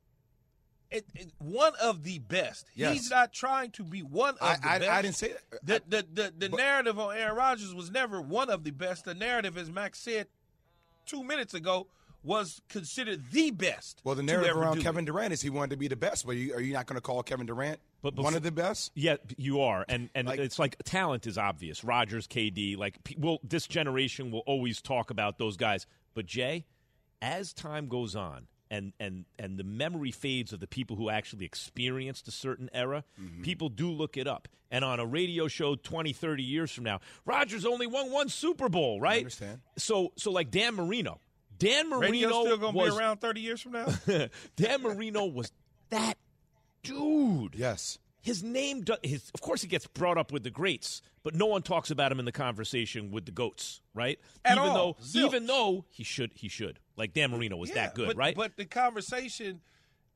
It- 0.92 1.06
it- 1.16 1.32
one 1.38 1.74
of 1.82 2.04
the 2.04 2.20
best. 2.20 2.66
Yes. 2.76 2.94
He's 2.94 3.10
not 3.12 3.32
trying 3.32 3.72
to 3.72 3.84
be 3.84 4.02
one 4.02 4.32
of 4.32 4.42
I, 4.42 4.56
the 4.58 4.68
I, 4.70 4.80
best. 4.80 4.92
I 4.92 5.02
didn't 5.04 5.16
say 5.16 5.34
that. 5.52 5.66
The 5.66 5.84
the 5.88 6.08
the, 6.24 6.34
the 6.38 6.50
But- 6.50 6.58
narrative 6.58 7.00
on 7.00 7.16
Aaron 7.16 7.38
Rodgers 7.38 7.74
was 7.74 7.92
never 7.92 8.20
one 8.22 8.50
of 8.50 8.64
the 8.66 8.72
best. 8.72 9.06
The 9.06 9.14
narrative, 9.14 9.56
as 9.58 9.70
Max 9.70 10.00
said 10.00 10.28
two 11.06 11.24
minutes 11.24 11.54
ago, 11.54 11.88
was 12.24 12.62
considered 12.70 13.32
the 13.32 13.52
best. 13.52 14.02
Well, 14.04 14.16
the 14.16 14.24
narrative 14.24 14.58
around 14.58 14.82
Kevin 14.82 15.04
it. 15.04 15.08
Durant 15.08 15.32
is 15.34 15.42
he 15.42 15.50
wanted 15.50 15.72
to 15.72 15.78
be 15.78 15.88
the 15.88 15.96
best. 15.96 16.26
But 16.26 16.36
you, 16.36 16.54
are 16.54 16.60
you 16.62 16.74
not 16.74 16.86
going 16.86 16.96
to 16.98 17.02
call 17.02 17.24
Kevin 17.24 17.46
Durant 17.46 17.80
But 18.02 18.16
one 18.18 18.36
of 18.36 18.44
the 18.44 18.52
best? 18.52 18.92
Yeah, 18.96 19.16
you 19.38 19.62
are, 19.62 19.86
and 19.88 20.10
and 20.16 20.28
Like- 20.28 20.40
it's 20.40 20.60
like 20.60 20.76
talent 20.84 21.28
is 21.28 21.38
obvious. 21.38 21.84
Rodgers, 21.84 22.28
KD, 22.28 22.78
like 22.78 22.98
will 23.18 23.40
this 23.44 23.68
generation 23.68 24.32
will 24.32 24.44
always 24.46 24.82
talk 24.82 25.10
about 25.12 25.38
those 25.38 25.56
guys. 25.58 25.86
But 26.14 26.26
Jay, 26.26 26.66
as 27.22 27.54
time 27.54 27.88
goes 27.88 28.16
on, 28.16 28.48
and 28.70 28.94
and 29.00 29.26
and 29.38 29.58
the 29.58 29.64
memory 29.64 30.12
fades 30.12 30.52
of 30.54 30.60
the 30.60 30.68
people 30.68 30.96
who 30.98 31.10
actually 31.10 31.46
experienced 31.46 32.28
a 32.28 32.32
certain 32.32 32.70
era, 32.74 33.04
Mm-hmm. 33.22 33.44
people 33.44 33.70
do 33.70 33.90
look 33.92 34.18
it 34.18 34.28
up. 34.28 34.48
And 34.72 34.86
on 34.86 35.00
a 35.00 35.06
radio 35.06 35.48
show 35.48 35.74
20, 35.74 36.14
30 36.14 36.44
years 36.44 36.70
from 36.72 36.84
now, 36.84 37.00
Rodgers 37.26 37.66
only 37.66 37.88
won 37.88 38.12
one 38.12 38.30
Super 38.30 38.70
Bowl, 38.70 39.00
right? 39.02 39.18
understand. 39.20 39.62
So 39.78 40.12
so 40.18 40.32
like 40.32 40.52
Dan 40.52 40.76
Marino, 40.76 41.20
Dan 41.60 41.90
Marino 41.90 42.44
still 42.44 42.58
gonna 42.58 42.78
was 42.78 42.94
be 42.94 43.00
around 43.00 43.18
thirty 43.18 43.42
years 43.42 43.62
from 43.62 43.74
now. 43.74 43.88
Dan 44.56 44.82
Marino 44.82 45.26
was 45.26 45.52
that 45.90 46.18
dude. 46.84 47.56
Yes. 47.56 48.00
His 48.22 48.44
name, 48.44 48.82
do, 48.82 48.96
his, 49.02 49.32
of 49.34 49.40
course, 49.40 49.62
he 49.62 49.68
gets 49.70 49.88
brought 49.88 50.18
up 50.18 50.34
with 50.34 50.44
the 50.44 50.50
greats, 50.50 51.02
but 51.24 51.34
no 51.34 51.46
one 51.46 51.62
talks 51.62 51.90
about 51.90 52.12
him 52.12 52.20
in 52.20 52.26
the 52.26 52.34
conversation 52.34 53.12
with 53.12 53.26
the 53.26 53.32
goats, 53.32 53.80
right? 53.94 54.20
At 54.44 54.58
even 54.58 54.70
all. 54.70 54.76
though, 54.76 54.94
Zilch. 55.02 55.26
even 55.26 55.46
though 55.48 55.86
he 55.90 56.04
should, 56.04 56.32
he 56.36 56.50
should. 56.50 56.80
Like 56.98 57.14
Dan 57.14 57.32
Marino 57.32 57.56
was 57.56 57.70
Yeah, 57.70 57.76
that 57.76 57.96
good, 57.96 58.08
but, 58.08 58.18
right? 58.18 58.36
But 58.36 58.58
the 58.58 58.66
conversation 58.66 59.62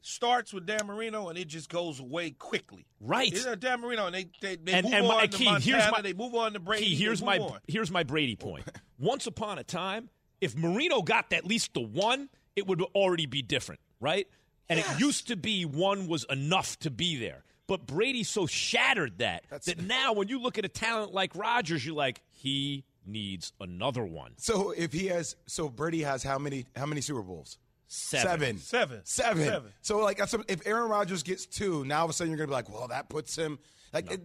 starts 0.02 0.54
with 0.54 0.66
Dan 0.66 0.86
Marino 0.86 1.30
and 1.30 1.38
it 1.38 1.48
just 1.48 1.70
goes 1.70 2.02
away 2.02 2.32
quickly. 2.32 2.86
Right. 3.00 3.32
It's, 3.32 3.46
uh, 3.46 3.56
Dan 3.56 3.80
Marino 3.80 4.08
and 4.08 4.14
they 4.16 4.28
they, 4.42 4.58
they 4.58 4.74
and 4.74 4.84
move 4.84 4.94
and 4.94 5.06
on 5.06 5.16
my, 5.16 5.26
to 5.28 5.38
key, 5.38 5.46
Montana, 5.46 5.78
here's 5.78 5.92
my 5.92 6.02
they 6.02 6.14
move 6.14 6.36
on 6.36 6.54
to 6.54 6.60
Brady. 6.60 6.86
Key, 6.88 6.96
here's 6.96 7.22
my 7.22 7.38
on. 7.40 7.60
here's 7.68 7.90
my 7.90 8.04
Brady 8.04 8.36
point. 8.36 8.66
Once 9.00 9.28
upon 9.28 9.60
a 9.60 9.64
time, 9.64 10.10
if 10.44 10.56
Marino 10.56 11.02
got 11.02 11.32
at 11.32 11.46
least 11.46 11.74
the 11.74 11.80
one, 11.82 12.30
it 12.56 12.68
would 12.68 12.82
already 12.82 13.26
be 13.26 13.42
different, 13.42 13.80
right? 14.00 14.28
And 14.70 14.80
it 14.80 14.86
used 15.00 15.28
to 15.30 15.36
be 15.36 15.66
one 15.66 16.08
was 16.08 16.26
enough 16.30 16.78
to 16.80 16.92
be 16.92 17.18
there. 17.18 17.44
But 17.68 17.86
Brady 17.88 18.24
so 18.24 18.46
shattered 18.46 19.20
that 19.20 19.44
That's- 19.50 19.66
that 19.66 19.80
now 19.82 20.14
when 20.14 20.28
you 20.28 20.40
look 20.42 20.58
at 20.58 20.66
a 20.66 20.70
talent 20.70 21.14
like 21.14 21.34
Rodgers, 21.36 21.86
you're 21.86 21.96
like, 21.96 22.22
he 22.32 22.84
needs 23.06 23.54
another 23.60 24.04
one. 24.06 24.34
So 24.38 24.72
if 24.72 24.92
he 24.92 25.08
has, 25.08 25.36
so 25.48 25.70
Brady 25.70 26.02
has 26.04 26.24
how 26.24 26.38
many? 26.38 26.66
How 26.76 26.86
many 26.86 27.02
Super 27.02 27.22
Bowls? 27.22 27.58
Seven. 27.88 28.58
Seven. 28.58 28.60
Seven. 28.60 29.02
Seven. 29.06 29.44
Seven. 29.46 29.72
So 29.82 30.00
like, 30.00 30.18
that's 30.18 30.34
what- 30.34 30.50
if 30.50 30.66
Aaron 30.66 30.90
Rodgers 30.90 31.24
gets 31.24 31.46
two, 31.46 31.86
now 31.86 32.00
all 32.00 32.06
of 32.06 32.10
a 32.10 32.14
sudden 32.14 32.32
you're 32.32 32.38
gonna 32.38 32.48
be 32.48 32.54
like, 32.54 32.70
well, 32.70 32.88
that 32.88 33.10
puts 33.10 33.36
him 33.36 33.60
like 33.94 34.12
it, 34.12 34.22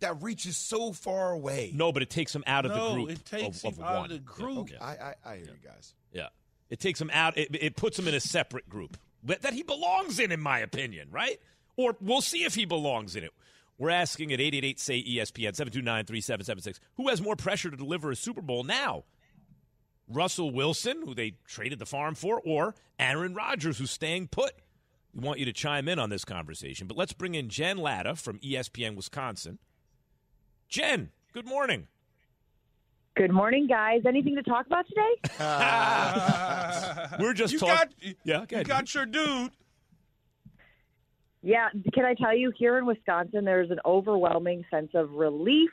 that 0.00 0.20
reaches 0.22 0.56
so 0.56 0.92
far 0.92 1.30
away. 1.32 1.70
No, 1.74 1.92
but 1.92 2.02
it 2.02 2.10
takes 2.10 2.34
him 2.34 2.42
out 2.46 2.64
of 2.64 2.72
No, 2.72 2.88
the 2.88 2.94
group. 2.94 3.10
it 3.10 3.24
takes 3.24 3.62
of, 3.64 3.72
of 3.74 3.78
him 3.78 3.84
out 3.84 4.04
of 4.06 4.10
the 4.10 4.18
group. 4.18 4.70
Yeah, 4.70 4.78
I 4.80 4.90
I, 4.90 5.14
I 5.32 5.36
hear 5.36 5.46
you 5.46 5.68
guys. 5.68 5.94
yeah. 6.12 6.28
It 6.70 6.80
takes 6.80 7.00
him 7.00 7.10
out. 7.12 7.36
It, 7.38 7.54
it 7.60 7.76
puts 7.76 7.98
him 7.98 8.08
in 8.08 8.14
a 8.14 8.20
separate 8.20 8.68
group 8.68 8.96
that 9.22 9.42
that 9.42 9.52
he 9.52 9.62
belongs 9.62 10.18
in, 10.18 10.32
in 10.32 10.40
my 10.40 10.58
opinion, 10.60 11.08
right? 11.12 11.38
Or 11.76 11.96
we'll 12.00 12.22
see 12.22 12.44
if 12.44 12.54
he 12.54 12.64
belongs 12.64 13.14
in 13.16 13.22
it. 13.24 13.30
We're 13.78 13.90
asking 13.90 14.32
at 14.32 14.40
888 14.40 14.80
say 14.80 15.02
ESPN 15.02 15.54
729 15.54 16.04
3776 16.06 16.80
who 16.96 17.08
has 17.08 17.20
more 17.20 17.36
pressure 17.36 17.70
to 17.70 17.76
deliver 17.76 18.10
a 18.10 18.16
Super 18.16 18.40
Bowl 18.40 18.64
now? 18.64 19.04
Russell 20.08 20.50
Wilson, 20.50 21.02
who 21.04 21.14
they 21.14 21.34
traded 21.46 21.78
the 21.78 21.86
farm 21.86 22.14
for, 22.14 22.40
or 22.44 22.74
Aaron 22.98 23.34
Rodgers, 23.34 23.78
who's 23.78 23.90
staying 23.90 24.28
put? 24.28 24.52
We 25.14 25.24
want 25.24 25.38
you 25.38 25.44
to 25.46 25.52
chime 25.52 25.88
in 25.88 25.98
on 25.98 26.10
this 26.10 26.24
conversation. 26.24 26.86
But 26.86 26.96
let's 26.96 27.12
bring 27.12 27.34
in 27.34 27.48
Jen 27.48 27.78
Lada 27.78 28.16
from 28.16 28.38
ESPN 28.40 28.96
Wisconsin. 28.96 29.58
Jen, 30.68 31.10
good 31.32 31.46
morning. 31.46 31.86
Good 33.16 33.30
morning, 33.30 33.68
guys. 33.68 34.02
Anything 34.06 34.34
to 34.34 34.42
talk 34.42 34.66
about 34.66 34.86
today? 34.88 35.34
Uh, 35.40 37.08
We're 37.20 37.32
just 37.32 37.52
you 37.52 37.58
talking. 37.60 38.14
Yeah, 38.24 38.38
go 38.38 38.40
you 38.50 38.56
ahead. 38.56 38.66
got 38.68 38.92
your 38.94 39.06
dude. 39.06 39.52
yeah, 41.42 41.68
can 41.92 42.04
I 42.04 42.14
tell 42.14 42.36
you, 42.36 42.52
here 42.56 42.76
in 42.78 42.86
Wisconsin, 42.86 43.44
there's 43.44 43.70
an 43.70 43.78
overwhelming 43.86 44.64
sense 44.70 44.90
of 44.94 45.12
relief 45.12 45.70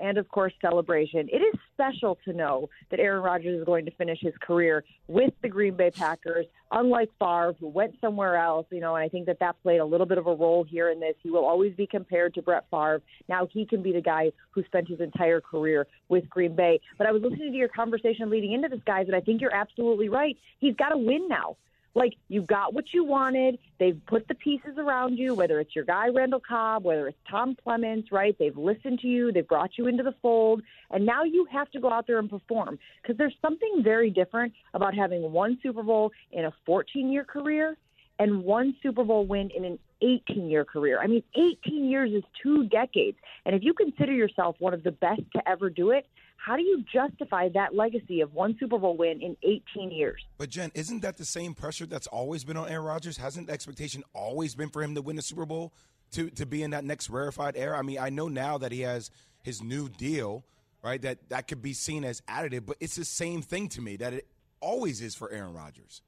and, 0.00 0.18
of 0.18 0.28
course, 0.28 0.52
celebration. 0.60 1.28
It 1.30 1.38
is 1.38 1.54
special 1.74 2.18
to 2.24 2.32
know 2.32 2.68
that 2.90 3.00
Aaron 3.00 3.22
Rodgers 3.22 3.58
is 3.60 3.64
going 3.64 3.84
to 3.84 3.90
finish 3.92 4.18
his 4.20 4.34
career 4.40 4.84
with 5.08 5.32
the 5.42 5.48
Green 5.48 5.74
Bay 5.76 5.90
Packers, 5.90 6.46
unlike 6.72 7.10
Favre, 7.18 7.54
who 7.60 7.68
went 7.68 7.94
somewhere 8.00 8.36
else, 8.36 8.66
you 8.70 8.80
know, 8.80 8.96
and 8.96 9.04
I 9.04 9.08
think 9.08 9.26
that 9.26 9.38
that 9.40 9.60
played 9.62 9.80
a 9.80 9.84
little 9.84 10.06
bit 10.06 10.18
of 10.18 10.26
a 10.26 10.34
role 10.34 10.64
here 10.64 10.90
in 10.90 11.00
this. 11.00 11.14
He 11.22 11.30
will 11.30 11.44
always 11.44 11.74
be 11.74 11.86
compared 11.86 12.34
to 12.34 12.42
Brett 12.42 12.64
Favre. 12.70 13.02
Now 13.28 13.46
he 13.50 13.66
can 13.66 13.82
be 13.82 13.92
the 13.92 14.00
guy 14.00 14.32
who 14.50 14.64
spent 14.64 14.88
his 14.88 15.00
entire 15.00 15.40
career 15.40 15.86
with 16.08 16.28
Green 16.28 16.54
Bay. 16.56 16.80
But 16.98 17.06
I 17.06 17.12
was 17.12 17.22
listening 17.22 17.52
to 17.52 17.58
your 17.58 17.68
conversation 17.68 18.30
leading 18.30 18.52
into 18.52 18.68
this, 18.68 18.80
guys, 18.86 19.06
and 19.06 19.16
I 19.16 19.20
think 19.20 19.40
you're 19.40 19.54
absolutely 19.54 20.08
right. 20.08 20.36
He's 20.58 20.76
got 20.76 20.90
to 20.90 20.98
win 20.98 21.28
now. 21.28 21.56
Like 21.94 22.14
you 22.28 22.42
got 22.42 22.72
what 22.72 22.84
you 22.92 23.04
wanted. 23.04 23.58
They've 23.78 24.00
put 24.06 24.28
the 24.28 24.34
pieces 24.34 24.78
around 24.78 25.18
you, 25.18 25.34
whether 25.34 25.58
it's 25.60 25.74
your 25.74 25.84
guy 25.84 26.08
Randall 26.08 26.40
Cobb, 26.40 26.84
whether 26.84 27.08
it's 27.08 27.18
Tom 27.28 27.56
Clements, 27.62 28.12
right? 28.12 28.36
They've 28.38 28.56
listened 28.56 29.00
to 29.00 29.08
you, 29.08 29.32
they've 29.32 29.46
brought 29.46 29.76
you 29.76 29.86
into 29.86 30.02
the 30.02 30.14
fold, 30.22 30.62
and 30.90 31.04
now 31.04 31.24
you 31.24 31.46
have 31.50 31.70
to 31.72 31.80
go 31.80 31.90
out 31.90 32.06
there 32.06 32.18
and 32.18 32.30
perform. 32.30 32.78
Because 33.02 33.16
there's 33.16 33.34
something 33.42 33.82
very 33.82 34.10
different 34.10 34.52
about 34.74 34.94
having 34.94 35.32
one 35.32 35.58
Super 35.62 35.82
Bowl 35.82 36.12
in 36.32 36.44
a 36.44 36.52
14 36.64 37.10
year 37.10 37.24
career 37.24 37.76
and 38.20 38.44
one 38.44 38.76
Super 38.82 39.02
Bowl 39.02 39.26
win 39.26 39.50
in 39.56 39.64
an 39.64 39.78
18 40.02 40.48
year 40.48 40.64
career. 40.64 41.00
I 41.00 41.06
mean, 41.06 41.22
18 41.34 41.90
years 41.90 42.12
is 42.12 42.22
two 42.42 42.66
decades. 42.68 43.16
And 43.46 43.54
if 43.54 43.62
you 43.62 43.72
consider 43.72 44.12
yourself 44.12 44.56
one 44.58 44.74
of 44.74 44.82
the 44.82 44.92
best 44.92 45.22
to 45.34 45.48
ever 45.48 45.70
do 45.70 45.90
it, 45.90 46.06
how 46.44 46.56
do 46.56 46.62
you 46.62 46.82
justify 46.92 47.48
that 47.50 47.74
legacy 47.74 48.20
of 48.20 48.32
one 48.32 48.56
Super 48.58 48.78
Bowl 48.78 48.96
win 48.96 49.20
in 49.20 49.36
18 49.42 49.90
years? 49.90 50.24
But 50.38 50.48
Jen, 50.48 50.70
isn't 50.74 51.00
that 51.02 51.16
the 51.16 51.24
same 51.24 51.54
pressure 51.54 51.86
that's 51.86 52.06
always 52.06 52.44
been 52.44 52.56
on 52.56 52.68
Aaron 52.68 52.86
Rodgers? 52.86 53.18
Hasn't 53.18 53.48
the 53.48 53.52
expectation 53.52 54.02
always 54.14 54.54
been 54.54 54.70
for 54.70 54.82
him 54.82 54.94
to 54.94 55.02
win 55.02 55.16
the 55.16 55.22
Super 55.22 55.44
Bowl, 55.44 55.72
to 56.12 56.30
to 56.30 56.46
be 56.46 56.62
in 56.62 56.70
that 56.70 56.84
next 56.84 57.10
rarefied 57.10 57.56
era? 57.56 57.78
I 57.78 57.82
mean, 57.82 57.98
I 57.98 58.08
know 58.08 58.28
now 58.28 58.56
that 58.58 58.72
he 58.72 58.80
has 58.80 59.10
his 59.42 59.62
new 59.62 59.88
deal, 59.88 60.44
right? 60.82 61.00
That 61.02 61.28
that 61.28 61.46
could 61.46 61.60
be 61.60 61.74
seen 61.74 62.04
as 62.04 62.22
additive, 62.22 62.64
but 62.64 62.76
it's 62.80 62.96
the 62.96 63.04
same 63.04 63.42
thing 63.42 63.68
to 63.70 63.82
me 63.82 63.96
that 63.96 64.14
it 64.14 64.26
always 64.60 65.02
is 65.02 65.14
for 65.14 65.30
Aaron 65.30 65.52
Rodgers. 65.52 66.00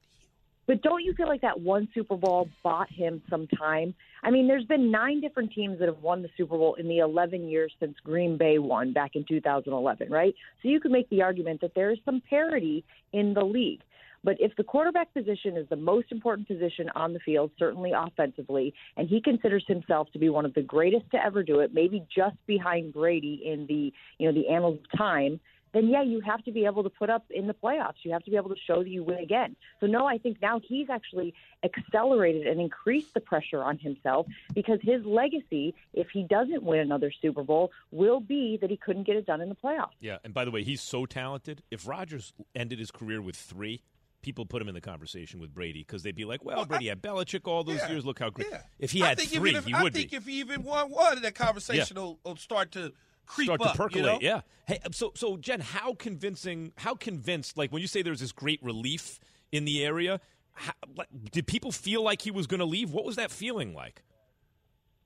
But 0.65 0.81
don't 0.81 1.03
you 1.03 1.13
feel 1.13 1.27
like 1.27 1.41
that 1.41 1.59
one 1.59 1.89
Super 1.93 2.15
Bowl 2.15 2.49
bought 2.63 2.89
him 2.89 3.21
some 3.29 3.47
time? 3.47 3.93
I 4.23 4.31
mean, 4.31 4.47
there's 4.47 4.65
been 4.65 4.89
nine 4.89 5.19
different 5.19 5.51
teams 5.51 5.79
that 5.79 5.87
have 5.87 6.01
won 6.01 6.21
the 6.21 6.29
Super 6.37 6.57
Bowl 6.57 6.75
in 6.75 6.87
the 6.87 6.99
11 6.99 7.47
years 7.49 7.73
since 7.79 7.95
Green 8.03 8.37
Bay 8.37 8.59
won 8.59 8.93
back 8.93 9.15
in 9.15 9.25
2011, 9.27 10.09
right? 10.09 10.33
So 10.61 10.69
you 10.69 10.79
could 10.79 10.91
make 10.91 11.09
the 11.09 11.21
argument 11.21 11.61
that 11.61 11.75
there 11.75 11.91
is 11.91 11.97
some 12.05 12.21
parity 12.29 12.85
in 13.11 13.33
the 13.33 13.43
league. 13.43 13.81
But 14.23 14.37
if 14.39 14.55
the 14.55 14.63
quarterback 14.63 15.13
position 15.13 15.57
is 15.57 15.67
the 15.69 15.75
most 15.75 16.11
important 16.11 16.47
position 16.47 16.89
on 16.95 17.11
the 17.11 17.19
field, 17.19 17.51
certainly 17.59 17.91
offensively, 17.95 18.73
and 18.95 19.09
he 19.09 19.19
considers 19.19 19.65
himself 19.67 20.09
to 20.13 20.19
be 20.19 20.29
one 20.29 20.45
of 20.45 20.53
the 20.53 20.61
greatest 20.61 21.11
to 21.11 21.23
ever 21.23 21.43
do 21.43 21.59
it, 21.59 21.73
maybe 21.73 22.05
just 22.15 22.37
behind 22.47 22.93
Brady 22.93 23.41
in 23.45 23.67
the 23.67 23.91
you 24.17 24.31
know 24.31 24.33
the 24.33 24.47
annals 24.47 24.79
of 24.79 24.97
time, 24.97 25.41
then 25.73 25.87
yeah, 25.89 26.03
you 26.03 26.21
have 26.21 26.43
to 26.45 26.51
be 26.51 26.65
able 26.65 26.83
to 26.83 26.89
put 26.89 27.09
up 27.09 27.25
in 27.29 27.47
the 27.47 27.53
playoffs. 27.53 27.95
You 28.03 28.11
have 28.11 28.23
to 28.23 28.31
be 28.31 28.37
able 28.37 28.49
to 28.49 28.55
show 28.67 28.83
that 28.83 28.89
you 28.89 29.03
win 29.03 29.17
again. 29.19 29.55
So 29.79 29.87
no, 29.87 30.05
I 30.05 30.17
think 30.17 30.37
now 30.41 30.61
he's 30.63 30.89
actually 30.89 31.33
accelerated 31.63 32.47
and 32.47 32.61
increased 32.61 33.13
the 33.13 33.19
pressure 33.19 33.63
on 33.63 33.77
himself 33.77 34.27
because 34.53 34.79
his 34.81 35.03
legacy, 35.05 35.73
if 35.93 36.07
he 36.13 36.23
doesn't 36.23 36.63
win 36.63 36.79
another 36.79 37.11
Super 37.21 37.43
Bowl, 37.43 37.71
will 37.91 38.19
be 38.19 38.57
that 38.61 38.69
he 38.69 38.77
couldn't 38.77 39.03
get 39.05 39.15
it 39.15 39.25
done 39.25 39.41
in 39.41 39.49
the 39.49 39.55
playoffs. 39.55 39.91
Yeah, 39.99 40.17
and 40.23 40.33
by 40.33 40.45
the 40.45 40.51
way, 40.51 40.63
he's 40.63 40.81
so 40.81 41.05
talented. 41.05 41.63
If 41.71 41.87
Rodgers 41.87 42.33
ended 42.55 42.79
his 42.79 42.91
career 42.91 43.21
with 43.21 43.35
three, 43.35 43.81
people 44.21 44.45
put 44.45 44.61
him 44.61 44.67
in 44.67 44.73
the 44.73 44.81
conversation 44.81 45.39
with 45.39 45.53
Brady 45.53 45.81
because 45.81 46.03
they'd 46.03 46.15
be 46.15 46.25
like, 46.25 46.43
"Well, 46.45 46.65
Brady 46.65 46.87
had 46.87 47.01
Belichick 47.01 47.47
all 47.47 47.63
those 47.63 47.77
Yeah, 47.77 47.89
years. 47.91 48.05
Look 48.05 48.19
how 48.19 48.29
great." 48.29 48.47
yeah. 48.51 48.61
If 48.79 48.91
he 48.91 48.99
had 48.99 49.19
three, 49.19 49.49
even 49.49 49.55
if, 49.59 49.65
he 49.65 49.73
I 49.73 49.83
would 49.83 49.93
think 49.93 50.11
be. 50.11 50.17
if 50.17 50.25
he 50.25 50.39
even 50.39 50.63
won 50.63 50.89
one, 50.89 51.21
that 51.21 51.35
conversation 51.35 51.97
will, 51.97 52.19
will 52.23 52.37
start 52.37 52.71
to 52.73 52.93
creep 53.25 53.47
Start 53.47 53.61
up. 53.61 53.71
to 53.71 53.77
percolate, 53.77 54.05
you 54.05 54.11
know? 54.11 54.19
yeah. 54.21 54.41
Hey, 54.65 54.79
so 54.91 55.11
so 55.15 55.37
Jen, 55.37 55.59
how 55.59 55.93
convincing? 55.93 56.71
How 56.77 56.95
convinced? 56.95 57.57
Like 57.57 57.71
when 57.71 57.81
you 57.81 57.87
say 57.87 58.01
there's 58.01 58.19
this 58.21 58.31
great 58.31 58.61
relief 58.63 59.19
in 59.51 59.65
the 59.65 59.83
area, 59.83 60.19
how, 60.53 60.73
like, 60.95 61.09
did 61.31 61.47
people 61.47 61.71
feel 61.71 62.03
like 62.03 62.21
he 62.21 62.31
was 62.31 62.47
going 62.47 62.59
to 62.59 62.65
leave? 62.65 62.91
What 62.91 63.05
was 63.05 63.15
that 63.17 63.31
feeling 63.31 63.73
like? 63.73 64.03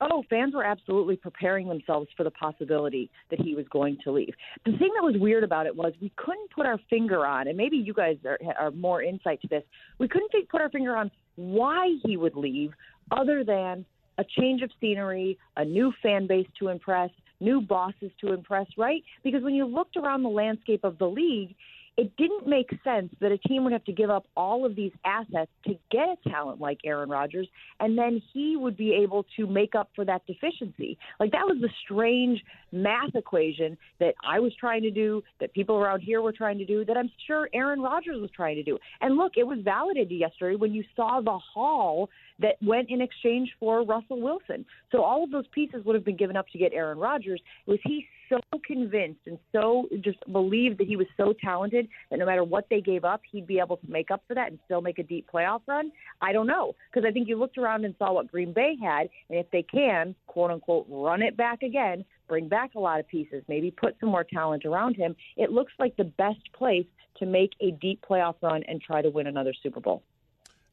Oh, 0.00 0.22
fans 0.30 0.54
were 0.54 0.62
absolutely 0.62 1.16
preparing 1.16 1.68
themselves 1.68 2.08
for 2.16 2.22
the 2.22 2.30
possibility 2.30 3.10
that 3.30 3.40
he 3.40 3.56
was 3.56 3.66
going 3.68 3.98
to 4.04 4.12
leave. 4.12 4.32
The 4.64 4.70
thing 4.70 4.90
that 4.94 5.02
was 5.02 5.16
weird 5.18 5.42
about 5.42 5.66
it 5.66 5.74
was 5.74 5.92
we 6.00 6.12
couldn't 6.14 6.50
put 6.52 6.66
our 6.66 6.78
finger 6.88 7.26
on, 7.26 7.48
and 7.48 7.56
maybe 7.56 7.76
you 7.76 7.92
guys 7.92 8.16
are, 8.24 8.38
are 8.56 8.70
more 8.70 9.02
insight 9.02 9.40
to 9.42 9.48
this. 9.48 9.64
We 9.98 10.06
couldn't 10.06 10.30
put 10.48 10.60
our 10.60 10.70
finger 10.70 10.96
on 10.96 11.10
why 11.34 11.96
he 12.04 12.16
would 12.16 12.36
leave, 12.36 12.70
other 13.10 13.42
than 13.42 13.84
a 14.18 14.24
change 14.38 14.62
of 14.62 14.70
scenery, 14.80 15.36
a 15.56 15.64
new 15.64 15.92
fan 16.00 16.28
base 16.28 16.46
to 16.60 16.68
impress, 16.68 17.10
new 17.40 17.60
bosses 17.60 18.10
to 18.20 18.32
impress, 18.32 18.66
right? 18.76 19.02
Because 19.22 19.42
when 19.42 19.54
you 19.54 19.66
looked 19.66 19.96
around 19.96 20.22
the 20.22 20.28
landscape 20.28 20.84
of 20.84 20.98
the 20.98 21.06
league, 21.06 21.54
it 21.98 22.16
didn't 22.16 22.46
make 22.46 22.70
sense 22.84 23.12
that 23.20 23.32
a 23.32 23.38
team 23.38 23.64
would 23.64 23.72
have 23.72 23.84
to 23.84 23.92
give 23.92 24.08
up 24.08 24.24
all 24.36 24.64
of 24.64 24.76
these 24.76 24.92
assets 25.04 25.50
to 25.66 25.76
get 25.90 26.06
a 26.08 26.30
talent 26.30 26.60
like 26.60 26.78
Aaron 26.84 27.10
Rodgers, 27.10 27.48
and 27.80 27.98
then 27.98 28.22
he 28.32 28.56
would 28.56 28.76
be 28.76 28.94
able 28.94 29.26
to 29.36 29.48
make 29.48 29.74
up 29.74 29.90
for 29.96 30.04
that 30.04 30.24
deficiency. 30.24 30.96
Like 31.18 31.32
that 31.32 31.44
was 31.44 31.56
the 31.60 31.68
strange 31.84 32.40
math 32.70 33.16
equation 33.16 33.76
that 33.98 34.14
I 34.24 34.38
was 34.38 34.52
trying 34.60 34.82
to 34.82 34.92
do, 34.92 35.24
that 35.40 35.52
people 35.54 35.74
around 35.74 36.02
here 36.02 36.22
were 36.22 36.30
trying 36.30 36.58
to 36.58 36.64
do, 36.64 36.84
that 36.84 36.96
I'm 36.96 37.10
sure 37.26 37.50
Aaron 37.52 37.80
Rodgers 37.80 38.20
was 38.20 38.30
trying 38.30 38.54
to 38.54 38.62
do. 38.62 38.78
And 39.00 39.16
look, 39.16 39.32
it 39.36 39.44
was 39.44 39.58
validated 39.64 40.12
yesterday 40.12 40.54
when 40.54 40.72
you 40.72 40.84
saw 40.94 41.20
the 41.20 41.36
haul 41.52 42.10
that 42.40 42.56
went 42.62 42.90
in 42.90 43.00
exchange 43.00 43.50
for 43.58 43.84
Russell 43.84 44.20
Wilson. 44.20 44.64
So 44.92 45.02
all 45.02 45.24
of 45.24 45.30
those 45.30 45.46
pieces 45.48 45.84
would 45.84 45.94
have 45.94 46.04
been 46.04 46.16
given 46.16 46.36
up 46.36 46.48
to 46.50 46.58
get 46.58 46.72
Aaron 46.72 46.98
Rodgers. 46.98 47.40
Was 47.66 47.78
he 47.84 48.06
so 48.28 48.38
convinced 48.64 49.20
and 49.26 49.38
so 49.52 49.88
just 50.00 50.18
believed 50.32 50.78
that 50.78 50.86
he 50.86 50.96
was 50.96 51.06
so 51.16 51.32
talented 51.42 51.88
that 52.10 52.18
no 52.18 52.26
matter 52.26 52.44
what 52.44 52.66
they 52.70 52.80
gave 52.80 53.04
up, 53.04 53.22
he'd 53.30 53.46
be 53.46 53.58
able 53.58 53.76
to 53.78 53.90
make 53.90 54.10
up 54.10 54.22
for 54.28 54.34
that 54.34 54.50
and 54.50 54.58
still 54.64 54.80
make 54.80 54.98
a 54.98 55.02
deep 55.02 55.28
playoff 55.32 55.60
run? 55.66 55.90
I 56.20 56.32
don't 56.32 56.46
know. 56.46 56.74
Because 56.92 57.06
I 57.08 57.12
think 57.12 57.28
you 57.28 57.38
looked 57.38 57.58
around 57.58 57.84
and 57.84 57.94
saw 57.98 58.12
what 58.12 58.30
Green 58.30 58.52
Bay 58.52 58.76
had, 58.82 59.08
and 59.30 59.38
if 59.38 59.50
they 59.50 59.62
can, 59.62 60.14
quote 60.26 60.50
unquote, 60.50 60.86
run 60.88 61.22
it 61.22 61.36
back 61.36 61.62
again, 61.62 62.04
bring 62.28 62.48
back 62.48 62.74
a 62.74 62.80
lot 62.80 63.00
of 63.00 63.08
pieces, 63.08 63.42
maybe 63.48 63.70
put 63.70 63.96
some 64.00 64.10
more 64.10 64.24
talent 64.24 64.64
around 64.64 64.96
him, 64.96 65.16
it 65.36 65.50
looks 65.50 65.72
like 65.78 65.96
the 65.96 66.04
best 66.04 66.40
place 66.52 66.86
to 67.18 67.26
make 67.26 67.52
a 67.60 67.70
deep 67.72 68.04
playoff 68.08 68.34
run 68.42 68.62
and 68.68 68.80
try 68.80 69.02
to 69.02 69.10
win 69.10 69.26
another 69.26 69.54
Super 69.62 69.80
Bowl. 69.80 70.02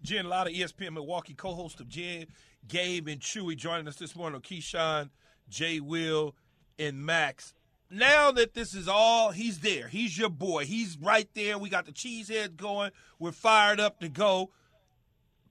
Jen 0.05 0.29
Lada, 0.29 0.51
ESPN 0.51 0.93
Milwaukee, 0.93 1.33
co-host 1.33 1.79
of 1.79 1.89
Jen, 1.89 2.27
Gabe, 2.67 3.07
and 3.07 3.19
Chewy 3.19 3.57
joining 3.57 3.87
us 3.87 3.95
this 3.95 4.15
morning. 4.15 4.39
Keyshawn, 4.39 5.09
Jay 5.49 5.79
Will, 5.79 6.35
and 6.77 7.03
Max. 7.03 7.53
Now 7.89 8.31
that 8.31 8.53
this 8.53 8.75
is 8.75 8.87
all, 8.87 9.31
he's 9.31 9.59
there. 9.59 9.87
He's 9.87 10.17
your 10.17 10.29
boy. 10.29 10.65
He's 10.65 10.97
right 10.99 11.27
there. 11.33 11.57
We 11.57 11.69
got 11.69 11.85
the 11.85 11.91
cheesehead 11.91 12.55
going. 12.55 12.91
We're 13.19 13.31
fired 13.31 13.79
up 13.79 13.99
to 14.01 14.09
go. 14.09 14.51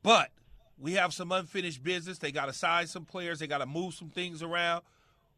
But 0.05 0.31
we 0.79 0.93
have 0.93 1.13
some 1.13 1.33
unfinished 1.33 1.83
business. 1.83 2.19
They 2.19 2.31
got 2.31 2.47
to 2.47 2.53
sign 2.53 2.87
some 2.87 3.05
players. 3.05 3.41
They 3.41 3.47
got 3.49 3.59
to 3.59 3.67
move 3.67 3.95
some 3.95 4.11
things 4.11 4.43
around. 4.43 4.83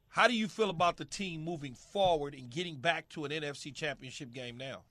How 0.09 0.29
do 0.29 0.35
you 0.35 0.49
feel 0.49 0.71
about 0.71 0.99
the 0.99 1.05
team 1.05 1.43
moving 1.43 1.75
forward 1.75 2.35
and 2.35 2.51
getting 2.51 2.77
back 2.77 3.09
to 3.11 3.25
an 3.25 3.33
NFC 3.33 3.75
championship 3.75 4.33
game 4.33 4.57
now? 4.59 4.83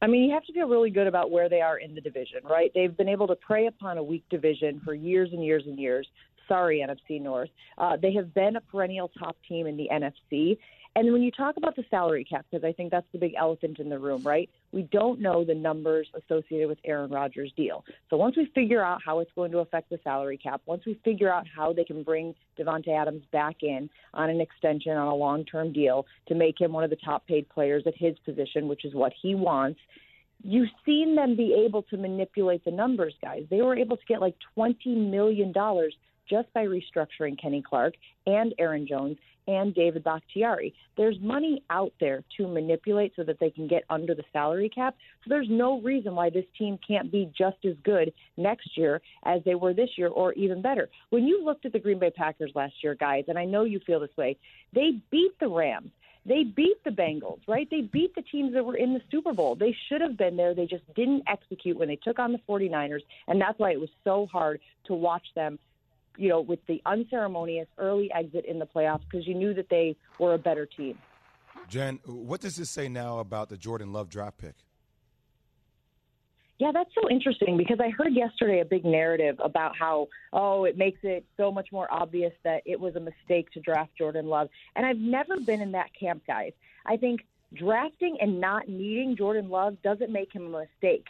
I 0.00 0.06
mean, 0.06 0.24
you 0.24 0.32
have 0.32 0.44
to 0.44 0.52
feel 0.52 0.68
really 0.68 0.90
good 0.90 1.06
about 1.06 1.30
where 1.30 1.48
they 1.48 1.60
are 1.60 1.78
in 1.78 1.94
the 1.94 2.00
division, 2.00 2.40
right? 2.44 2.70
They've 2.74 2.96
been 2.96 3.08
able 3.08 3.26
to 3.26 3.36
prey 3.36 3.66
upon 3.66 3.98
a 3.98 4.02
weak 4.02 4.24
division 4.30 4.80
for 4.84 4.94
years 4.94 5.30
and 5.32 5.44
years 5.44 5.64
and 5.66 5.78
years. 5.78 6.06
Sorry, 6.46 6.84
NFC 6.86 7.20
North. 7.20 7.50
Uh, 7.76 7.96
they 8.00 8.12
have 8.14 8.32
been 8.32 8.56
a 8.56 8.60
perennial 8.60 9.10
top 9.18 9.36
team 9.48 9.66
in 9.66 9.76
the 9.76 9.88
NFC. 9.92 10.56
And 10.98 11.12
when 11.12 11.22
you 11.22 11.30
talk 11.30 11.56
about 11.56 11.76
the 11.76 11.84
salary 11.90 12.24
cap, 12.24 12.44
because 12.50 12.64
I 12.64 12.72
think 12.72 12.90
that's 12.90 13.06
the 13.12 13.20
big 13.20 13.34
elephant 13.38 13.78
in 13.78 13.88
the 13.88 14.00
room, 14.00 14.20
right? 14.24 14.50
We 14.72 14.82
don't 14.82 15.20
know 15.20 15.44
the 15.44 15.54
numbers 15.54 16.08
associated 16.12 16.66
with 16.66 16.78
Aaron 16.84 17.08
Rodgers' 17.08 17.52
deal. 17.56 17.84
So 18.10 18.16
once 18.16 18.36
we 18.36 18.50
figure 18.52 18.84
out 18.84 18.98
how 19.06 19.20
it's 19.20 19.30
going 19.36 19.52
to 19.52 19.58
affect 19.58 19.90
the 19.90 20.00
salary 20.02 20.36
cap, 20.36 20.60
once 20.66 20.82
we 20.84 20.98
figure 21.04 21.32
out 21.32 21.46
how 21.46 21.72
they 21.72 21.84
can 21.84 22.02
bring 22.02 22.34
Davante 22.58 22.88
Adams 22.88 23.22
back 23.30 23.58
in 23.62 23.88
on 24.12 24.28
an 24.28 24.40
extension 24.40 24.96
on 24.96 25.06
a 25.06 25.14
long-term 25.14 25.72
deal 25.72 26.04
to 26.26 26.34
make 26.34 26.60
him 26.60 26.72
one 26.72 26.82
of 26.82 26.90
the 26.90 26.96
top-paid 26.96 27.48
players 27.48 27.84
at 27.86 27.94
his 27.96 28.18
position, 28.24 28.66
which 28.66 28.84
is 28.84 28.92
what 28.92 29.12
he 29.22 29.36
wants, 29.36 29.78
you've 30.42 30.70
seen 30.84 31.14
them 31.14 31.36
be 31.36 31.64
able 31.64 31.84
to 31.84 31.96
manipulate 31.96 32.64
the 32.64 32.72
numbers, 32.72 33.14
guys. 33.22 33.44
They 33.50 33.62
were 33.62 33.76
able 33.76 33.98
to 33.98 34.06
get 34.08 34.20
like 34.20 34.34
$20 34.58 35.08
million 35.08 35.54
just 36.28 36.52
by 36.52 36.66
restructuring 36.66 37.40
Kenny 37.40 37.62
Clark 37.62 37.94
and 38.26 38.52
Aaron 38.58 38.84
Jones 38.84 39.16
and 39.48 39.74
David 39.74 40.04
Bakhtiari. 40.04 40.74
There's 40.96 41.18
money 41.20 41.64
out 41.70 41.92
there 41.98 42.22
to 42.36 42.46
manipulate 42.46 43.14
so 43.16 43.24
that 43.24 43.40
they 43.40 43.50
can 43.50 43.66
get 43.66 43.84
under 43.88 44.14
the 44.14 44.22
salary 44.32 44.68
cap. 44.68 44.94
So 45.24 45.30
there's 45.30 45.48
no 45.50 45.80
reason 45.80 46.14
why 46.14 46.28
this 46.28 46.44
team 46.56 46.78
can't 46.86 47.10
be 47.10 47.32
just 47.36 47.56
as 47.64 47.74
good 47.82 48.12
next 48.36 48.76
year 48.76 49.00
as 49.24 49.42
they 49.44 49.54
were 49.54 49.72
this 49.72 49.90
year 49.96 50.08
or 50.08 50.34
even 50.34 50.60
better. 50.60 50.90
When 51.08 51.26
you 51.26 51.42
looked 51.42 51.64
at 51.64 51.72
the 51.72 51.78
Green 51.78 51.98
Bay 51.98 52.10
Packers 52.10 52.52
last 52.54 52.74
year, 52.82 52.94
guys, 52.94 53.24
and 53.28 53.38
I 53.38 53.46
know 53.46 53.64
you 53.64 53.80
feel 53.86 54.00
this 54.00 54.16
way, 54.18 54.36
they 54.74 55.00
beat 55.10 55.32
the 55.40 55.48
Rams. 55.48 55.90
They 56.26 56.44
beat 56.44 56.84
the 56.84 56.90
Bengals, 56.90 57.40
right? 57.48 57.66
They 57.70 57.80
beat 57.80 58.14
the 58.14 58.20
teams 58.20 58.52
that 58.52 58.62
were 58.62 58.76
in 58.76 58.92
the 58.92 59.00
Super 59.10 59.32
Bowl. 59.32 59.54
They 59.54 59.74
should 59.88 60.02
have 60.02 60.18
been 60.18 60.36
there. 60.36 60.54
They 60.54 60.66
just 60.66 60.82
didn't 60.94 61.22
execute 61.26 61.78
when 61.78 61.88
they 61.88 61.96
took 61.96 62.18
on 62.18 62.32
the 62.32 62.40
49ers, 62.46 63.00
and 63.28 63.40
that's 63.40 63.58
why 63.58 63.70
it 63.70 63.80
was 63.80 63.88
so 64.04 64.26
hard 64.30 64.60
to 64.88 64.94
watch 64.94 65.24
them 65.34 65.58
you 66.18 66.28
know, 66.28 66.40
with 66.40 66.58
the 66.66 66.82
unceremonious 66.84 67.68
early 67.78 68.10
exit 68.12 68.44
in 68.44 68.58
the 68.58 68.66
playoffs 68.66 69.02
because 69.10 69.26
you 69.26 69.34
knew 69.34 69.54
that 69.54 69.68
they 69.70 69.96
were 70.18 70.34
a 70.34 70.38
better 70.38 70.66
team. 70.66 70.98
Jen, 71.68 72.00
what 72.04 72.40
does 72.40 72.56
this 72.56 72.70
say 72.70 72.88
now 72.88 73.20
about 73.20 73.48
the 73.48 73.56
Jordan 73.56 73.92
Love 73.92 74.10
draft 74.10 74.38
pick? 74.38 74.54
Yeah, 76.58 76.72
that's 76.72 76.90
so 77.00 77.08
interesting 77.08 77.56
because 77.56 77.78
I 77.80 77.90
heard 77.90 78.12
yesterday 78.14 78.60
a 78.60 78.64
big 78.64 78.84
narrative 78.84 79.36
about 79.38 79.76
how, 79.78 80.08
oh, 80.32 80.64
it 80.64 80.76
makes 80.76 80.98
it 81.04 81.24
so 81.36 81.52
much 81.52 81.68
more 81.70 81.86
obvious 81.88 82.32
that 82.42 82.62
it 82.66 82.80
was 82.80 82.96
a 82.96 83.00
mistake 83.00 83.48
to 83.52 83.60
draft 83.60 83.92
Jordan 83.96 84.26
Love. 84.26 84.48
And 84.74 84.84
I've 84.84 84.98
never 84.98 85.38
been 85.38 85.62
in 85.62 85.72
that 85.72 85.90
camp, 85.98 86.24
guys. 86.26 86.52
I 86.84 86.96
think 86.96 87.20
drafting 87.54 88.18
and 88.20 88.40
not 88.40 88.68
needing 88.68 89.16
Jordan 89.16 89.48
Love 89.48 89.80
doesn't 89.84 90.10
make 90.10 90.32
him 90.32 90.52
a 90.52 90.66
mistake 90.66 91.06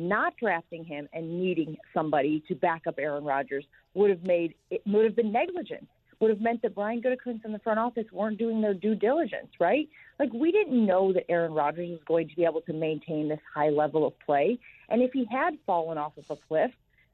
not 0.00 0.36
drafting 0.36 0.84
him 0.84 1.08
and 1.12 1.40
needing 1.40 1.76
somebody 1.94 2.42
to 2.48 2.54
back 2.54 2.82
up 2.86 2.96
Aaron 2.98 3.24
Rodgers 3.24 3.64
would 3.94 4.10
have 4.10 4.22
made 4.22 4.54
it 4.70 4.82
would 4.86 5.04
have 5.04 5.16
been 5.16 5.32
negligent. 5.32 5.86
Would 6.20 6.30
have 6.30 6.40
meant 6.40 6.60
that 6.62 6.74
Brian 6.74 7.00
Gutekunst 7.00 7.44
and 7.44 7.54
the 7.54 7.60
front 7.60 7.78
office 7.78 8.04
weren't 8.12 8.38
doing 8.38 8.60
their 8.60 8.74
due 8.74 8.94
diligence, 8.94 9.48
right? 9.58 9.88
Like 10.18 10.30
we 10.34 10.52
didn't 10.52 10.84
know 10.84 11.14
that 11.14 11.24
Aaron 11.30 11.52
Rodgers 11.52 11.88
was 11.88 12.00
going 12.06 12.28
to 12.28 12.36
be 12.36 12.44
able 12.44 12.60
to 12.62 12.74
maintain 12.74 13.28
this 13.28 13.40
high 13.54 13.70
level 13.70 14.06
of 14.06 14.12
play, 14.20 14.58
and 14.90 15.00
if 15.02 15.12
he 15.12 15.26
had 15.30 15.56
fallen 15.64 15.96
off 15.96 16.12
of 16.18 16.24
a 16.28 16.36
cliff, 16.48 16.70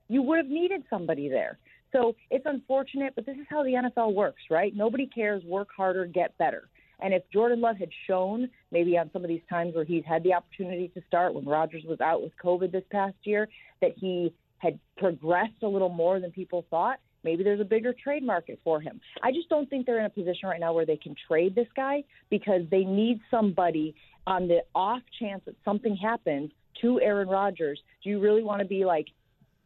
you 0.08 0.22
would 0.22 0.38
have 0.38 0.48
needed 0.48 0.82
somebody 0.90 1.28
there. 1.28 1.58
So 1.92 2.14
it's 2.30 2.46
unfortunate, 2.46 3.14
but 3.14 3.26
this 3.26 3.36
is 3.36 3.46
how 3.48 3.62
the 3.62 3.70
NFL 3.70 4.12
works, 4.12 4.42
right? 4.50 4.74
Nobody 4.74 5.06
cares. 5.06 5.42
Work 5.44 5.68
harder, 5.76 6.04
get 6.04 6.36
better. 6.36 6.68
And 7.00 7.12
if 7.12 7.22
Jordan 7.32 7.60
Love 7.60 7.76
had 7.76 7.90
shown 8.06 8.48
maybe 8.70 8.96
on 8.96 9.10
some 9.12 9.22
of 9.22 9.28
these 9.28 9.42
times 9.48 9.74
where 9.74 9.84
he's 9.84 10.04
had 10.04 10.22
the 10.22 10.32
opportunity 10.32 10.88
to 10.88 11.02
start 11.06 11.34
when 11.34 11.44
Rodgers 11.44 11.84
was 11.86 12.00
out 12.00 12.22
with 12.22 12.32
COVID 12.42 12.72
this 12.72 12.84
past 12.90 13.16
year, 13.24 13.48
that 13.80 13.92
he 13.96 14.32
had 14.58 14.78
progressed 14.96 15.62
a 15.62 15.68
little 15.68 15.90
more 15.90 16.20
than 16.20 16.30
people 16.30 16.64
thought, 16.70 16.98
maybe 17.22 17.44
there's 17.44 17.60
a 17.60 17.64
bigger 17.64 17.94
trade 18.02 18.22
market 18.22 18.58
for 18.64 18.80
him. 18.80 19.00
I 19.22 19.32
just 19.32 19.48
don't 19.48 19.68
think 19.68 19.84
they're 19.84 19.98
in 19.98 20.06
a 20.06 20.10
position 20.10 20.48
right 20.48 20.60
now 20.60 20.72
where 20.72 20.86
they 20.86 20.96
can 20.96 21.14
trade 21.28 21.54
this 21.54 21.68
guy 21.76 22.04
because 22.30 22.62
they 22.70 22.84
need 22.84 23.20
somebody 23.30 23.94
on 24.26 24.48
the 24.48 24.60
off 24.74 25.02
chance 25.20 25.42
that 25.44 25.54
something 25.64 25.96
happens 25.96 26.50
to 26.80 27.00
Aaron 27.00 27.28
Rodgers. 27.28 27.80
Do 28.02 28.10
you 28.10 28.20
really 28.20 28.42
want 28.42 28.60
to 28.60 28.66
be 28.66 28.84
like 28.84 29.06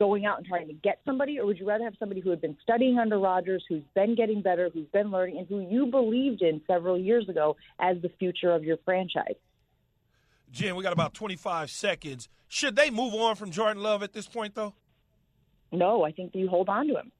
going 0.00 0.24
out 0.24 0.38
and 0.38 0.46
trying 0.46 0.66
to 0.66 0.72
get 0.72 0.98
somebody, 1.04 1.38
or 1.38 1.46
would 1.46 1.58
you 1.58 1.68
rather 1.68 1.84
have 1.84 1.92
somebody 1.98 2.20
who 2.20 2.30
had 2.30 2.40
been 2.40 2.56
studying 2.62 2.98
under 2.98 3.18
Rodgers, 3.18 3.62
who's 3.68 3.84
been 3.94 4.16
getting 4.16 4.40
better, 4.42 4.70
who's 4.72 4.88
been 4.92 5.10
learning, 5.10 5.36
and 5.38 5.46
who 5.46 5.60
you 5.60 5.86
believed 5.86 6.40
in 6.40 6.62
several 6.66 6.98
years 6.98 7.28
ago 7.28 7.56
as 7.78 7.98
the 8.02 8.08
future 8.18 8.50
of 8.50 8.64
your 8.64 8.78
franchise? 8.84 9.36
Jim, 10.50 10.74
we 10.74 10.82
got 10.82 10.94
about 10.94 11.12
25 11.14 11.70
seconds. 11.70 12.28
Should 12.48 12.74
they 12.74 12.90
move 12.90 13.14
on 13.14 13.36
from 13.36 13.50
Jordan 13.50 13.82
Love 13.82 14.02
at 14.02 14.14
this 14.14 14.26
point, 14.26 14.54
though? 14.54 14.72
No, 15.70 16.02
I 16.02 16.12
think 16.12 16.34
you 16.34 16.48
hold 16.48 16.68
on 16.70 16.88
to 16.88 16.94
him. 16.94 17.12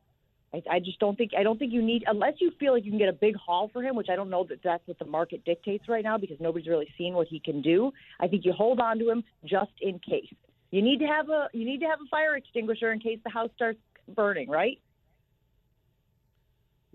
I, 0.53 0.63
I 0.69 0.79
just 0.81 0.99
don't 0.99 1.17
think 1.17 1.33
I 1.39 1.45
don't 1.45 1.59
think 1.59 1.73
you 1.73 1.83
need 1.83 2.03
unless 2.09 2.35
you 2.41 2.51
feel 2.59 2.73
like 2.73 2.85
you 2.85 2.91
can 2.91 2.99
get 2.99 3.09
a 3.09 3.13
big 3.13 3.37
haul 3.37 3.71
for 3.73 3.83
him, 3.83 3.95
which 3.95 4.09
I 4.11 4.17
don't 4.17 4.31
know 4.31 4.45
that 4.49 4.61
that's 4.65 4.85
what 4.89 4.99
the 4.99 5.05
market 5.05 5.45
dictates 5.45 5.89
right 5.89 6.03
now 6.03 6.19
because 6.19 6.39
nobody's 6.41 6.67
really 6.67 6.89
seen 6.99 7.15
what 7.15 7.29
he 7.29 7.39
can 7.39 7.63
do. 7.63 7.93
I 8.19 8.27
think 8.27 8.45
you 8.45 8.53
hold 8.53 8.81
on 8.81 8.99
to 8.99 9.09
him 9.09 9.23
just 9.45 9.71
in 9.81 10.01
case. 10.01 10.35
You 10.71 10.83
need 10.83 10.99
to 11.01 11.07
have 11.07 11.29
a 11.29 11.49
you 11.53 11.65
need 11.65 11.81
to 11.81 11.87
have 11.87 12.01
a 12.01 12.09
fire 12.11 12.37
extinguisher 12.37 12.93
in 12.93 13.01
case 13.01 13.19
the 13.25 13.31
house 13.31 13.51
starts 13.57 13.81
burning, 14.09 14.49
right? 14.49 14.79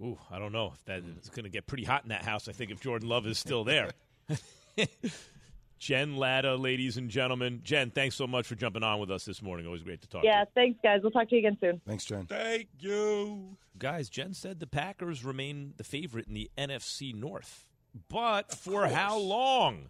Ooh, 0.01 0.17
I 0.29 0.39
don't 0.39 0.51
know 0.51 0.73
if 0.73 0.83
that 0.85 1.03
is 1.21 1.29
going 1.29 1.45
to 1.45 1.49
get 1.49 1.67
pretty 1.67 1.85
hot 1.85 2.03
in 2.03 2.09
that 2.09 2.25
house. 2.25 2.49
I 2.49 2.51
think 2.51 2.71
if 2.71 2.81
Jordan 2.81 3.07
Love 3.07 3.25
is 3.27 3.39
still 3.39 3.63
there. 3.63 3.91
Jen 5.79 6.15
Lada, 6.15 6.55
ladies 6.55 6.97
and 6.97 7.09
gentlemen. 7.09 7.61
Jen, 7.63 7.91
thanks 7.91 8.15
so 8.15 8.27
much 8.27 8.47
for 8.47 8.55
jumping 8.55 8.83
on 8.83 8.99
with 8.99 9.11
us 9.11 9.23
this 9.23 9.41
morning. 9.41 9.65
Always 9.65 9.83
great 9.83 10.01
to 10.01 10.07
talk 10.09 10.21
to 10.21 10.27
you. 10.27 10.33
yeah, 10.33 10.43
to 10.43 10.49
thanks, 10.55 10.79
guys. 10.81 10.99
We'll 11.01 11.11
talk 11.11 11.29
to 11.29 11.35
you 11.35 11.39
again 11.39 11.57
soon. 11.61 11.81
Thanks, 11.85 12.05
Jen. 12.05 12.25
Thank 12.25 12.67
you. 12.79 13.57
Guys, 13.77 14.09
Jen 14.09 14.33
said 14.33 14.59
the 14.59 14.67
Packers 14.67 15.23
remain 15.23 15.73
the 15.77 15.83
favorite 15.83 16.27
in 16.27 16.33
the 16.33 16.49
NFC 16.57 17.13
North. 17.13 17.65
But 18.09 18.53
for 18.53 18.87
how 18.87 19.17
long? 19.17 19.89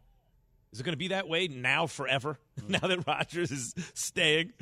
Is 0.76 0.82
it 0.82 0.84
going 0.84 0.91
to 0.91 0.97
be 0.97 1.07
that 1.07 1.30
way 1.30 1.47
now 1.47 1.88
forever? 1.88 2.38
Mm. 2.61 2.69
now 2.82 2.88
that 2.88 3.05
Rodgers 3.05 3.51
is 3.51 3.76
staying? 3.93 4.53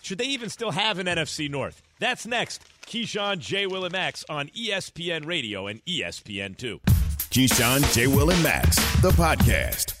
Should 0.00 0.16
they 0.16 0.24
even 0.24 0.48
still 0.48 0.70
have 0.70 0.98
an 0.98 1.06
NFC 1.06 1.50
North? 1.50 1.82
That's 1.98 2.26
next. 2.26 2.62
Keyshawn, 2.86 3.40
J. 3.40 3.66
Will, 3.66 3.84
and 3.84 3.92
Max 3.92 4.24
on 4.30 4.48
ESPN 4.48 5.26
Radio 5.26 5.66
and 5.66 5.84
ESPN2. 5.84 6.80
Keyshawn, 6.80 7.94
J. 7.94 8.06
Will, 8.06 8.30
and 8.30 8.42
Max, 8.42 8.76
the 9.02 9.10
podcast. 9.10 9.99